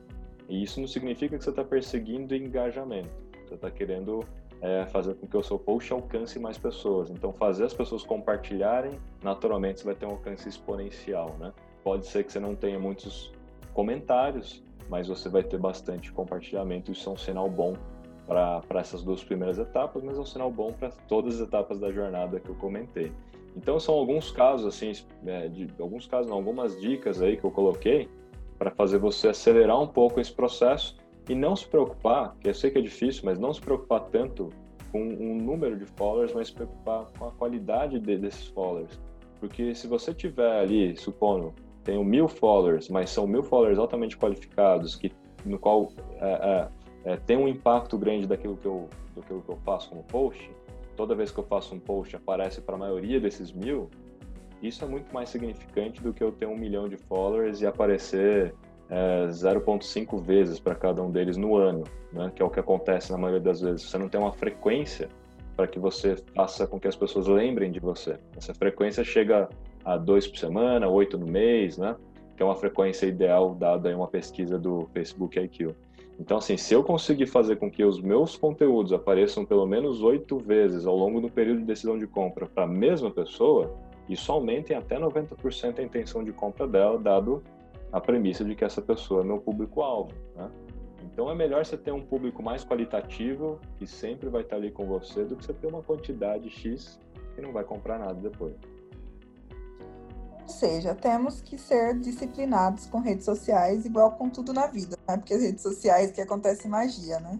E 0.48 0.62
isso 0.62 0.80
não 0.80 0.88
significa 0.88 1.36
que 1.36 1.44
você 1.44 1.50
está 1.50 1.62
perseguindo 1.62 2.34
engajamento. 2.34 3.10
Você 3.46 3.56
está 3.56 3.70
querendo 3.70 4.24
é, 4.62 4.86
fazer 4.86 5.14
com 5.14 5.26
que 5.26 5.36
o 5.36 5.42
seu 5.42 5.58
post 5.58 5.92
alcance 5.92 6.38
mais 6.38 6.58
pessoas. 6.58 7.10
Então, 7.10 7.32
fazer 7.32 7.64
as 7.64 7.74
pessoas 7.74 8.02
compartilharem, 8.02 8.92
naturalmente 9.22 9.80
você 9.80 9.86
vai 9.86 9.94
ter 9.94 10.06
um 10.06 10.10
alcance 10.10 10.48
exponencial, 10.48 11.34
né? 11.38 11.52
Pode 11.82 12.06
ser 12.06 12.24
que 12.24 12.32
você 12.32 12.40
não 12.40 12.54
tenha 12.54 12.78
muitos 12.78 13.32
comentários, 13.72 14.62
mas 14.88 15.08
você 15.08 15.28
vai 15.28 15.42
ter 15.42 15.58
bastante 15.58 16.12
compartilhamento. 16.12 16.92
Isso 16.92 17.08
é 17.08 17.12
um 17.12 17.16
sinal 17.16 17.48
bom 17.48 17.74
para 18.26 18.62
essas 18.80 19.02
duas 19.02 19.24
primeiras 19.24 19.58
etapas, 19.58 20.02
mas 20.02 20.18
é 20.18 20.20
um 20.20 20.26
sinal 20.26 20.50
bom 20.50 20.72
para 20.72 20.90
todas 21.08 21.40
as 21.40 21.48
etapas 21.48 21.80
da 21.80 21.90
jornada 21.90 22.38
que 22.38 22.48
eu 22.48 22.54
comentei. 22.54 23.12
Então, 23.56 23.80
são 23.80 23.94
alguns 23.94 24.30
casos, 24.30 24.66
assim, 24.66 24.92
é, 25.26 25.48
de, 25.48 25.68
alguns 25.80 26.06
casos, 26.06 26.30
não, 26.30 26.36
algumas 26.36 26.78
dicas 26.80 27.20
aí 27.20 27.36
que 27.36 27.44
eu 27.44 27.50
coloquei 27.50 28.08
para 28.58 28.70
fazer 28.70 28.98
você 28.98 29.28
acelerar 29.28 29.80
um 29.80 29.88
pouco 29.88 30.20
esse 30.20 30.32
processo 30.32 30.96
e 31.28 31.34
não 31.34 31.54
se 31.54 31.66
preocupar, 31.66 32.36
que 32.40 32.48
eu 32.48 32.54
sei 32.54 32.70
que 32.70 32.78
é 32.78 32.80
difícil, 32.80 33.22
mas 33.24 33.38
não 33.38 33.52
se 33.52 33.60
preocupar 33.60 34.00
tanto 34.10 34.50
com 34.90 35.00
um 35.00 35.36
número 35.36 35.76
de 35.76 35.86
followers, 35.86 36.32
mas 36.32 36.48
se 36.48 36.54
preocupar 36.54 37.06
com 37.18 37.28
a 37.28 37.30
qualidade 37.32 37.98
de, 38.00 38.16
desses 38.16 38.46
followers. 38.48 38.98
Porque 39.38 39.74
se 39.74 39.86
você 39.86 40.12
tiver 40.12 40.60
ali, 40.60 40.96
supondo, 40.96 41.54
tenho 41.84 42.04
mil 42.04 42.28
followers, 42.28 42.88
mas 42.88 43.10
são 43.10 43.26
mil 43.26 43.42
followers 43.42 43.78
altamente 43.78 44.16
qualificados, 44.16 44.96
que, 44.96 45.12
no 45.44 45.58
qual 45.58 45.92
é, 46.20 46.68
é, 47.04 47.12
é, 47.12 47.16
tem 47.16 47.36
um 47.36 47.48
impacto 47.48 47.96
grande 47.96 48.26
daquilo 48.26 48.56
que 48.56 48.66
eu, 48.66 48.88
do 49.14 49.22
que 49.22 49.30
eu 49.30 49.58
faço 49.64 49.88
como 49.90 50.02
post, 50.04 50.50
toda 50.96 51.14
vez 51.14 51.30
que 51.30 51.38
eu 51.38 51.44
faço 51.44 51.74
um 51.74 51.80
post 51.80 52.14
aparece 52.16 52.60
para 52.60 52.74
a 52.74 52.78
maioria 52.78 53.20
desses 53.20 53.52
mil, 53.52 53.88
isso 54.62 54.84
é 54.84 54.88
muito 54.88 55.12
mais 55.14 55.30
significante 55.30 56.02
do 56.02 56.12
que 56.12 56.22
eu 56.22 56.30
ter 56.30 56.46
um 56.46 56.56
milhão 56.56 56.88
de 56.88 56.96
followers 56.96 57.62
e 57.62 57.66
aparecer 57.66 58.54
é, 58.90 59.28
0,5 59.28 60.20
vezes 60.20 60.58
para 60.58 60.74
cada 60.74 61.02
um 61.02 61.10
deles 61.10 61.36
no 61.36 61.56
ano, 61.56 61.84
né? 62.12 62.30
que 62.34 62.42
é 62.42 62.44
o 62.44 62.50
que 62.50 62.58
acontece 62.58 63.12
na 63.12 63.16
maioria 63.16 63.40
das 63.40 63.60
vezes. 63.60 63.82
Você 63.82 63.96
não 63.96 64.08
tem 64.08 64.20
uma 64.20 64.32
frequência 64.32 65.08
para 65.56 65.66
que 65.66 65.78
você 65.78 66.16
faça 66.34 66.66
com 66.66 66.80
que 66.80 66.88
as 66.88 66.96
pessoas 66.96 67.26
lembrem 67.26 67.70
de 67.70 67.78
você. 67.78 68.18
Essa 68.36 68.52
frequência 68.52 69.04
chega 69.04 69.48
a 69.84 69.96
dois 69.96 70.26
por 70.26 70.38
semana, 70.38 70.88
oito 70.88 71.16
no 71.16 71.26
mês, 71.26 71.78
né? 71.78 71.94
que 72.36 72.42
é 72.42 72.46
uma 72.46 72.56
frequência 72.56 73.06
ideal 73.06 73.54
dada 73.54 73.90
em 73.90 73.94
uma 73.94 74.08
pesquisa 74.08 74.58
do 74.58 74.88
Facebook 74.92 75.38
IQ. 75.38 75.74
Então, 76.18 76.36
assim, 76.36 76.56
se 76.56 76.74
eu 76.74 76.82
conseguir 76.82 77.26
fazer 77.26 77.56
com 77.56 77.70
que 77.70 77.82
os 77.84 78.00
meus 78.00 78.36
conteúdos 78.36 78.92
apareçam 78.92 79.44
pelo 79.44 79.66
menos 79.66 80.02
oito 80.02 80.38
vezes 80.38 80.86
ao 80.86 80.96
longo 80.96 81.20
do 81.20 81.30
período 81.30 81.60
de 81.60 81.64
decisão 81.64 81.98
de 81.98 82.06
compra 82.06 82.46
para 82.46 82.64
a 82.64 82.66
mesma 82.66 83.10
pessoa, 83.10 83.74
isso 84.08 84.30
aumenta 84.30 84.72
em 84.72 84.76
até 84.76 84.98
90% 84.98 85.78
a 85.78 85.82
intenção 85.82 86.22
de 86.22 86.32
compra 86.32 86.66
dela, 86.66 86.98
dado 86.98 87.42
a 87.92 88.00
premissa 88.00 88.44
de 88.44 88.54
que 88.54 88.64
essa 88.64 88.80
pessoa 88.80 89.22
é 89.22 89.24
meu 89.24 89.38
público-alvo. 89.38 90.12
Né? 90.36 90.50
Então 91.02 91.30
é 91.30 91.34
melhor 91.34 91.64
você 91.64 91.76
ter 91.76 91.92
um 91.92 92.04
público 92.04 92.42
mais 92.42 92.64
qualitativo, 92.64 93.58
que 93.76 93.86
sempre 93.86 94.28
vai 94.28 94.42
estar 94.42 94.56
ali 94.56 94.70
com 94.70 94.86
você, 94.86 95.24
do 95.24 95.36
que 95.36 95.44
você 95.44 95.52
ter 95.52 95.66
uma 95.66 95.82
quantidade 95.82 96.48
X 96.50 96.98
que 97.34 97.40
não 97.40 97.52
vai 97.52 97.64
comprar 97.64 97.98
nada 97.98 98.14
depois. 98.14 98.54
Ou 100.42 100.48
seja, 100.48 100.94
temos 100.94 101.40
que 101.40 101.56
ser 101.56 101.98
disciplinados 101.98 102.86
com 102.86 102.98
redes 102.98 103.24
sociais, 103.24 103.84
igual 103.84 104.12
com 104.12 104.28
tudo 104.28 104.52
na 104.52 104.66
vida, 104.66 104.96
né? 105.08 105.16
Porque 105.16 105.34
as 105.34 105.42
redes 105.42 105.62
sociais 105.62 106.10
que 106.10 106.20
acontece 106.20 106.66
magia, 106.66 107.20
né? 107.20 107.38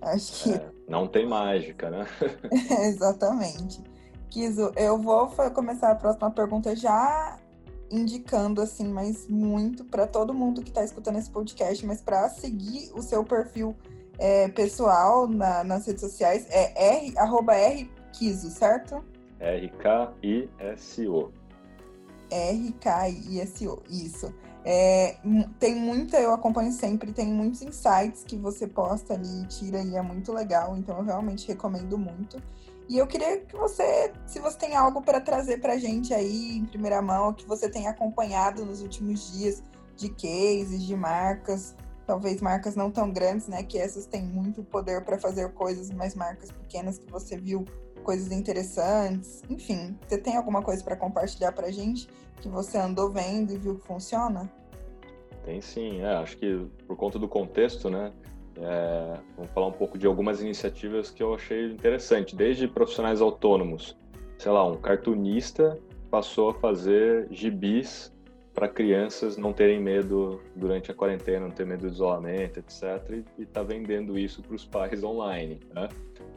Acho 0.00 0.44
que. 0.44 0.52
É, 0.52 0.70
não 0.88 1.08
tem 1.08 1.26
mágica, 1.26 1.90
né? 1.90 2.06
exatamente. 2.86 3.82
Kiso, 4.30 4.72
eu 4.76 4.98
vou 4.98 5.28
começar 5.54 5.90
a 5.90 5.94
próxima 5.94 6.30
pergunta 6.30 6.76
já 6.76 7.38
indicando 7.90 8.60
assim, 8.60 8.88
mas 8.88 9.28
muito 9.28 9.84
para 9.84 10.06
todo 10.06 10.34
mundo 10.34 10.62
que 10.62 10.70
está 10.70 10.84
escutando 10.84 11.18
esse 11.18 11.30
podcast, 11.30 11.84
mas 11.86 12.00
para 12.00 12.28
seguir 12.28 12.90
o 12.94 13.02
seu 13.02 13.24
perfil 13.24 13.76
é, 14.18 14.48
pessoal 14.48 15.28
na, 15.28 15.62
nas 15.62 15.86
redes 15.86 16.00
sociais 16.00 16.46
é 16.50 16.98
r 16.98 17.18
arroba 17.18 17.54
r 17.54 17.90
Kiso, 18.12 18.50
certo? 18.50 19.04
R 19.38 19.68
K 19.78 20.14
I 20.22 20.48
S 20.58 21.06
O. 21.06 21.30
R 22.30 22.72
K 22.80 23.08
I 23.08 23.40
S 23.40 23.66
O, 23.68 23.82
isso. 23.90 24.32
É, 24.64 25.16
tem 25.60 25.76
muita, 25.76 26.18
eu 26.18 26.32
acompanho 26.32 26.72
sempre, 26.72 27.12
tem 27.12 27.28
muitos 27.28 27.62
insights 27.62 28.24
que 28.24 28.36
você 28.36 28.66
posta 28.66 29.14
ali, 29.14 29.46
tira 29.46 29.80
e 29.80 29.94
é 29.94 30.02
muito 30.02 30.32
legal, 30.32 30.76
então 30.76 30.98
eu 30.98 31.04
realmente 31.04 31.46
recomendo 31.46 31.96
muito. 31.96 32.42
E 32.88 32.98
eu 32.98 33.06
queria 33.06 33.40
que 33.40 33.56
você, 33.56 34.12
se 34.26 34.38
você 34.38 34.56
tem 34.56 34.76
algo 34.76 35.02
para 35.02 35.20
trazer 35.20 35.60
para 35.60 35.72
a 35.72 35.78
gente 35.78 36.14
aí 36.14 36.56
em 36.56 36.64
primeira 36.64 37.02
mão, 37.02 37.32
que 37.32 37.44
você 37.46 37.68
tenha 37.68 37.90
acompanhado 37.90 38.64
nos 38.64 38.80
últimos 38.80 39.32
dias 39.32 39.62
de 39.96 40.08
cases, 40.10 40.84
de 40.84 40.94
marcas, 40.94 41.74
talvez 42.06 42.40
marcas 42.40 42.76
não 42.76 42.90
tão 42.90 43.10
grandes, 43.10 43.48
né? 43.48 43.62
Que 43.64 43.78
essas 43.78 44.06
têm 44.06 44.22
muito 44.22 44.62
poder 44.62 45.04
para 45.04 45.18
fazer 45.18 45.52
coisas, 45.52 45.90
mas 45.90 46.14
marcas 46.14 46.52
pequenas 46.52 46.98
que 46.98 47.10
você 47.10 47.36
viu 47.36 47.64
coisas 48.04 48.30
interessantes. 48.30 49.42
Enfim, 49.50 49.98
você 50.06 50.16
tem 50.16 50.36
alguma 50.36 50.62
coisa 50.62 50.82
para 50.84 50.94
compartilhar 50.94 51.50
para 51.52 51.70
gente 51.72 52.08
que 52.40 52.48
você 52.48 52.78
andou 52.78 53.10
vendo 53.10 53.52
e 53.52 53.58
viu 53.58 53.76
que 53.76 53.86
funciona? 53.86 54.50
Tem 55.44 55.60
sim, 55.60 56.00
é, 56.00 56.16
acho 56.16 56.36
que 56.36 56.68
por 56.86 56.96
conta 56.96 57.18
do 57.18 57.28
contexto, 57.28 57.90
né? 57.90 58.12
É, 58.58 59.18
vamos 59.36 59.50
falar 59.52 59.66
um 59.66 59.72
pouco 59.72 59.98
de 59.98 60.06
algumas 60.06 60.40
iniciativas 60.40 61.10
que 61.10 61.22
eu 61.22 61.34
achei 61.34 61.66
interessante, 61.72 62.34
desde 62.34 62.66
profissionais 62.66 63.20
autônomos, 63.20 63.96
sei 64.38 64.50
lá, 64.50 64.66
um 64.66 64.76
cartunista 64.76 65.78
passou 66.10 66.50
a 66.50 66.54
fazer 66.54 67.28
gibis 67.30 68.14
para 68.56 68.68
crianças 68.68 69.36
não 69.36 69.52
terem 69.52 69.78
medo 69.78 70.40
durante 70.54 70.90
a 70.90 70.94
quarentena, 70.94 71.40
não 71.40 71.50
ter 71.50 71.66
medo 71.66 71.82
do 71.82 71.88
isolamento, 71.88 72.58
etc. 72.58 73.22
E 73.38 73.42
está 73.42 73.62
vendendo 73.62 74.18
isso 74.18 74.42
para 74.42 74.56
os 74.56 74.64
pais 74.64 75.04
online. 75.04 75.60
Né? 75.74 75.88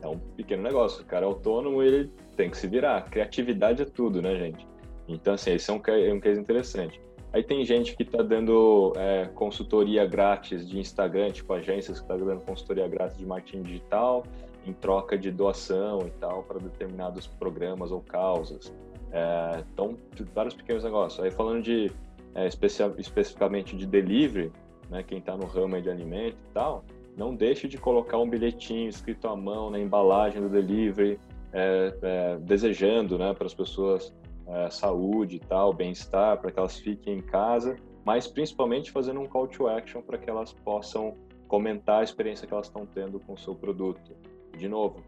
É 0.02 0.08
um 0.08 0.20
pequeno 0.20 0.62
negócio. 0.62 1.02
O 1.02 1.06
cara 1.06 1.26
é 1.26 1.28
autônomo, 1.28 1.82
ele 1.82 2.12
tem 2.36 2.50
que 2.50 2.58
se 2.58 2.68
virar. 2.68 3.10
Criatividade 3.10 3.84
é 3.84 3.86
tudo, 3.86 4.22
né, 4.22 4.36
gente? 4.36 4.68
Então, 5.08 5.34
assim, 5.34 5.54
esse 5.54 5.72
é 5.72 5.74
um, 5.74 5.82
é 5.88 6.14
um 6.14 6.20
case 6.20 6.42
interessante. 6.42 7.02
Aí 7.32 7.44
tem 7.44 7.64
gente 7.64 7.96
que 7.96 8.04
está 8.04 8.24
dando 8.24 8.94
é, 8.96 9.26
consultoria 9.36 10.06
grátis 10.06 10.68
de 10.68 10.80
Instagram, 10.80 11.32
tipo 11.32 11.54
agências 11.54 12.00
que 12.00 12.04
estão 12.04 12.18
tá 12.18 12.26
dando 12.26 12.42
consultoria 12.42 12.88
grátis 12.88 13.18
de 13.18 13.26
marketing 13.26 13.62
digital 13.62 14.24
em 14.66 14.74
troca 14.74 15.18
de 15.18 15.32
doação 15.32 16.00
e 16.08 16.10
tal 16.20 16.44
para 16.44 16.60
determinados 16.60 17.28
programas 17.28 17.92
ou 17.92 18.02
causas. 18.02 18.74
É, 19.12 19.64
então, 19.74 19.98
vários 20.34 20.56
pequenos 20.56 20.84
negócios. 20.84 21.24
Aí 21.24 21.32
falando 21.32 21.62
de 21.62 21.92
é, 22.36 22.48
especificamente 22.48 23.76
de 23.76 23.86
delivery, 23.86 24.52
né, 24.90 25.04
quem 25.04 25.20
está 25.20 25.36
no 25.38 25.46
ramo 25.46 25.80
de 25.82 25.90
alimento 25.90 26.38
e 26.50 26.54
tal, 26.54 26.84
não 27.16 27.36
deixe 27.36 27.68
de 27.68 27.78
colocar 27.78 28.18
um 28.18 28.30
bilhetinho 28.30 28.90
escrito 28.90 29.28
à 29.28 29.36
mão 29.36 29.70
na 29.70 29.80
embalagem 29.80 30.42
do 30.42 30.50
delivery, 30.50 31.20
é, 31.52 31.94
é, 32.02 32.38
desejando 32.38 33.18
né, 33.18 33.34
para 33.34 33.46
as 33.46 33.54
pessoas 33.54 34.14
é, 34.50 34.70
saúde 34.70 35.36
e 35.38 35.39
tal, 35.39 35.74
bem-estar, 35.74 36.38
para 36.39 36.52
que 36.52 36.60
elas 36.60 36.78
fiquem 36.78 37.20
em 37.20 37.22
casa, 37.22 37.78
mas 38.04 38.28
principalmente 38.28 38.91
fazendo 38.91 39.20
um 39.20 39.28
call 39.28 39.47
to 39.47 39.68
action 39.68 40.02
para 40.02 40.18
que 40.18 40.30
elas 40.30 40.52
possam 40.52 41.16
comentar 41.47 42.02
a 42.02 42.04
experiência 42.04 42.47
que 42.47 42.54
elas 42.54 42.68
estão 42.68 42.86
tendo 42.86 43.20
com 43.20 43.34
o 43.34 43.38
seu 43.38 43.56
produto. 43.56 44.16
De 44.58 44.68
novo, 44.68 45.04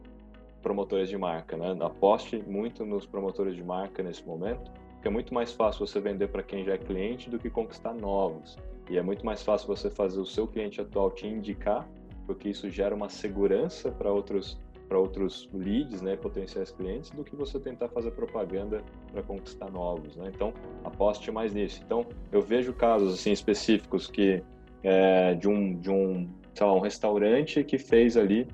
promotores 0.62 1.10
de 1.10 1.18
marca, 1.18 1.58
né? 1.58 1.76
Aposte 1.82 2.38
muito 2.48 2.86
nos 2.86 3.06
promotores 3.06 3.56
de 3.56 3.64
marca 3.64 4.04
nesse 4.04 4.26
momento, 4.26 4.72
porque 4.94 5.08
é 5.08 5.12
muito 5.12 5.34
mais 5.34 5.52
fácil 5.52 5.86
você 5.86 6.00
vender 6.00 6.28
para 6.28 6.44
quem 6.44 6.64
já 6.64 6.74
é 6.74 6.78
cliente 6.78 7.30
do 7.30 7.40
que 7.40 7.50
conquistar 7.50 7.94
novos. 7.94 8.58
E 8.90 8.98
é 8.98 9.02
muito 9.02 9.26
mais 9.26 9.42
fácil 9.42 9.68
você 9.68 9.90
fazer 9.90 10.20
o 10.20 10.26
seu 10.26 10.48
cliente 10.48 10.82
atual 10.82 11.10
te 11.12 11.28
indicar, 11.28 11.88
porque 12.28 12.50
isso 12.50 12.70
gera 12.70 12.94
uma 12.94 13.10
segurança 13.10 13.92
para 13.92 14.12
outros 14.12 14.60
para 14.92 15.00
outros 15.00 15.48
leads, 15.54 16.02
né, 16.02 16.18
potenciais 16.18 16.70
clientes, 16.70 17.12
do 17.12 17.24
que 17.24 17.34
você 17.34 17.58
tentar 17.58 17.88
fazer 17.88 18.12
propaganda 18.12 18.84
para 19.10 19.24
conquistar 19.24 19.72
novos, 19.72 20.18
né? 20.18 20.30
Então, 20.36 20.54
aposte 20.84 21.32
mais 21.32 21.54
nisso. 21.54 21.82
Então, 21.86 22.06
eu 22.30 22.42
vejo 22.42 22.74
casos 22.74 23.14
assim 23.14 23.32
específicos 23.32 24.08
que 24.08 24.44
é, 24.84 25.34
de 25.36 25.48
um 25.48 25.80
de 25.80 25.90
um, 25.90 26.28
sei 26.54 26.66
lá, 26.68 26.74
um 26.74 26.82
restaurante 26.82 27.64
que 27.64 27.78
fez 27.78 28.18
ali 28.18 28.46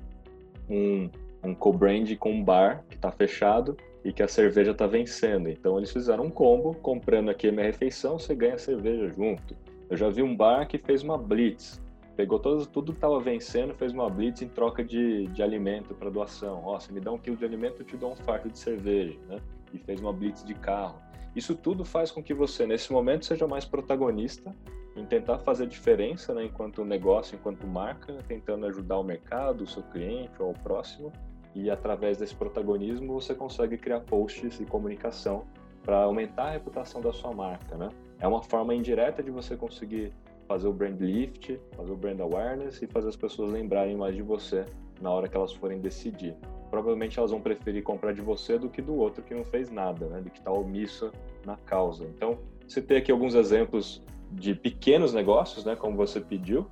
um 0.70 1.10
um 1.42 1.54
co-brand 1.54 2.08
com 2.16 2.30
um 2.30 2.44
bar 2.44 2.84
que 2.88 2.94
está 2.94 3.10
fechado 3.10 3.76
e 4.04 4.12
que 4.12 4.22
a 4.22 4.28
cerveja 4.28 4.70
está 4.70 4.86
vencendo. 4.86 5.48
Então 5.48 5.76
eles 5.76 5.90
fizeram 5.90 6.26
um 6.26 6.30
combo, 6.30 6.72
comprando 6.74 7.30
aqui 7.30 7.48
a 7.48 7.52
minha 7.52 7.66
refeição, 7.66 8.16
você 8.16 8.36
ganha 8.36 8.54
a 8.54 8.58
cerveja 8.58 9.08
junto. 9.08 9.56
Eu 9.90 9.96
já 9.96 10.08
vi 10.08 10.22
um 10.22 10.36
bar 10.36 10.68
que 10.68 10.78
fez 10.78 11.02
uma 11.02 11.18
blitz, 11.18 11.80
pegou 12.18 12.40
todo, 12.40 12.66
tudo 12.66 12.90
que 12.90 12.98
estava 12.98 13.20
vencendo, 13.20 13.72
fez 13.74 13.92
uma 13.92 14.10
blitz 14.10 14.42
em 14.42 14.48
troca 14.48 14.82
de, 14.82 15.28
de 15.28 15.40
alimento 15.40 15.94
para 15.94 16.10
doação. 16.10 16.62
Ó, 16.64 16.76
se 16.80 16.92
me 16.92 16.98
dá 16.98 17.12
um 17.12 17.18
quilo 17.18 17.36
de 17.36 17.44
alimento, 17.44 17.82
eu 17.82 17.86
te 17.86 17.96
dou 17.96 18.10
um 18.10 18.16
fardo 18.16 18.50
de 18.50 18.58
cerveja, 18.58 19.16
né? 19.28 19.38
E 19.72 19.78
fez 19.78 20.00
uma 20.00 20.12
blitz 20.12 20.42
de 20.42 20.52
carro. 20.52 21.00
Isso 21.36 21.54
tudo 21.54 21.84
faz 21.84 22.10
com 22.10 22.20
que 22.20 22.34
você, 22.34 22.66
nesse 22.66 22.92
momento, 22.92 23.24
seja 23.24 23.46
mais 23.46 23.64
protagonista 23.64 24.52
em 24.96 25.06
tentar 25.06 25.38
fazer 25.38 25.68
diferença, 25.68 26.34
né, 26.34 26.46
enquanto 26.46 26.84
negócio, 26.84 27.36
enquanto 27.36 27.64
marca, 27.68 28.18
tentando 28.26 28.66
ajudar 28.66 28.98
o 28.98 29.04
mercado, 29.04 29.62
o 29.62 29.66
seu 29.68 29.84
cliente 29.84 30.42
ou 30.42 30.50
o 30.50 30.58
próximo, 30.58 31.12
e 31.54 31.70
através 31.70 32.18
desse 32.18 32.34
protagonismo 32.34 33.12
você 33.12 33.32
consegue 33.32 33.78
criar 33.78 34.00
posts 34.00 34.58
e 34.58 34.64
comunicação 34.64 35.46
para 35.84 36.02
aumentar 36.02 36.48
a 36.48 36.50
reputação 36.50 37.00
da 37.00 37.12
sua 37.12 37.32
marca, 37.32 37.76
né? 37.76 37.90
É 38.18 38.26
uma 38.26 38.42
forma 38.42 38.74
indireta 38.74 39.22
de 39.22 39.30
você 39.30 39.56
conseguir 39.56 40.12
fazer 40.48 40.66
o 40.66 40.72
brand 40.72 40.98
lift, 40.98 41.60
fazer 41.76 41.92
o 41.92 41.96
brand 41.96 42.18
awareness 42.20 42.80
e 42.82 42.86
fazer 42.86 43.08
as 43.10 43.16
pessoas 43.16 43.52
lembrarem 43.52 43.96
mais 43.96 44.16
de 44.16 44.22
você 44.22 44.64
na 45.00 45.10
hora 45.10 45.28
que 45.28 45.36
elas 45.36 45.52
forem 45.52 45.78
decidir. 45.78 46.34
Provavelmente 46.70 47.18
elas 47.18 47.30
vão 47.30 47.40
preferir 47.40 47.82
comprar 47.82 48.12
de 48.12 48.22
você 48.22 48.58
do 48.58 48.68
que 48.68 48.82
do 48.82 48.96
outro 48.96 49.22
que 49.22 49.34
não 49.34 49.44
fez 49.44 49.70
nada, 49.70 50.06
né? 50.06 50.20
Do 50.20 50.30
que 50.30 50.38
está 50.38 50.50
omisso 50.50 51.12
na 51.44 51.56
causa. 51.56 52.04
Então, 52.04 52.38
você 52.66 52.82
tem 52.82 52.96
aqui 52.96 53.12
alguns 53.12 53.34
exemplos 53.34 54.02
de 54.32 54.54
pequenos 54.54 55.12
negócios, 55.14 55.64
né? 55.64 55.76
Como 55.76 55.96
você 55.96 56.20
pediu, 56.20 56.66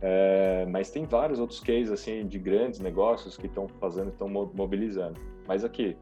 é, 0.00 0.66
mas 0.68 0.90
tem 0.90 1.04
vários 1.04 1.38
outros 1.38 1.60
cases 1.60 1.90
assim 1.90 2.26
de 2.26 2.38
grandes 2.38 2.80
negócios 2.80 3.36
que 3.36 3.46
estão 3.46 3.68
fazendo, 3.68 4.10
estão 4.10 4.28
mobilizando. 4.28 5.20
Mas 5.46 5.64
aqui, 5.64 5.96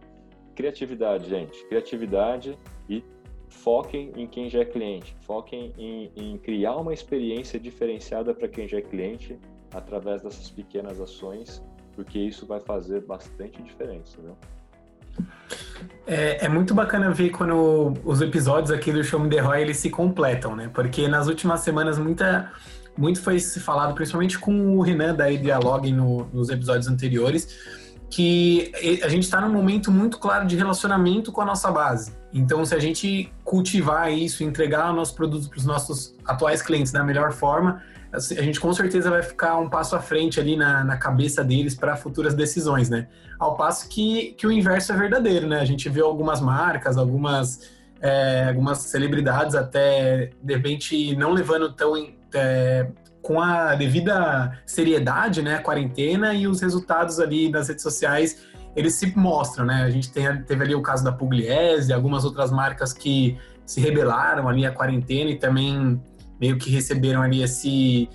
criatividade, 0.54 1.28
gente, 1.28 1.64
criatividade 1.66 2.58
e 2.88 3.04
foquem 3.50 4.12
em 4.16 4.26
quem 4.26 4.48
já 4.48 4.60
é 4.60 4.64
cliente, 4.64 5.14
foquem 5.20 5.74
em, 5.76 6.10
em 6.16 6.38
criar 6.38 6.76
uma 6.76 6.94
experiência 6.94 7.58
diferenciada 7.58 8.32
para 8.32 8.48
quem 8.48 8.66
já 8.66 8.78
é 8.78 8.80
cliente 8.80 9.38
através 9.74 10.22
dessas 10.22 10.48
pequenas 10.50 11.00
ações, 11.00 11.62
porque 11.94 12.18
isso 12.18 12.46
vai 12.46 12.60
fazer 12.60 13.02
bastante 13.02 13.60
diferença, 13.62 14.18
viu? 14.22 14.36
É, 16.06 16.46
é, 16.46 16.48
muito 16.48 16.74
bacana 16.74 17.10
ver 17.10 17.30
quando 17.30 17.94
os 18.04 18.20
episódios 18.20 18.70
aqui 18.70 18.92
do 18.92 19.02
Show 19.02 19.18
Me 19.18 19.28
The 19.28 19.40
Roy, 19.40 19.62
eles 19.62 19.76
se 19.78 19.90
completam, 19.90 20.54
né? 20.54 20.70
Porque 20.72 21.08
nas 21.08 21.26
últimas 21.26 21.60
semanas 21.60 21.98
muita 21.98 22.52
muito 22.96 23.20
foi 23.22 23.38
se 23.38 23.60
falado, 23.60 23.94
principalmente 23.94 24.38
com 24.38 24.76
o 24.76 24.80
Renan 24.80 25.14
da 25.14 25.28
Dialogue 25.30 25.92
no, 25.92 26.26
nos 26.32 26.50
episódios 26.50 26.86
anteriores, 26.86 27.48
que 28.10 28.72
a 29.02 29.08
gente 29.08 29.22
está 29.22 29.40
num 29.40 29.52
momento 29.52 29.90
muito 29.90 30.18
claro 30.18 30.46
de 30.46 30.56
relacionamento 30.56 31.32
com 31.32 31.40
a 31.40 31.44
nossa 31.44 31.70
base. 31.70 32.19
Então, 32.32 32.64
se 32.64 32.74
a 32.74 32.78
gente 32.78 33.32
cultivar 33.44 34.12
isso, 34.12 34.44
entregar 34.44 34.92
nossos 34.92 35.14
produtos 35.14 35.48
para 35.48 35.58
os 35.58 35.64
nossos 35.64 36.14
atuais 36.24 36.62
clientes 36.62 36.92
da 36.92 37.02
melhor 37.02 37.32
forma, 37.32 37.82
a 38.12 38.42
gente 38.42 38.58
com 38.58 38.72
certeza 38.72 39.08
vai 39.08 39.22
ficar 39.22 39.58
um 39.58 39.68
passo 39.68 39.94
à 39.94 40.00
frente 40.00 40.40
ali 40.40 40.56
na, 40.56 40.82
na 40.82 40.96
cabeça 40.96 41.44
deles 41.44 41.74
para 41.74 41.96
futuras 41.96 42.34
decisões, 42.34 42.88
né? 42.90 43.08
Ao 43.38 43.56
passo 43.56 43.88
que, 43.88 44.32
que 44.32 44.46
o 44.46 44.52
inverso 44.52 44.92
é 44.92 44.96
verdadeiro, 44.96 45.46
né? 45.46 45.60
A 45.60 45.64
gente 45.64 45.88
vê 45.88 46.00
algumas 46.00 46.40
marcas, 46.40 46.96
algumas, 46.96 47.70
é, 48.00 48.46
algumas 48.48 48.78
celebridades 48.78 49.54
até, 49.54 50.30
de 50.42 50.54
repente, 50.54 51.14
não 51.14 51.32
levando 51.32 51.72
tão 51.72 51.94
é, 52.34 52.88
com 53.22 53.40
a 53.40 53.74
devida 53.74 54.58
seriedade, 54.66 55.42
né, 55.42 55.56
a 55.56 55.62
quarentena 55.62 56.34
e 56.34 56.46
os 56.46 56.60
resultados 56.60 57.20
ali 57.20 57.50
das 57.50 57.68
redes 57.68 57.82
sociais, 57.82 58.42
eles 58.74 58.94
se 58.94 59.16
mostram, 59.16 59.64
né? 59.64 59.82
A 59.82 59.90
gente 59.90 60.12
tem, 60.12 60.42
teve 60.42 60.64
ali 60.64 60.74
o 60.74 60.82
caso 60.82 61.04
da 61.04 61.12
Pugliese, 61.12 61.92
algumas 61.92 62.24
outras 62.24 62.50
marcas 62.50 62.92
que 62.92 63.38
se 63.66 63.80
rebelaram 63.80 64.48
ali 64.48 64.66
à 64.66 64.72
quarentena 64.72 65.30
e 65.30 65.38
também 65.38 66.00
meio 66.40 66.58
que 66.58 66.70
receberam 66.70 67.22
ali 67.22 67.42
esse 67.42 68.08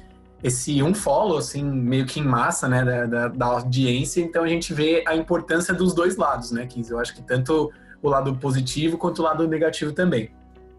esse 0.44 0.84
um 0.84 0.94
follow, 0.94 1.38
assim, 1.38 1.64
meio 1.64 2.06
que 2.06 2.20
em 2.20 2.24
massa, 2.24 2.68
né, 2.68 2.86
da, 2.86 3.06
da, 3.06 3.28
da 3.30 3.46
audiência. 3.48 4.22
Então 4.22 4.44
a 4.44 4.48
gente 4.48 4.74
vê 4.76 5.04
a 5.08 5.16
importância 5.16 5.74
dos 5.74 5.94
dois 5.94 6.18
lados, 6.18 6.52
né, 6.52 6.68
Kiz? 6.68 6.92
Eu 6.92 7.00
acho 7.00 7.16
que 7.16 7.24
tanto 7.24 7.72
o 8.00 8.10
lado 8.10 8.36
positivo 8.36 8.96
quanto 8.96 9.20
o 9.20 9.24
lado 9.24 9.48
negativo 9.48 9.92
também. 9.92 10.30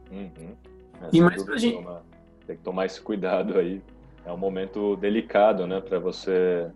Uhum. 0.09 0.55
e 1.12 1.20
mais 1.20 1.43
pra 1.43 1.57
gente... 1.57 1.79
Uma 1.79 2.01
tem 2.47 2.57
que 2.57 2.62
tomar 2.62 2.87
esse 2.87 3.01
cuidado 3.01 3.59
aí. 3.59 3.83
É 4.24 4.33
um 4.33 4.37
momento 4.37 4.97
delicado, 4.97 5.66
né, 5.66 5.81
para 5.81 5.99
você, 5.99 6.68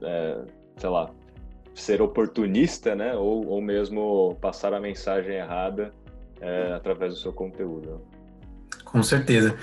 é, 0.00 0.38
sei 0.76 0.88
lá, 0.88 1.10
ser 1.74 2.00
oportunista, 2.00 2.94
né, 2.94 3.14
ou, 3.14 3.46
ou 3.46 3.60
mesmo 3.60 4.36
passar 4.40 4.72
a 4.72 4.80
mensagem 4.80 5.34
errada 5.34 5.92
é, 6.40 6.72
através 6.72 7.14
do 7.14 7.18
seu 7.18 7.32
conteúdo. 7.32 8.00
Com 8.84 9.02
certeza. 9.02 9.56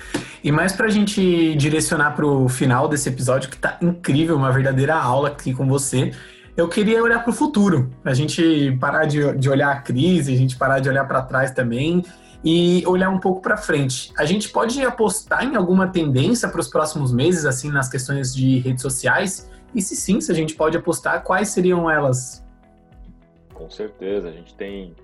E 0.44 0.52
mais 0.52 0.72
para 0.72 0.86
a 0.86 0.90
gente 0.90 1.54
direcionar 1.56 2.14
para 2.14 2.26
o 2.26 2.48
final 2.48 2.86
desse 2.86 3.08
episódio, 3.08 3.48
que 3.48 3.56
está 3.56 3.78
incrível, 3.80 4.36
uma 4.36 4.52
verdadeira 4.52 4.94
aula 4.94 5.28
aqui 5.28 5.54
com 5.54 5.66
você, 5.66 6.12
eu 6.54 6.68
queria 6.68 7.02
olhar 7.02 7.20
para 7.20 7.30
o 7.30 7.32
futuro, 7.32 7.90
a 8.04 8.12
gente 8.12 8.76
parar 8.78 9.06
de, 9.06 9.34
de 9.38 9.48
olhar 9.48 9.72
a 9.72 9.80
crise, 9.80 10.34
a 10.34 10.36
gente 10.36 10.56
parar 10.56 10.80
de 10.80 10.88
olhar 10.88 11.06
para 11.08 11.22
trás 11.22 11.50
também 11.50 12.04
e 12.44 12.82
olhar 12.86 13.08
um 13.08 13.18
pouco 13.18 13.40
para 13.40 13.56
frente. 13.56 14.12
A 14.18 14.26
gente 14.26 14.50
pode 14.50 14.84
apostar 14.84 15.44
em 15.44 15.56
alguma 15.56 15.88
tendência 15.88 16.48
para 16.48 16.60
os 16.60 16.68
próximos 16.68 17.10
meses, 17.10 17.46
assim, 17.46 17.70
nas 17.70 17.88
questões 17.88 18.34
de 18.34 18.58
redes 18.58 18.82
sociais? 18.82 19.48
E 19.74 19.80
se 19.80 19.96
sim, 19.96 20.20
se 20.20 20.30
a 20.30 20.34
gente 20.34 20.54
pode 20.54 20.76
apostar, 20.76 21.22
quais 21.24 21.48
seriam 21.48 21.90
elas? 21.90 22.44
Com 23.54 23.70
certeza, 23.70 24.28
a 24.28 24.32
gente 24.32 24.54
tem 24.54 24.94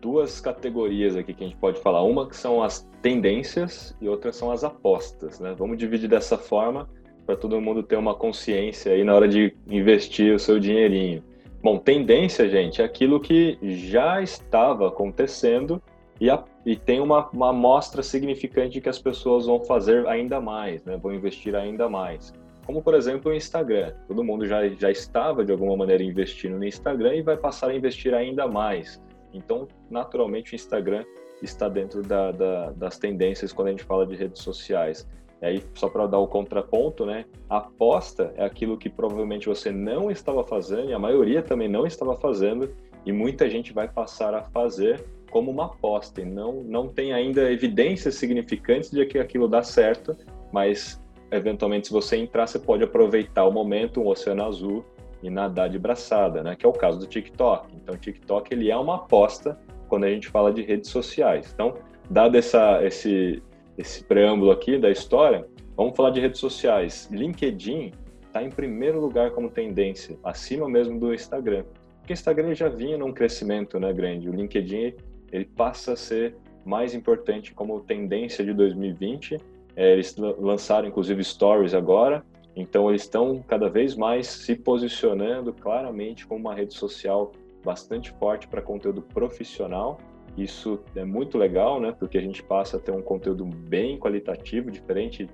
duas 0.00 0.40
categorias 0.40 1.16
aqui 1.16 1.32
que 1.32 1.42
a 1.42 1.46
gente 1.46 1.58
pode 1.58 1.80
falar. 1.80 2.02
Uma 2.02 2.28
que 2.28 2.36
são 2.36 2.62
as 2.62 2.86
tendências 3.00 3.96
e 4.00 4.08
outra 4.08 4.32
são 4.32 4.50
as 4.50 4.62
apostas, 4.62 5.40
né? 5.40 5.54
Vamos 5.56 5.78
dividir 5.78 6.08
dessa 6.08 6.36
forma 6.36 6.88
para 7.24 7.36
todo 7.36 7.60
mundo 7.60 7.82
ter 7.82 7.96
uma 7.96 8.14
consciência 8.14 8.92
aí 8.92 9.02
na 9.02 9.14
hora 9.14 9.26
de 9.26 9.56
investir 9.66 10.34
o 10.34 10.38
seu 10.38 10.60
dinheirinho. 10.60 11.22
Bom, 11.62 11.78
tendência, 11.78 12.46
gente, 12.48 12.82
é 12.82 12.84
aquilo 12.84 13.18
que 13.18 13.58
já 13.62 14.20
estava 14.20 14.88
acontecendo 14.88 15.82
e, 16.20 16.28
a, 16.28 16.44
e 16.66 16.76
tem 16.76 17.00
uma, 17.00 17.30
uma 17.30 17.48
amostra 17.48 18.02
significante 18.02 18.80
que 18.82 18.88
as 18.88 18.98
pessoas 18.98 19.46
vão 19.46 19.64
fazer 19.64 20.06
ainda 20.06 20.40
mais, 20.40 20.84
né? 20.84 20.98
vão 20.98 21.14
investir 21.14 21.54
ainda 21.54 21.88
mais. 21.88 22.34
Como, 22.66 22.82
por 22.82 22.94
exemplo, 22.94 23.30
o 23.30 23.34
Instagram. 23.34 23.92
Todo 24.08 24.24
mundo 24.24 24.46
já, 24.46 24.66
já 24.68 24.90
estava, 24.90 25.44
de 25.44 25.52
alguma 25.52 25.76
maneira, 25.76 26.02
investindo 26.02 26.56
no 26.56 26.64
Instagram 26.64 27.16
e 27.16 27.22
vai 27.22 27.36
passar 27.36 27.70
a 27.70 27.74
investir 27.74 28.14
ainda 28.14 28.46
mais. 28.46 29.02
Então, 29.32 29.68
naturalmente, 29.90 30.52
o 30.52 30.54
Instagram 30.54 31.04
está 31.42 31.68
dentro 31.68 32.02
da, 32.02 32.32
da, 32.32 32.70
das 32.70 32.98
tendências 32.98 33.52
quando 33.52 33.68
a 33.68 33.70
gente 33.72 33.84
fala 33.84 34.06
de 34.06 34.14
redes 34.14 34.42
sociais. 34.42 35.06
E 35.42 35.46
aí, 35.46 35.62
só 35.74 35.88
para 35.88 36.06
dar 36.06 36.18
o 36.18 36.26
contraponto, 36.26 37.04
né? 37.04 37.26
A 37.50 37.58
aposta 37.58 38.32
é 38.36 38.44
aquilo 38.44 38.78
que 38.78 38.88
provavelmente 38.88 39.46
você 39.46 39.70
não 39.70 40.10
estava 40.10 40.42
fazendo, 40.44 40.88
e 40.88 40.94
a 40.94 40.98
maioria 40.98 41.42
também 41.42 41.68
não 41.68 41.86
estava 41.86 42.16
fazendo, 42.16 42.74
e 43.04 43.12
muita 43.12 43.50
gente 43.50 43.72
vai 43.72 43.86
passar 43.86 44.32
a 44.34 44.42
fazer 44.42 45.04
como 45.30 45.50
uma 45.50 45.66
aposta, 45.66 46.22
e 46.22 46.24
não, 46.24 46.62
não 46.62 46.88
tem 46.88 47.12
ainda 47.12 47.50
evidências 47.50 48.14
significantes 48.14 48.90
de 48.90 49.04
que 49.04 49.18
aquilo 49.18 49.48
dá 49.48 49.62
certo, 49.62 50.16
mas 50.52 51.02
eventualmente, 51.36 51.88
se 51.88 51.92
você 51.92 52.16
entrar, 52.16 52.46
você 52.46 52.58
pode 52.58 52.82
aproveitar 52.84 53.44
o 53.44 53.52
momento, 53.52 54.00
um 54.00 54.08
oceano 54.08 54.44
azul, 54.44 54.84
e 55.22 55.30
nadar 55.30 55.70
de 55.70 55.78
braçada, 55.78 56.42
né? 56.42 56.54
Que 56.54 56.66
é 56.66 56.68
o 56.68 56.72
caso 56.72 56.98
do 56.98 57.06
TikTok. 57.06 57.74
Então, 57.76 57.94
o 57.94 57.98
TikTok 57.98 58.52
ele 58.52 58.70
é 58.70 58.76
uma 58.76 58.96
aposta 58.96 59.58
quando 59.88 60.04
a 60.04 60.10
gente 60.10 60.28
fala 60.28 60.52
de 60.52 60.62
redes 60.62 60.90
sociais. 60.90 61.50
Então, 61.54 61.74
dado 62.10 62.36
essa, 62.36 62.84
esse, 62.84 63.42
esse 63.78 64.04
preâmbulo 64.04 64.50
aqui 64.50 64.78
da 64.78 64.90
história, 64.90 65.46
vamos 65.74 65.96
falar 65.96 66.10
de 66.10 66.20
redes 66.20 66.38
sociais. 66.38 67.08
LinkedIn 67.10 67.92
está 68.26 68.42
em 68.42 68.50
primeiro 68.50 69.00
lugar 69.00 69.30
como 69.30 69.48
tendência, 69.48 70.18
acima 70.22 70.68
mesmo 70.68 71.00
do 71.00 71.14
Instagram. 71.14 71.64
Porque 72.00 72.12
o 72.12 72.14
Instagram 72.14 72.54
já 72.54 72.68
vinha 72.68 72.98
num 72.98 73.12
crescimento 73.12 73.80
né, 73.80 73.92
grande. 73.94 74.28
O 74.28 74.32
LinkedIn 74.32 74.94
ele 75.32 75.46
passa 75.46 75.94
a 75.94 75.96
ser 75.96 76.36
mais 76.66 76.94
importante 76.94 77.54
como 77.54 77.80
tendência 77.80 78.44
de 78.44 78.52
2020. 78.52 79.38
É, 79.76 79.92
eles 79.92 80.16
lançaram 80.16 80.88
inclusive 80.88 81.22
stories 81.24 81.74
agora, 81.74 82.24
então 82.56 82.88
eles 82.88 83.02
estão 83.02 83.42
cada 83.46 83.68
vez 83.68 83.96
mais 83.96 84.26
se 84.26 84.54
posicionando 84.54 85.52
claramente 85.52 86.26
como 86.26 86.40
uma 86.40 86.54
rede 86.54 86.74
social 86.74 87.32
bastante 87.64 88.12
forte 88.12 88.46
para 88.46 88.62
conteúdo 88.62 89.02
profissional. 89.02 89.98
Isso 90.36 90.80
é 90.94 91.04
muito 91.04 91.38
legal, 91.38 91.80
né? 91.80 91.94
Porque 91.98 92.18
a 92.18 92.20
gente 92.20 92.42
passa 92.42 92.76
a 92.76 92.80
ter 92.80 92.92
um 92.92 93.02
conteúdo 93.02 93.44
bem 93.44 93.98
qualitativo, 93.98 94.70
diferente 94.70 95.28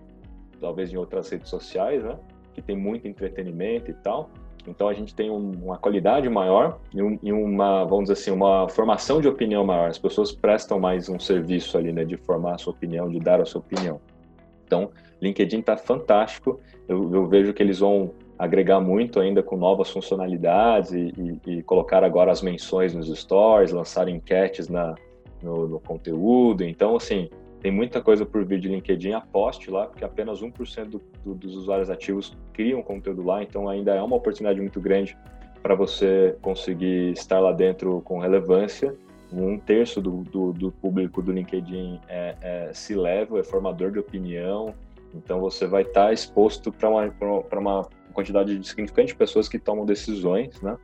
talvez 0.60 0.92
em 0.92 0.96
outras 0.96 1.28
redes 1.30 1.48
sociais, 1.48 2.02
né? 2.04 2.18
Que 2.54 2.62
tem 2.62 2.76
muito 2.76 3.08
entretenimento 3.08 3.90
e 3.90 3.94
tal. 3.94 4.30
Então 4.66 4.88
a 4.88 4.92
gente 4.92 5.14
tem 5.14 5.30
um, 5.30 5.52
uma 5.64 5.78
qualidade 5.78 6.28
maior 6.28 6.78
e, 6.94 7.02
um, 7.02 7.18
e, 7.22 7.32
uma, 7.32 7.84
vamos 7.84 8.10
dizer 8.10 8.12
assim, 8.14 8.30
uma 8.30 8.68
formação 8.68 9.20
de 9.20 9.26
opinião 9.26 9.64
maior. 9.64 9.88
As 9.88 9.98
pessoas 9.98 10.32
prestam 10.32 10.78
mais 10.78 11.08
um 11.08 11.18
serviço 11.18 11.78
ali, 11.78 11.92
né? 11.92 12.04
De 12.04 12.16
formar 12.18 12.54
a 12.54 12.58
sua 12.58 12.72
opinião, 12.72 13.08
de 13.08 13.18
dar 13.18 13.40
a 13.40 13.44
sua 13.44 13.60
opinião. 13.60 14.00
Então, 14.70 14.90
LinkedIn 15.20 15.58
está 15.58 15.76
fantástico. 15.76 16.60
Eu, 16.88 17.12
eu, 17.12 17.26
vejo 17.26 17.52
que 17.52 17.60
eles 17.60 17.80
vão 17.80 18.12
agregar 18.38 18.80
muito 18.80 19.18
ainda 19.18 19.42
com 19.42 19.56
novas 19.56 19.90
funcionalidades 19.90 20.92
e, 20.92 21.12
e, 21.44 21.50
e 21.58 21.62
colocar 21.64 22.04
agora 22.04 22.30
as 22.30 22.40
menções 22.40 22.94
nos 22.94 23.08
stories, 23.18 23.72
lançar 23.72 24.08
enquetes 24.08 24.68
na, 24.68 24.94
no, 25.42 25.66
no, 25.66 25.80
conteúdo. 25.80 26.62
Então, 26.62 26.94
assim, 26.94 27.28
tem 27.60 27.72
muita 27.72 28.00
coisa 28.00 28.24
por 28.24 28.44
vir 28.44 28.60
de 28.60 28.68
LinkedIn. 28.68 29.12
Aposte 29.12 29.72
lá, 29.72 29.86
porque 29.86 30.04
apenas 30.04 30.40
1% 30.40 30.84
do, 30.84 31.02
do, 31.24 31.34
dos 31.34 31.56
usuários 31.56 31.90
ativos 31.90 32.38
criam 32.52 32.80
conteúdo 32.80 33.24
lá. 33.24 33.42
Então, 33.42 33.68
ainda 33.68 33.92
é 33.92 34.00
uma 34.00 34.14
oportunidade 34.14 34.60
muito 34.60 34.80
grande 34.80 35.18
para 35.60 35.74
você 35.74 36.36
conseguir 36.40 37.10
estar 37.10 37.40
lá 37.40 37.50
dentro 37.50 38.00
com 38.02 38.20
relevância. 38.20 38.96
Um 39.32 39.58
terço 39.58 40.00
do, 40.00 40.22
do, 40.24 40.52
do 40.52 40.72
público 40.72 41.22
do 41.22 41.32
LinkedIn 41.32 42.00
é, 42.08 42.34
é 42.40 42.70
se 42.74 42.94
leva, 42.94 43.38
é 43.38 43.44
formador 43.44 43.92
de 43.92 43.98
opinião. 43.98 44.74
Então, 45.14 45.40
você 45.40 45.66
vai 45.66 45.82
estar 45.82 46.06
tá 46.06 46.12
exposto 46.12 46.72
para 46.72 46.88
uma, 46.88 47.12
uma 47.52 47.88
quantidade 48.12 48.66
significante 48.66 49.08
de 49.08 49.14
pessoas 49.16 49.48
que 49.48 49.58
tomam 49.58 49.86
decisões, 49.86 50.60
né? 50.60 50.76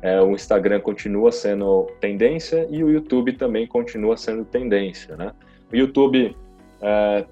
É, 0.00 0.20
o 0.20 0.32
Instagram 0.32 0.80
continua 0.80 1.32
sendo 1.32 1.86
tendência 2.00 2.66
e 2.70 2.84
o 2.84 2.90
YouTube 2.90 3.32
também 3.32 3.66
continua 3.66 4.16
sendo 4.16 4.44
tendência, 4.44 5.16
né? 5.16 5.32
O 5.72 5.76
YouTube 5.76 6.36
é, 6.80 7.26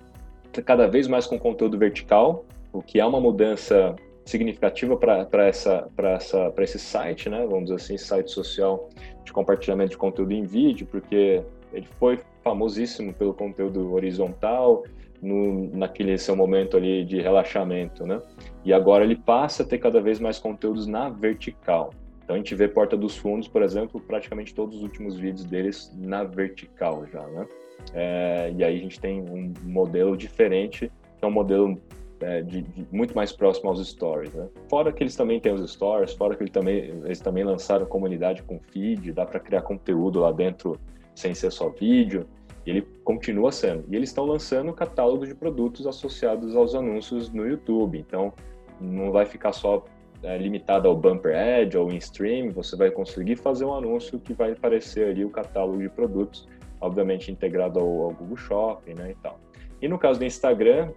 tá 0.52 0.62
cada 0.62 0.86
vez 0.88 1.06
mais 1.06 1.26
com 1.26 1.38
conteúdo 1.38 1.78
vertical, 1.78 2.44
o 2.72 2.82
que 2.82 3.00
é 3.00 3.06
uma 3.06 3.20
mudança 3.20 3.94
significativa 4.26 4.96
para 4.96 5.46
essa 5.46 5.88
essa 5.96 6.52
esse 6.58 6.78
site, 6.78 7.30
né? 7.30 7.46
Vamos 7.46 7.64
dizer 7.64 7.76
assim, 7.76 7.96
site 7.96 8.30
social 8.30 8.90
de 9.24 9.32
compartilhamento 9.32 9.90
de 9.90 9.96
conteúdo 9.96 10.32
em 10.32 10.44
vídeo, 10.44 10.86
porque 10.90 11.42
ele 11.72 11.86
foi 11.98 12.20
famosíssimo 12.42 13.14
pelo 13.14 13.32
conteúdo 13.32 13.94
horizontal, 13.94 14.84
no, 15.22 15.70
naquele 15.76 16.16
seu 16.18 16.36
momento 16.36 16.76
ali 16.76 17.04
de 17.04 17.20
relaxamento, 17.20 18.06
né? 18.06 18.20
E 18.64 18.72
agora 18.72 19.04
ele 19.04 19.16
passa 19.16 19.62
a 19.62 19.66
ter 19.66 19.78
cada 19.78 20.00
vez 20.00 20.20
mais 20.20 20.38
conteúdos 20.38 20.86
na 20.86 21.08
vertical. 21.08 21.90
Então 22.22 22.34
a 22.34 22.38
gente 22.38 22.54
vê 22.54 22.66
Porta 22.66 22.96
dos 22.96 23.16
Fundos, 23.16 23.46
por 23.46 23.62
exemplo, 23.62 24.00
praticamente 24.00 24.54
todos 24.54 24.76
os 24.76 24.82
últimos 24.82 25.16
vídeos 25.16 25.44
deles 25.44 25.92
na 25.96 26.24
vertical 26.24 27.06
já, 27.06 27.24
né? 27.28 27.46
É, 27.94 28.52
e 28.56 28.64
aí 28.64 28.76
a 28.76 28.80
gente 28.80 28.98
tem 28.98 29.20
um 29.20 29.52
modelo 29.62 30.16
diferente, 30.16 30.90
que 31.18 31.24
é 31.24 31.26
um 31.26 31.30
modelo 31.30 31.80
é, 32.20 32.42
de, 32.42 32.62
de, 32.62 32.86
muito 32.90 33.14
mais 33.14 33.32
próximo 33.32 33.68
aos 33.68 33.86
stories, 33.86 34.32
né? 34.32 34.48
Fora 34.68 34.92
que 34.92 35.02
eles 35.02 35.14
também 35.14 35.38
têm 35.40 35.52
os 35.52 35.70
stories, 35.70 36.12
fora 36.14 36.34
que 36.34 36.42
ele 36.42 36.50
também, 36.50 36.78
eles 37.04 37.20
também 37.20 37.44
lançaram 37.44 37.86
comunidade 37.86 38.42
com 38.42 38.58
feed, 38.58 39.12
dá 39.12 39.26
para 39.26 39.40
criar 39.40 39.62
conteúdo 39.62 40.20
lá 40.20 40.32
dentro 40.32 40.78
sem 41.14 41.34
ser 41.34 41.50
só 41.50 41.68
vídeo. 41.68 42.26
E 42.64 42.70
ele 42.70 42.82
continua 43.04 43.52
sendo. 43.52 43.84
E 43.88 43.94
eles 43.94 44.10
estão 44.10 44.24
lançando 44.24 44.72
catálogo 44.72 45.26
de 45.26 45.34
produtos 45.34 45.86
associados 45.86 46.56
aos 46.56 46.74
anúncios 46.74 47.30
no 47.30 47.46
YouTube. 47.46 47.98
Então, 47.98 48.32
não 48.80 49.12
vai 49.12 49.24
ficar 49.24 49.52
só 49.52 49.84
é, 50.22 50.36
limitado 50.36 50.88
ao 50.88 50.96
bumper 50.96 51.36
ad 51.36 51.76
ou 51.78 51.92
in 51.92 51.96
stream. 51.98 52.50
Você 52.50 52.76
vai 52.76 52.90
conseguir 52.90 53.36
fazer 53.36 53.64
um 53.64 53.72
anúncio 53.72 54.18
que 54.18 54.32
vai 54.32 54.52
aparecer 54.52 55.10
ali 55.10 55.24
o 55.24 55.30
catálogo 55.30 55.78
de 55.78 55.88
produtos, 55.88 56.48
obviamente 56.80 57.30
integrado 57.30 57.78
ao, 57.78 58.02
ao 58.02 58.10
Google 58.10 58.36
Shopping, 58.36 58.94
né, 58.94 59.12
e 59.12 59.14
tal. 59.22 59.38
E 59.80 59.88
no 59.88 59.98
caso 59.98 60.18
do 60.18 60.24
Instagram, 60.24 60.90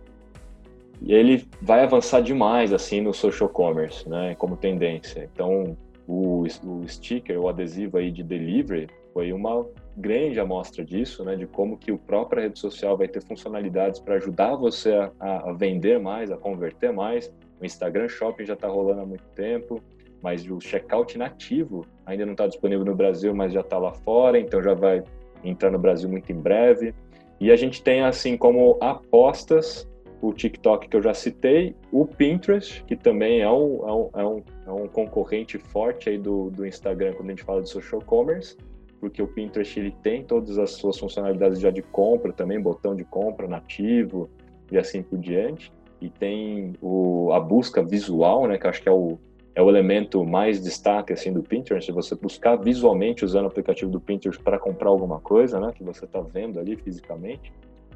ele 1.07 1.47
vai 1.61 1.83
avançar 1.83 2.21
demais 2.21 2.73
assim 2.73 3.01
no 3.01 3.13
social 3.13 3.49
commerce, 3.49 4.07
né, 4.07 4.35
como 4.35 4.57
tendência. 4.57 5.29
Então, 5.33 5.77
o, 6.07 6.43
o 6.63 6.87
sticker, 6.87 7.39
o 7.39 7.47
adesivo 7.47 7.97
aí 7.97 8.11
de 8.11 8.23
delivery 8.23 8.87
foi 9.13 9.31
uma 9.31 9.65
grande 9.95 10.39
amostra 10.39 10.83
disso, 10.83 11.23
né, 11.23 11.35
de 11.35 11.45
como 11.45 11.77
que 11.77 11.91
o 11.91 11.97
própria 11.97 12.43
rede 12.43 12.59
social 12.59 12.97
vai 12.97 13.07
ter 13.07 13.21
funcionalidades 13.21 13.99
para 13.99 14.15
ajudar 14.15 14.55
você 14.55 14.93
a, 15.19 15.49
a, 15.49 15.53
vender 15.53 15.99
mais, 15.99 16.31
a 16.31 16.37
converter 16.37 16.91
mais. 16.91 17.31
O 17.61 17.65
Instagram 17.65 18.07
Shopping 18.07 18.45
já 18.45 18.53
está 18.53 18.67
rolando 18.67 19.01
há 19.01 19.05
muito 19.05 19.25
tempo, 19.35 19.81
mas 20.21 20.49
o 20.49 20.59
checkout 20.59 21.17
nativo 21.17 21.85
ainda 22.05 22.25
não 22.25 22.33
está 22.33 22.47
disponível 22.47 22.85
no 22.85 22.95
Brasil, 22.95 23.33
mas 23.33 23.53
já 23.53 23.61
está 23.61 23.77
lá 23.77 23.93
fora, 23.93 24.39
então 24.39 24.61
já 24.61 24.73
vai 24.73 25.03
entrar 25.43 25.71
no 25.71 25.79
Brasil 25.79 26.09
muito 26.09 26.31
em 26.31 26.39
breve. 26.39 26.93
E 27.39 27.51
a 27.51 27.55
gente 27.55 27.81
tem 27.81 28.01
assim 28.01 28.35
como 28.35 28.77
apostas 28.81 29.87
o 30.21 30.33
TikTok 30.33 30.89
que 30.89 30.95
eu 30.95 31.01
já 31.01 31.13
citei, 31.13 31.75
o 31.91 32.05
Pinterest, 32.05 32.83
que 32.83 32.95
também 32.95 33.41
é 33.41 33.49
um, 33.49 33.87
é 33.87 33.93
um, 33.93 34.09
é 34.13 34.25
um, 34.25 34.43
é 34.67 34.71
um 34.71 34.87
concorrente 34.87 35.57
forte 35.57 36.09
aí 36.09 36.17
do, 36.17 36.49
do 36.49 36.65
Instagram 36.65 37.13
quando 37.13 37.27
a 37.27 37.31
gente 37.31 37.43
fala 37.43 37.61
de 37.61 37.69
social 37.69 38.01
commerce, 38.01 38.57
porque 38.99 39.21
o 39.21 39.27
Pinterest 39.27 39.79
ele 39.79 39.95
tem 40.03 40.23
todas 40.23 40.57
as 40.57 40.71
suas 40.71 40.99
funcionalidades 40.99 41.59
já 41.59 41.69
de 41.69 41.81
compra 41.81 42.33
também, 42.33 42.59
botão 42.59 42.95
de 42.95 43.05
compra 43.05 43.47
nativo 43.47 44.29
e 44.69 44.77
assim 44.77 45.01
por 45.01 45.17
diante. 45.17 45.71
E 46.01 46.09
tem 46.09 46.73
o, 46.81 47.31
a 47.31 47.39
busca 47.39 47.81
visual, 47.81 48.47
né, 48.47 48.57
que 48.57 48.67
acho 48.67 48.81
que 48.81 48.89
é 48.89 48.91
o, 48.91 49.17
é 49.55 49.61
o 49.61 49.69
elemento 49.69 50.25
mais 50.25 50.61
destaque 50.61 51.13
assim 51.13 51.31
do 51.31 51.41
Pinterest, 51.41 51.91
você 51.91 52.13
buscar 52.15 52.57
visualmente 52.57 53.23
usando 53.23 53.45
o 53.45 53.47
aplicativo 53.47 53.89
do 53.89 54.01
Pinterest 54.01 54.41
para 54.41 54.59
comprar 54.59 54.89
alguma 54.89 55.19
coisa, 55.21 55.59
né, 55.61 55.71
que 55.73 55.83
você 55.83 56.03
está 56.03 56.19
vendo 56.19 56.59
ali 56.59 56.75
fisicamente. 56.75 57.53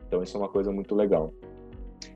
Então 0.08 0.24
isso 0.24 0.38
é 0.38 0.40
uma 0.40 0.50
coisa 0.50 0.72
muito 0.72 0.96
legal. 0.96 1.34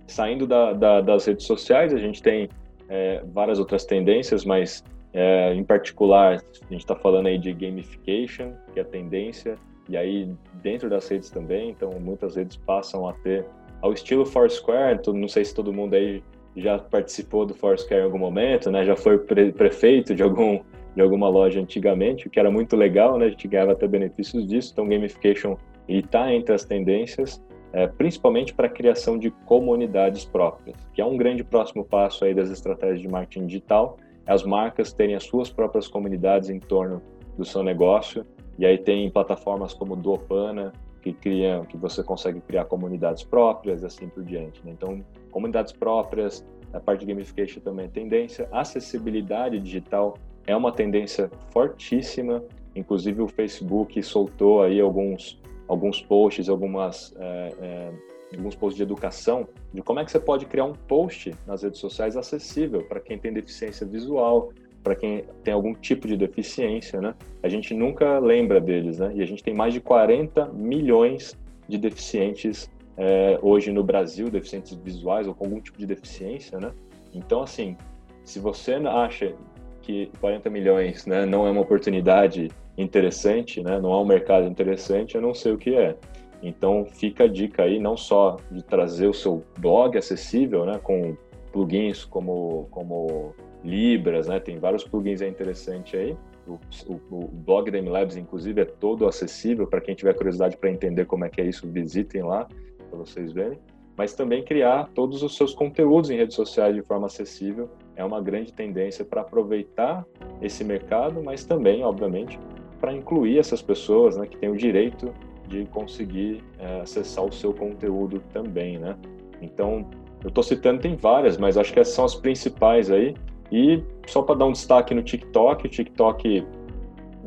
Saindo 0.08 0.48
da, 0.48 0.74
da, 0.74 1.02
das 1.02 1.26
redes 1.26 1.46
sociais, 1.46 1.94
a 1.94 1.98
gente 1.98 2.24
tem 2.24 2.50
é, 2.90 3.22
várias 3.34 3.60
outras 3.60 3.86
tendências, 3.86 4.46
mas 4.46 4.84
é, 5.14 5.54
em 5.54 5.64
particular, 5.64 6.38
a 6.38 6.74
gente 6.74 6.82
está 6.82 6.96
falando 6.96 7.28
aí 7.28 7.38
de 7.38 7.52
gamification, 7.54 8.54
que 8.74 8.80
é 8.80 8.82
a 8.82 8.86
tendência, 8.86 9.56
e 9.90 9.96
aí 9.96 10.34
dentro 10.62 10.90
das 10.90 11.08
redes 11.08 11.30
também, 11.30 11.70
então 11.70 11.92
muitas 12.00 12.36
redes 12.36 12.58
passam 12.58 13.08
a 13.08 13.14
ter 13.14 13.46
ao 13.82 13.94
estilo 13.94 14.26
Foursquare, 14.26 14.98
então, 15.00 15.14
não 15.14 15.28
sei 15.28 15.46
se 15.46 15.54
todo 15.54 15.72
mundo 15.72 15.94
aí 15.94 16.24
já 16.56 16.80
participou 16.80 17.46
do 17.46 17.54
Foursquare 17.54 18.02
em 18.02 18.06
algum 18.06 18.18
momento, 18.18 18.72
né? 18.72 18.84
Já 18.84 18.96
foi 18.96 19.20
pre 19.20 19.52
prefeito 19.52 20.16
de 20.16 20.24
algum 20.24 20.60
de 20.96 21.02
alguma 21.04 21.30
loja 21.30 21.60
antigamente, 21.60 22.28
o 22.28 22.30
que 22.30 22.40
era 22.40 22.50
muito 22.50 22.76
legal, 22.76 23.20
né? 23.20 23.28
A 23.28 23.30
gente 23.30 23.48
ganhava 23.48 23.74
até 23.74 23.88
benefícios 23.88 24.48
disso. 24.48 24.72
Então, 24.74 24.90
gamification 24.90 25.56
está 25.88 26.34
entre 26.34 26.56
as 26.56 26.66
tendências. 26.66 27.40
É, 27.74 27.88
principalmente 27.88 28.54
para 28.54 28.68
a 28.68 28.70
criação 28.70 29.18
de 29.18 29.30
comunidades 29.30 30.26
próprias, 30.26 30.78
que 30.94 31.02
é 31.02 31.06
um 31.06 31.18
grande 31.18 31.44
próximo 31.44 31.84
passo 31.84 32.26
aí 32.26 32.34
das 32.34 32.50
estratégias 32.50 33.02
de 33.02 33.08
marketing 33.08 33.48
digital, 33.48 33.98
as 34.26 34.44
marcas 34.44 34.92
terem 34.92 35.16
as 35.16 35.24
suas 35.24 35.50
próprias 35.50 35.88
comunidades 35.88 36.50
em 36.50 36.60
torno 36.60 37.02
do 37.38 37.46
seu 37.46 37.64
negócio, 37.64 38.26
e 38.58 38.66
aí 38.66 38.78
tem 38.78 39.10
plataformas 39.10 39.74
como 39.74 39.96
Dopana, 39.96 40.74
que 41.02 41.14
criam, 41.14 41.64
que 41.64 41.78
você 41.78 42.04
consegue 42.04 42.42
criar 42.42 42.66
comunidades 42.66 43.24
próprias, 43.24 43.84
assim 43.84 44.10
por 44.10 44.24
diante. 44.24 44.66
Né? 44.66 44.72
Então, 44.72 45.04
comunidades 45.32 45.72
próprias, 45.72 46.46
a 46.74 46.80
parte 46.80 47.02
de 47.02 47.06
gamification 47.06 47.62
também 47.62 47.86
é 47.86 47.90
tendência, 47.90 48.50
acessibilidade 48.52 49.60
digital 49.60 50.18
é 50.46 50.56
uma 50.56 50.72
tendência 50.72 51.30
fortíssima, 51.52 52.44
inclusive 52.76 53.22
o 53.22 53.28
Facebook 53.28 54.02
soltou 54.02 54.62
aí 54.62 54.80
alguns 54.80 55.40
alguns 55.68 56.02
posts, 56.02 56.50
algumas 56.50 57.14
é, 57.20 57.54
é, 57.62 57.92
alguns 58.36 58.56
posts 58.56 58.78
de 58.78 58.84
educação 58.84 59.48
de 59.74 59.82
como 59.82 60.00
é 60.00 60.06
que 60.06 60.12
você 60.12 60.20
pode 60.20 60.46
criar 60.46 60.66
um 60.66 60.74
post 60.74 61.34
nas 61.46 61.64
redes 61.64 61.80
sociais 61.80 62.18
acessível 62.18 62.84
para 62.84 63.00
quem 63.00 63.18
tem 63.18 63.32
deficiência 63.32 63.86
visual, 63.86 64.52
para 64.84 64.96
quem 64.96 65.24
tem 65.44 65.54
algum 65.54 65.74
tipo 65.74 66.08
de 66.08 66.18
deficiência, 66.18 67.02
né? 67.02 67.16
A 67.42 67.50
gente 67.50 67.74
nunca 67.74 68.20
lembra 68.20 68.60
deles, 68.60 69.00
né? 69.00 69.12
E 69.16 69.22
a 69.22 69.26
gente 69.26 69.44
tem 69.44 69.54
mais 69.54 69.74
de 69.74 69.82
40 69.82 70.48
milhões 70.54 71.38
de 71.68 71.78
deficientes 71.78 72.70
é, 72.98 73.38
hoje 73.42 73.72
no 73.72 73.84
Brasil, 73.84 74.30
deficientes 74.30 74.74
visuais 74.74 75.28
ou 75.28 75.36
com 75.36 75.46
algum 75.46 75.60
tipo 75.60 75.78
de 75.78 75.86
deficiência, 75.86 76.60
né? 76.60 76.72
Então, 77.14 77.42
assim, 77.44 77.76
se 78.24 78.40
você 78.40 78.74
acha 78.74 79.34
que 79.82 80.12
40 80.20 80.50
milhões 80.50 81.06
né, 81.06 81.26
não 81.26 81.48
é 81.48 81.52
uma 81.52 81.62
oportunidade 81.62 82.50
interessante, 82.78 83.62
né, 83.62 83.80
não 83.80 83.92
é 83.92 83.98
um 83.98 84.06
mercado 84.06 84.46
interessante, 84.48 85.16
eu 85.16 85.22
não 85.22 85.34
sei 85.34 85.52
o 85.52 85.58
que 85.58 85.76
é. 85.76 85.96
Então, 86.42 86.86
fica 86.86 87.24
a 87.24 87.28
dica 87.28 87.64
aí, 87.64 87.80
não 87.80 87.98
só 87.98 88.38
de 88.52 88.64
trazer 88.64 89.08
o 89.08 89.14
seu 89.14 89.44
blog 89.58 89.98
acessível, 89.98 90.66
né, 90.66 90.80
com 90.82 91.18
plugins 91.52 92.06
como, 92.06 92.68
como 92.70 93.34
Libras, 93.64 94.28
né? 94.28 94.40
Tem 94.40 94.58
vários 94.60 94.84
plugins 94.84 95.22
é 95.22 95.28
interessante 95.28 95.98
aí. 95.98 96.16
O, 96.48 96.60
o, 96.88 97.16
o 97.16 97.28
blog 97.28 97.70
da 97.70 97.82
MLabs, 97.82 98.16
inclusive, 98.16 98.62
é 98.62 98.66
todo 98.66 99.06
acessível 99.06 99.68
para 99.68 99.82
quem 99.82 99.96
tiver 99.96 100.14
curiosidade 100.14 100.56
para 100.56 100.70
entender 100.70 101.06
como 101.06 101.26
é 101.26 101.30
que 101.30 101.42
é 101.42 101.46
isso, 101.46 101.68
visitem 101.68 102.24
lá 102.24 102.48
para 102.90 103.00
vocês 103.00 103.34
verem. 103.34 103.60
Mas 103.98 104.14
também 104.14 104.44
criar 104.44 104.90
todos 104.94 105.24
os 105.24 105.36
seus 105.36 105.54
conteúdos 105.54 106.10
em 106.10 106.18
redes 106.18 106.36
sociais 106.36 106.76
de 106.76 106.82
forma 106.84 107.08
acessível 107.08 107.70
é 107.96 108.06
uma 108.06 108.22
grande 108.22 108.54
tendência 108.54 109.04
para 109.04 109.22
aproveitar 109.22 110.06
esse 110.42 110.64
mercado, 110.64 111.22
mas 111.22 111.44
também, 111.44 111.84
obviamente, 111.84 112.40
para 112.80 112.94
incluir 112.94 113.40
essas 113.40 113.62
pessoas 113.62 114.18
né, 114.18 114.26
que 114.28 114.38
têm 114.38 114.50
o 114.50 114.56
direito 114.56 115.14
de 115.48 115.66
conseguir 115.66 116.44
é, 116.60 116.82
acessar 116.82 117.26
o 117.26 117.32
seu 117.32 117.54
conteúdo 117.54 118.22
também, 118.34 118.78
né? 118.78 118.96
Então, 119.42 119.88
eu 120.24 120.30
estou 120.30 120.44
citando, 120.44 120.82
tem 120.82 120.96
várias, 120.96 121.38
mas 121.38 121.58
acho 121.58 121.72
que 121.72 121.80
essas 121.80 121.94
são 121.94 122.06
as 122.06 122.16
principais 122.16 122.92
aí. 122.92 123.16
E 123.52 123.82
só 124.08 124.22
para 124.22 124.36
dar 124.36 124.46
um 124.46 124.52
destaque 124.52 124.94
no 124.94 125.02
TikTok, 125.02 125.66
o 125.66 125.70
TikTok 125.70 126.46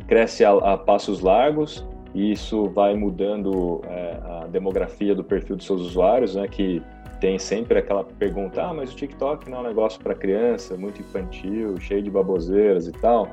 cresce 0.06 0.44
a, 0.44 0.52
a 0.52 0.76
passos 0.76 1.20
largos 1.20 1.86
e 2.14 2.32
isso 2.32 2.68
vai 2.70 2.94
mudando 2.94 3.80
é, 3.84 4.18
a 4.42 4.46
demografia 4.46 5.14
do 5.14 5.22
perfil 5.22 5.56
dos 5.56 5.64
seus 5.64 5.80
usuários, 5.80 6.34
né? 6.34 6.46
Que 6.48 6.82
tem 7.20 7.38
sempre 7.38 7.78
aquela 7.78 8.02
pergunta: 8.02 8.62
ah, 8.62 8.74
mas 8.74 8.92
o 8.92 8.96
TikTok 8.96 9.48
não 9.48 9.58
é 9.58 9.60
um 9.60 9.64
negócio 9.64 10.00
para 10.00 10.14
criança, 10.14 10.76
muito 10.76 11.00
infantil, 11.00 11.78
cheio 11.78 12.02
de 12.02 12.10
baboseiras 12.10 12.88
e 12.88 12.92
tal. 12.92 13.28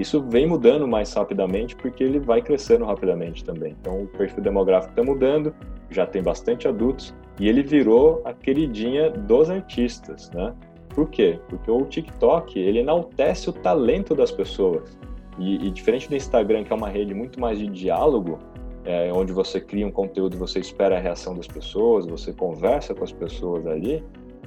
Isso 0.00 0.22
vem 0.22 0.46
mudando 0.46 0.88
mais 0.88 1.12
rapidamente 1.12 1.76
porque 1.76 2.02
ele 2.02 2.18
vai 2.18 2.40
crescendo 2.40 2.86
rapidamente 2.86 3.44
também. 3.44 3.76
Então 3.78 4.04
o 4.04 4.06
perfil 4.06 4.42
demográfico 4.42 4.92
está 4.92 5.04
mudando, 5.04 5.54
já 5.90 6.06
tem 6.06 6.22
bastante 6.22 6.66
adultos 6.66 7.14
e 7.38 7.46
ele 7.46 7.62
virou 7.62 8.22
a 8.24 8.32
queridinha 8.32 9.10
dos 9.10 9.50
artistas, 9.50 10.30
né? 10.30 10.54
Por 10.94 11.10
quê? 11.10 11.38
Porque 11.50 11.70
o 11.70 11.84
TikTok, 11.84 12.58
ele 12.58 12.78
enaltece 12.78 13.50
o 13.50 13.52
talento 13.52 14.14
das 14.14 14.32
pessoas. 14.32 14.98
E, 15.38 15.66
e 15.66 15.70
diferente 15.70 16.08
do 16.08 16.16
Instagram, 16.16 16.64
que 16.64 16.72
é 16.72 16.76
uma 16.76 16.88
rede 16.88 17.12
muito 17.12 17.38
mais 17.38 17.58
de 17.58 17.66
diálogo, 17.66 18.38
é, 18.86 19.12
onde 19.12 19.34
você 19.34 19.60
cria 19.60 19.86
um 19.86 19.90
conteúdo 19.90 20.34
você 20.38 20.60
espera 20.60 20.96
a 20.96 20.98
reação 20.98 21.34
das 21.34 21.46
pessoas, 21.46 22.06
você 22.06 22.32
conversa 22.32 22.94
com 22.94 23.04
as 23.04 23.12
pessoas 23.12 23.66
ali, 23.66 24.02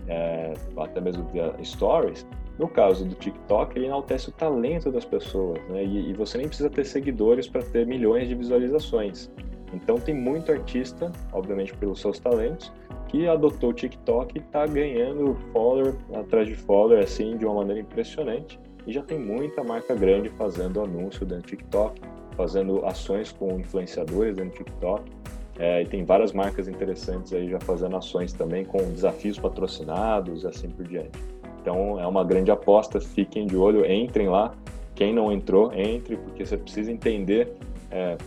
é, 0.08 0.56
até 0.78 1.00
mesmo 1.00 1.26
via 1.32 1.54
stories. 1.64 2.26
No 2.58 2.68
caso 2.68 3.06
do 3.06 3.16
TikTok, 3.16 3.78
ele 3.78 3.88
enaltece 3.88 4.30
o 4.30 4.32
talento 4.32 4.92
das 4.92 5.06
pessoas, 5.06 5.60
né? 5.70 5.84
E, 5.84 6.12
e 6.12 6.14
você 6.14 6.38
nem 6.38 6.48
precisa 6.48 6.70
ter 6.70 6.86
seguidores 6.86 7.48
para 7.48 7.64
ter 7.64 7.86
milhões 7.86 8.28
de 8.28 8.36
visualizações. 8.36 9.32
Então 9.74 9.96
tem 9.96 10.14
muito 10.14 10.52
artista, 10.52 11.12
obviamente 11.32 11.76
pelos 11.76 12.00
seus 12.00 12.20
talentos, 12.20 12.72
que 13.08 13.28
adotou 13.28 13.72
o 13.72 13.74
TikTok 13.74 14.38
e 14.38 14.42
está 14.42 14.66
ganhando 14.68 15.36
follower 15.52 15.96
atrás 16.14 16.48
de 16.48 16.56
follower 16.56 17.04
assim 17.04 17.38
de 17.38 17.46
uma 17.46 17.56
maneira 17.56 17.82
impressionante. 17.82 18.60
E 18.86 18.94
já 18.94 19.02
tem 19.02 19.18
muita 19.18 19.64
marca 19.64 19.96
grande 19.96 20.30
fazendo 20.30 20.82
anúncio 20.82 21.26
dentro 21.26 21.44
do 21.44 21.48
TikTok, 21.48 22.02
fazendo 22.36 22.86
ações 22.86 23.32
com 23.32 23.60
influenciadores 23.60 24.36
dentro 24.36 24.52
do 24.52 24.66
TikTok. 24.66 25.12
É, 25.58 25.84
e 25.84 25.86
tem 25.86 26.04
várias 26.04 26.34
marcas 26.34 26.68
interessantes 26.68 27.32
aí 27.34 27.50
já 27.50 27.60
fazendo 27.60 27.96
ações 27.96 28.34
também 28.34 28.66
com 28.66 28.78
desafios 28.92 29.38
patrocinados 29.38 30.44
e 30.44 30.48
assim 30.48 30.70
por 30.70 30.88
diante. 30.88 31.18
Então 31.64 31.98
é 31.98 32.06
uma 32.06 32.26
grande 32.26 32.52
aposta, 32.52 33.00
fiquem 33.00 33.48
de 33.48 33.56
olho, 33.56 33.90
entrem 33.90 34.28
lá. 34.28 34.54
Quem 34.94 35.14
não 35.14 35.32
entrou, 35.32 35.72
entre, 35.74 36.18
porque 36.18 36.46
você 36.46 36.58
precisa 36.58 36.92
entender 36.92 37.54
é, 37.90 38.18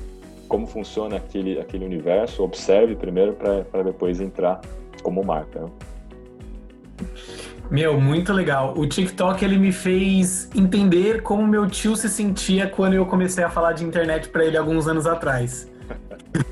como 0.48 0.66
funciona 0.66 1.16
aquele, 1.16 1.60
aquele 1.60 1.84
universo, 1.84 2.42
observe 2.42 2.96
primeiro 2.96 3.34
para 3.34 3.82
depois 3.82 4.20
entrar 4.20 4.62
como 5.02 5.22
marca. 5.22 5.60
Né? 5.60 5.68
Meu, 7.70 8.00
muito 8.00 8.32
legal. 8.32 8.74
O 8.74 8.86
TikTok 8.86 9.44
ele 9.44 9.58
me 9.58 9.70
fez 9.70 10.48
entender 10.54 11.22
como 11.22 11.46
meu 11.46 11.68
tio 11.68 11.94
se 11.94 12.08
sentia 12.08 12.66
quando 12.68 12.94
eu 12.94 13.04
comecei 13.04 13.44
a 13.44 13.50
falar 13.50 13.72
de 13.72 13.84
internet 13.84 14.30
para 14.30 14.46
ele 14.46 14.56
alguns 14.56 14.88
anos 14.88 15.06
atrás. 15.06 15.70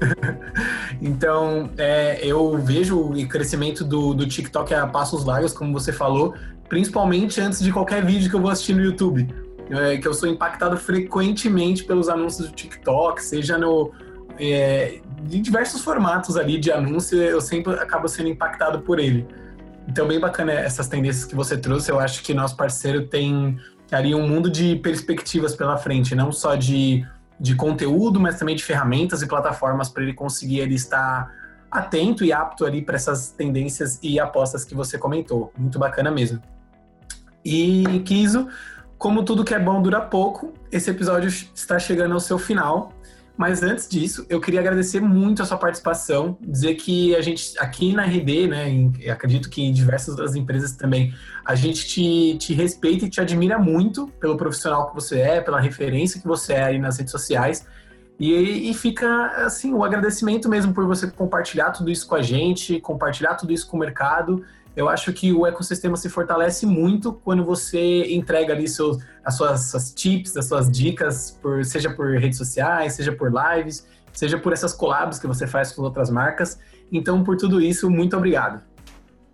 então, 1.00 1.70
é, 1.78 2.18
eu 2.22 2.58
vejo 2.58 2.98
o 2.98 3.28
crescimento 3.28 3.84
do, 3.84 4.12
do 4.12 4.26
TikTok 4.26 4.74
a 4.74 4.86
passos 4.86 5.24
largos, 5.24 5.52
como 5.52 5.72
você 5.72 5.92
falou, 5.92 6.34
principalmente 6.68 7.40
antes 7.40 7.60
de 7.60 7.72
qualquer 7.72 8.04
vídeo 8.04 8.28
que 8.30 8.36
eu 8.36 8.40
vou 8.40 8.50
assistir 8.50 8.74
no 8.74 8.82
YouTube 8.82 9.26
é, 9.70 9.96
que 9.96 10.06
eu 10.06 10.12
sou 10.12 10.28
impactado 10.28 10.76
frequentemente 10.76 11.84
pelos 11.84 12.08
anúncios 12.08 12.48
do 12.48 12.54
TikTok, 12.54 13.22
seja 13.22 13.56
no 13.56 13.92
é, 14.38 15.00
em 15.30 15.40
diversos 15.40 15.82
formatos 15.82 16.36
ali 16.36 16.58
de 16.58 16.70
anúncio, 16.70 17.22
eu 17.22 17.40
sempre 17.40 17.72
acabo 17.74 18.08
sendo 18.08 18.28
impactado 18.28 18.80
por 18.80 18.98
ele. 18.98 19.26
Então, 19.88 20.08
bem 20.08 20.18
bacana 20.18 20.52
essas 20.52 20.88
tendências 20.88 21.24
que 21.24 21.34
você 21.34 21.56
trouxe. 21.56 21.90
Eu 21.90 22.00
acho 22.00 22.22
que 22.22 22.34
nosso 22.34 22.56
parceiro 22.56 23.06
tem 23.06 23.58
ali 23.92 24.14
um 24.14 24.26
mundo 24.26 24.50
de 24.50 24.76
perspectivas 24.76 25.54
pela 25.54 25.76
frente, 25.76 26.14
não 26.14 26.32
só 26.32 26.56
de, 26.56 27.06
de 27.38 27.54
conteúdo, 27.54 28.18
mas 28.18 28.38
também 28.38 28.56
de 28.56 28.64
ferramentas 28.64 29.22
e 29.22 29.28
plataformas 29.28 29.88
para 29.88 30.02
ele 30.02 30.14
conseguir 30.14 30.58
ele 30.58 30.74
estar 30.74 31.30
atento 31.70 32.24
e 32.24 32.32
apto 32.32 32.64
ali 32.64 32.82
para 32.82 32.96
essas 32.96 33.30
tendências 33.30 33.98
e 34.02 34.18
apostas 34.18 34.64
que 34.64 34.74
você 34.74 34.98
comentou. 34.98 35.52
Muito 35.56 35.78
bacana 35.78 36.10
mesmo. 36.10 36.40
E 37.44 38.00
Kiso, 38.04 38.48
como 38.96 39.22
tudo 39.24 39.44
que 39.44 39.54
é 39.54 39.58
bom 39.58 39.82
dura 39.82 40.00
pouco, 40.00 40.54
esse 40.72 40.90
episódio 40.90 41.28
está 41.28 41.78
chegando 41.78 42.14
ao 42.14 42.20
seu 42.20 42.38
final. 42.38 42.92
Mas 43.36 43.64
antes 43.64 43.88
disso, 43.88 44.24
eu 44.28 44.40
queria 44.40 44.60
agradecer 44.60 45.00
muito 45.00 45.42
a 45.42 45.44
sua 45.44 45.56
participação, 45.58 46.38
dizer 46.40 46.76
que 46.76 47.16
a 47.16 47.20
gente 47.20 47.58
aqui 47.58 47.92
na 47.92 48.04
RD, 48.04 48.46
né, 48.46 48.68
em, 48.68 48.92
acredito 49.10 49.50
que 49.50 49.60
em 49.60 49.72
diversas 49.72 50.14
das 50.14 50.36
empresas 50.36 50.76
também, 50.76 51.12
a 51.44 51.56
gente 51.56 51.84
te, 51.86 52.38
te 52.38 52.54
respeita 52.54 53.06
e 53.06 53.10
te 53.10 53.20
admira 53.20 53.58
muito 53.58 54.06
pelo 54.20 54.36
profissional 54.36 54.88
que 54.88 54.94
você 54.94 55.18
é, 55.18 55.40
pela 55.40 55.60
referência 55.60 56.20
que 56.20 56.28
você 56.28 56.52
é 56.52 56.62
aí 56.62 56.78
nas 56.78 56.96
redes 56.96 57.10
sociais. 57.10 57.66
E, 58.20 58.70
e 58.70 58.74
fica 58.74 59.26
assim 59.44 59.74
o 59.74 59.82
agradecimento 59.82 60.48
mesmo 60.48 60.72
por 60.72 60.86
você 60.86 61.10
compartilhar 61.10 61.72
tudo 61.72 61.90
isso 61.90 62.06
com 62.06 62.14
a 62.14 62.22
gente, 62.22 62.80
compartilhar 62.80 63.34
tudo 63.34 63.52
isso 63.52 63.66
com 63.66 63.76
o 63.76 63.80
mercado 63.80 64.44
eu 64.76 64.88
acho 64.88 65.12
que 65.12 65.32
o 65.32 65.46
ecossistema 65.46 65.96
se 65.96 66.08
fortalece 66.08 66.66
muito 66.66 67.12
quando 67.12 67.44
você 67.44 68.12
entrega 68.12 68.52
ali 68.52 68.66
seus, 68.66 68.98
as 69.24 69.36
suas, 69.36 69.70
suas 69.70 69.92
tips, 69.92 70.36
as 70.36 70.46
suas 70.46 70.70
dicas, 70.70 71.38
por, 71.40 71.64
seja 71.64 71.90
por 71.90 72.16
redes 72.18 72.38
sociais, 72.38 72.94
seja 72.94 73.12
por 73.12 73.32
lives, 73.32 73.86
seja 74.12 74.38
por 74.38 74.52
essas 74.52 74.72
collabs 74.72 75.18
que 75.18 75.26
você 75.26 75.46
faz 75.46 75.72
com 75.72 75.82
outras 75.82 76.10
marcas. 76.10 76.58
Então, 76.90 77.22
por 77.22 77.36
tudo 77.36 77.60
isso, 77.60 77.88
muito 77.88 78.16
obrigado. 78.16 78.62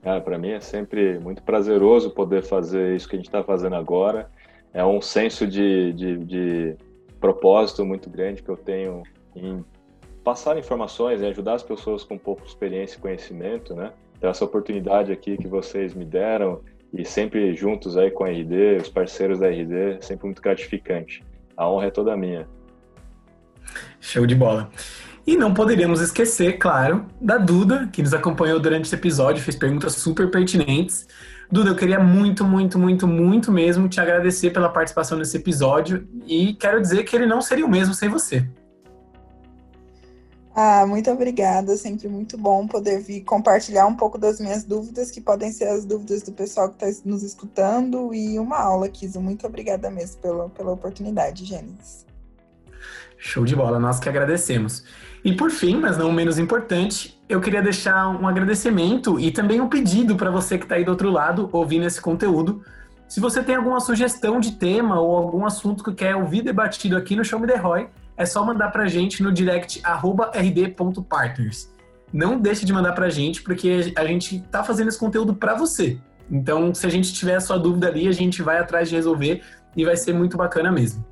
Ah, 0.05 0.21
Para 0.21 0.39
mim 0.39 0.51
é 0.51 0.61
sempre 0.61 1.19
muito 1.19 1.43
prazeroso 1.43 2.11
poder 2.11 2.43
fazer 2.43 2.97
isso 2.97 3.09
que 3.09 3.17
a 3.17 3.19
gente 3.19 3.29
está 3.29 3.43
fazendo 3.43 3.77
agora. 3.77 4.31
É 4.73 4.85
um 4.85 5.01
senso 5.01 5.47
de, 5.47 5.93
de, 5.93 6.17
de, 6.19 6.77
propósito 7.19 7.85
muito 7.85 8.09
grande 8.09 8.43
que 8.43 8.49
eu 8.49 8.57
tenho 8.57 9.03
em 9.37 9.65
passar 10.25 10.57
informações, 10.57 11.21
em 11.21 11.27
ajudar 11.29 11.55
as 11.55 11.63
pessoas 11.63 12.03
com 12.05 12.17
pouca 12.17 12.45
experiência 12.47 12.97
e 12.97 13.01
conhecimento, 13.01 13.75
né? 13.75 13.93
Então, 14.21 14.29
essa 14.29 14.45
oportunidade 14.45 15.11
aqui 15.11 15.39
que 15.39 15.49
vocês 15.49 15.95
me 15.95 16.05
deram 16.05 16.61
e 16.93 17.07
sempre 17.07 17.55
juntos 17.55 17.97
aí 17.97 18.11
com 18.11 18.23
a 18.23 18.29
RD, 18.29 18.77
os 18.83 18.89
parceiros 18.91 19.39
da 19.39 19.49
RD, 19.49 19.97
é 19.97 20.01
sempre 20.03 20.27
muito 20.27 20.43
gratificante. 20.43 21.25
A 21.57 21.67
honra 21.67 21.87
é 21.87 21.91
toda 21.91 22.15
minha. 22.19 22.47
Show 23.99 24.27
de 24.27 24.35
bola. 24.35 24.71
E 25.27 25.39
não 25.39 25.55
poderíamos 25.55 26.03
esquecer, 26.03 26.59
claro, 26.59 27.07
da 27.19 27.39
Duda, 27.39 27.89
que 27.91 28.03
nos 28.03 28.13
acompanhou 28.13 28.61
durante 28.61 28.85
esse 28.85 28.95
episódio, 28.95 29.43
fez 29.43 29.57
perguntas 29.57 29.95
super 29.95 30.31
pertinentes. 30.31 31.09
Duda, 31.51 31.71
eu 31.71 31.77
queria 31.77 31.99
muito, 31.99 32.45
muito, 32.45 32.79
muito, 32.79 33.09
muito 33.09 33.51
mesmo 33.51 33.89
te 33.89 34.03
agradecer 34.03 34.51
pela 34.51 34.69
participação 34.69 35.17
nesse 35.17 35.39
episódio 35.39 36.07
e 36.27 36.53
quero 36.53 36.79
dizer 36.79 37.05
que 37.05 37.17
ele 37.17 37.25
não 37.25 37.41
seria 37.41 37.65
o 37.65 37.71
mesmo 37.71 37.95
sem 37.95 38.11
você. 38.11 38.47
Ah, 40.55 40.85
muito 40.87 41.11
obrigada. 41.11 41.77
Sempre 41.77 42.09
muito 42.09 42.37
bom 42.37 42.67
poder 42.67 43.01
vir 43.01 43.23
compartilhar 43.23 43.87
um 43.87 43.95
pouco 43.95 44.19
das 44.19 44.41
minhas 44.41 44.65
dúvidas, 44.65 45.11
que 45.11 45.21
podem 45.21 45.53
ser 45.53 45.69
as 45.69 45.85
dúvidas 45.85 46.23
do 46.23 46.33
pessoal 46.33 46.69
que 46.69 46.85
está 46.85 47.03
nos 47.05 47.23
escutando, 47.23 48.13
e 48.13 48.39
uma 48.39 48.59
aula, 48.59 48.89
Kiso. 48.89 49.21
Muito 49.21 49.47
obrigada 49.47 49.91
mesmo 49.91 50.21
pela, 50.21 50.49
pela 50.49 50.73
oportunidade, 50.73 51.45
Gênesis. 51.45 52.05
Show 53.17 53.45
de 53.45 53.55
bola, 53.55 53.79
nós 53.79 54.01
que 54.01 54.09
agradecemos. 54.09 54.83
E 55.23 55.35
por 55.35 55.51
fim, 55.51 55.77
mas 55.77 55.99
não 55.99 56.11
menos 56.11 56.39
importante, 56.39 57.21
eu 57.29 57.41
queria 57.41 57.63
deixar 57.63 58.09
um 58.09 58.27
agradecimento 58.27 59.21
e 59.21 59.31
também 59.31 59.61
um 59.61 59.69
pedido 59.69 60.17
para 60.17 60.31
você 60.31 60.57
que 60.57 60.65
está 60.65 60.77
aí 60.77 60.85
do 60.85 60.91
outro 60.91 61.11
lado 61.11 61.49
ouvindo 61.53 61.85
esse 61.85 62.01
conteúdo. 62.01 62.65
Se 63.07 63.21
você 63.21 63.43
tem 63.43 63.57
alguma 63.57 63.79
sugestão 63.79 64.41
de 64.41 64.53
tema 64.53 64.99
ou 64.99 65.15
algum 65.15 65.45
assunto 65.45 65.85
que 65.85 65.93
quer 65.93 66.17
ouvir 66.17 66.43
debatido 66.43 66.97
aqui 66.97 67.15
no 67.15 67.25
Show 67.25 67.39
Me 67.39 67.47
The 67.47 67.57
Roy, 67.57 67.89
é 68.21 68.27
só 68.27 68.45
mandar 68.45 68.71
para 68.71 68.83
a 68.83 68.87
gente 68.87 69.23
no 69.23 69.33
direct 69.33 69.81
rd.partners. 69.83 71.73
Não 72.13 72.39
deixe 72.39 72.67
de 72.67 72.73
mandar 72.73 72.93
para 72.93 73.07
a 73.07 73.09
gente, 73.09 73.43
porque 73.43 73.95
a 73.97 74.05
gente 74.05 74.37
está 74.37 74.63
fazendo 74.63 74.89
esse 74.89 74.99
conteúdo 74.99 75.35
para 75.35 75.55
você. 75.55 75.99
Então, 76.31 76.75
se 76.75 76.87
a 76.87 76.91
gente 76.91 77.15
tiver 77.15 77.37
a 77.37 77.41
sua 77.41 77.59
dúvida 77.59 77.89
ali, 77.89 78.07
a 78.07 78.13
gente 78.13 78.43
vai 78.43 78.59
atrás 78.59 78.91
de 78.91 78.95
resolver 78.95 79.43
e 79.75 79.87
vai 79.87 79.97
ser 79.97 80.13
muito 80.13 80.37
bacana 80.37 80.71
mesmo. 80.71 81.03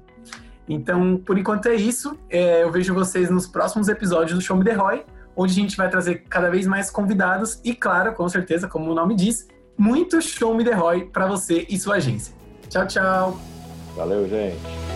Então, 0.69 1.17
por 1.17 1.39
enquanto 1.39 1.67
é 1.67 1.75
isso. 1.75 2.15
É, 2.29 2.63
eu 2.63 2.71
vejo 2.71 2.93
vocês 2.93 3.31
nos 3.31 3.47
próximos 3.47 3.89
episódios 3.89 4.39
do 4.39 4.45
Show 4.45 4.59
Me 4.59 4.65
The 4.65 4.75
Roy, 4.75 5.03
onde 5.35 5.53
a 5.53 5.55
gente 5.55 5.79
vai 5.79 5.89
trazer 5.89 6.25
cada 6.29 6.51
vez 6.51 6.67
mais 6.67 6.91
convidados 6.91 7.59
e, 7.65 7.75
claro, 7.75 8.13
com 8.13 8.29
certeza, 8.29 8.69
como 8.69 8.91
o 8.91 8.95
nome 8.95 9.17
diz, 9.17 9.49
muito 9.79 10.21
Show 10.21 10.55
Me 10.55 10.63
The 10.63 10.75
Roy 10.75 11.07
para 11.07 11.27
você 11.27 11.67
e 11.71 11.79
sua 11.79 11.97
agência. 11.97 12.35
Tchau, 12.69 12.87
tchau. 12.87 13.41
Valeu, 13.97 14.29
gente. 14.29 14.88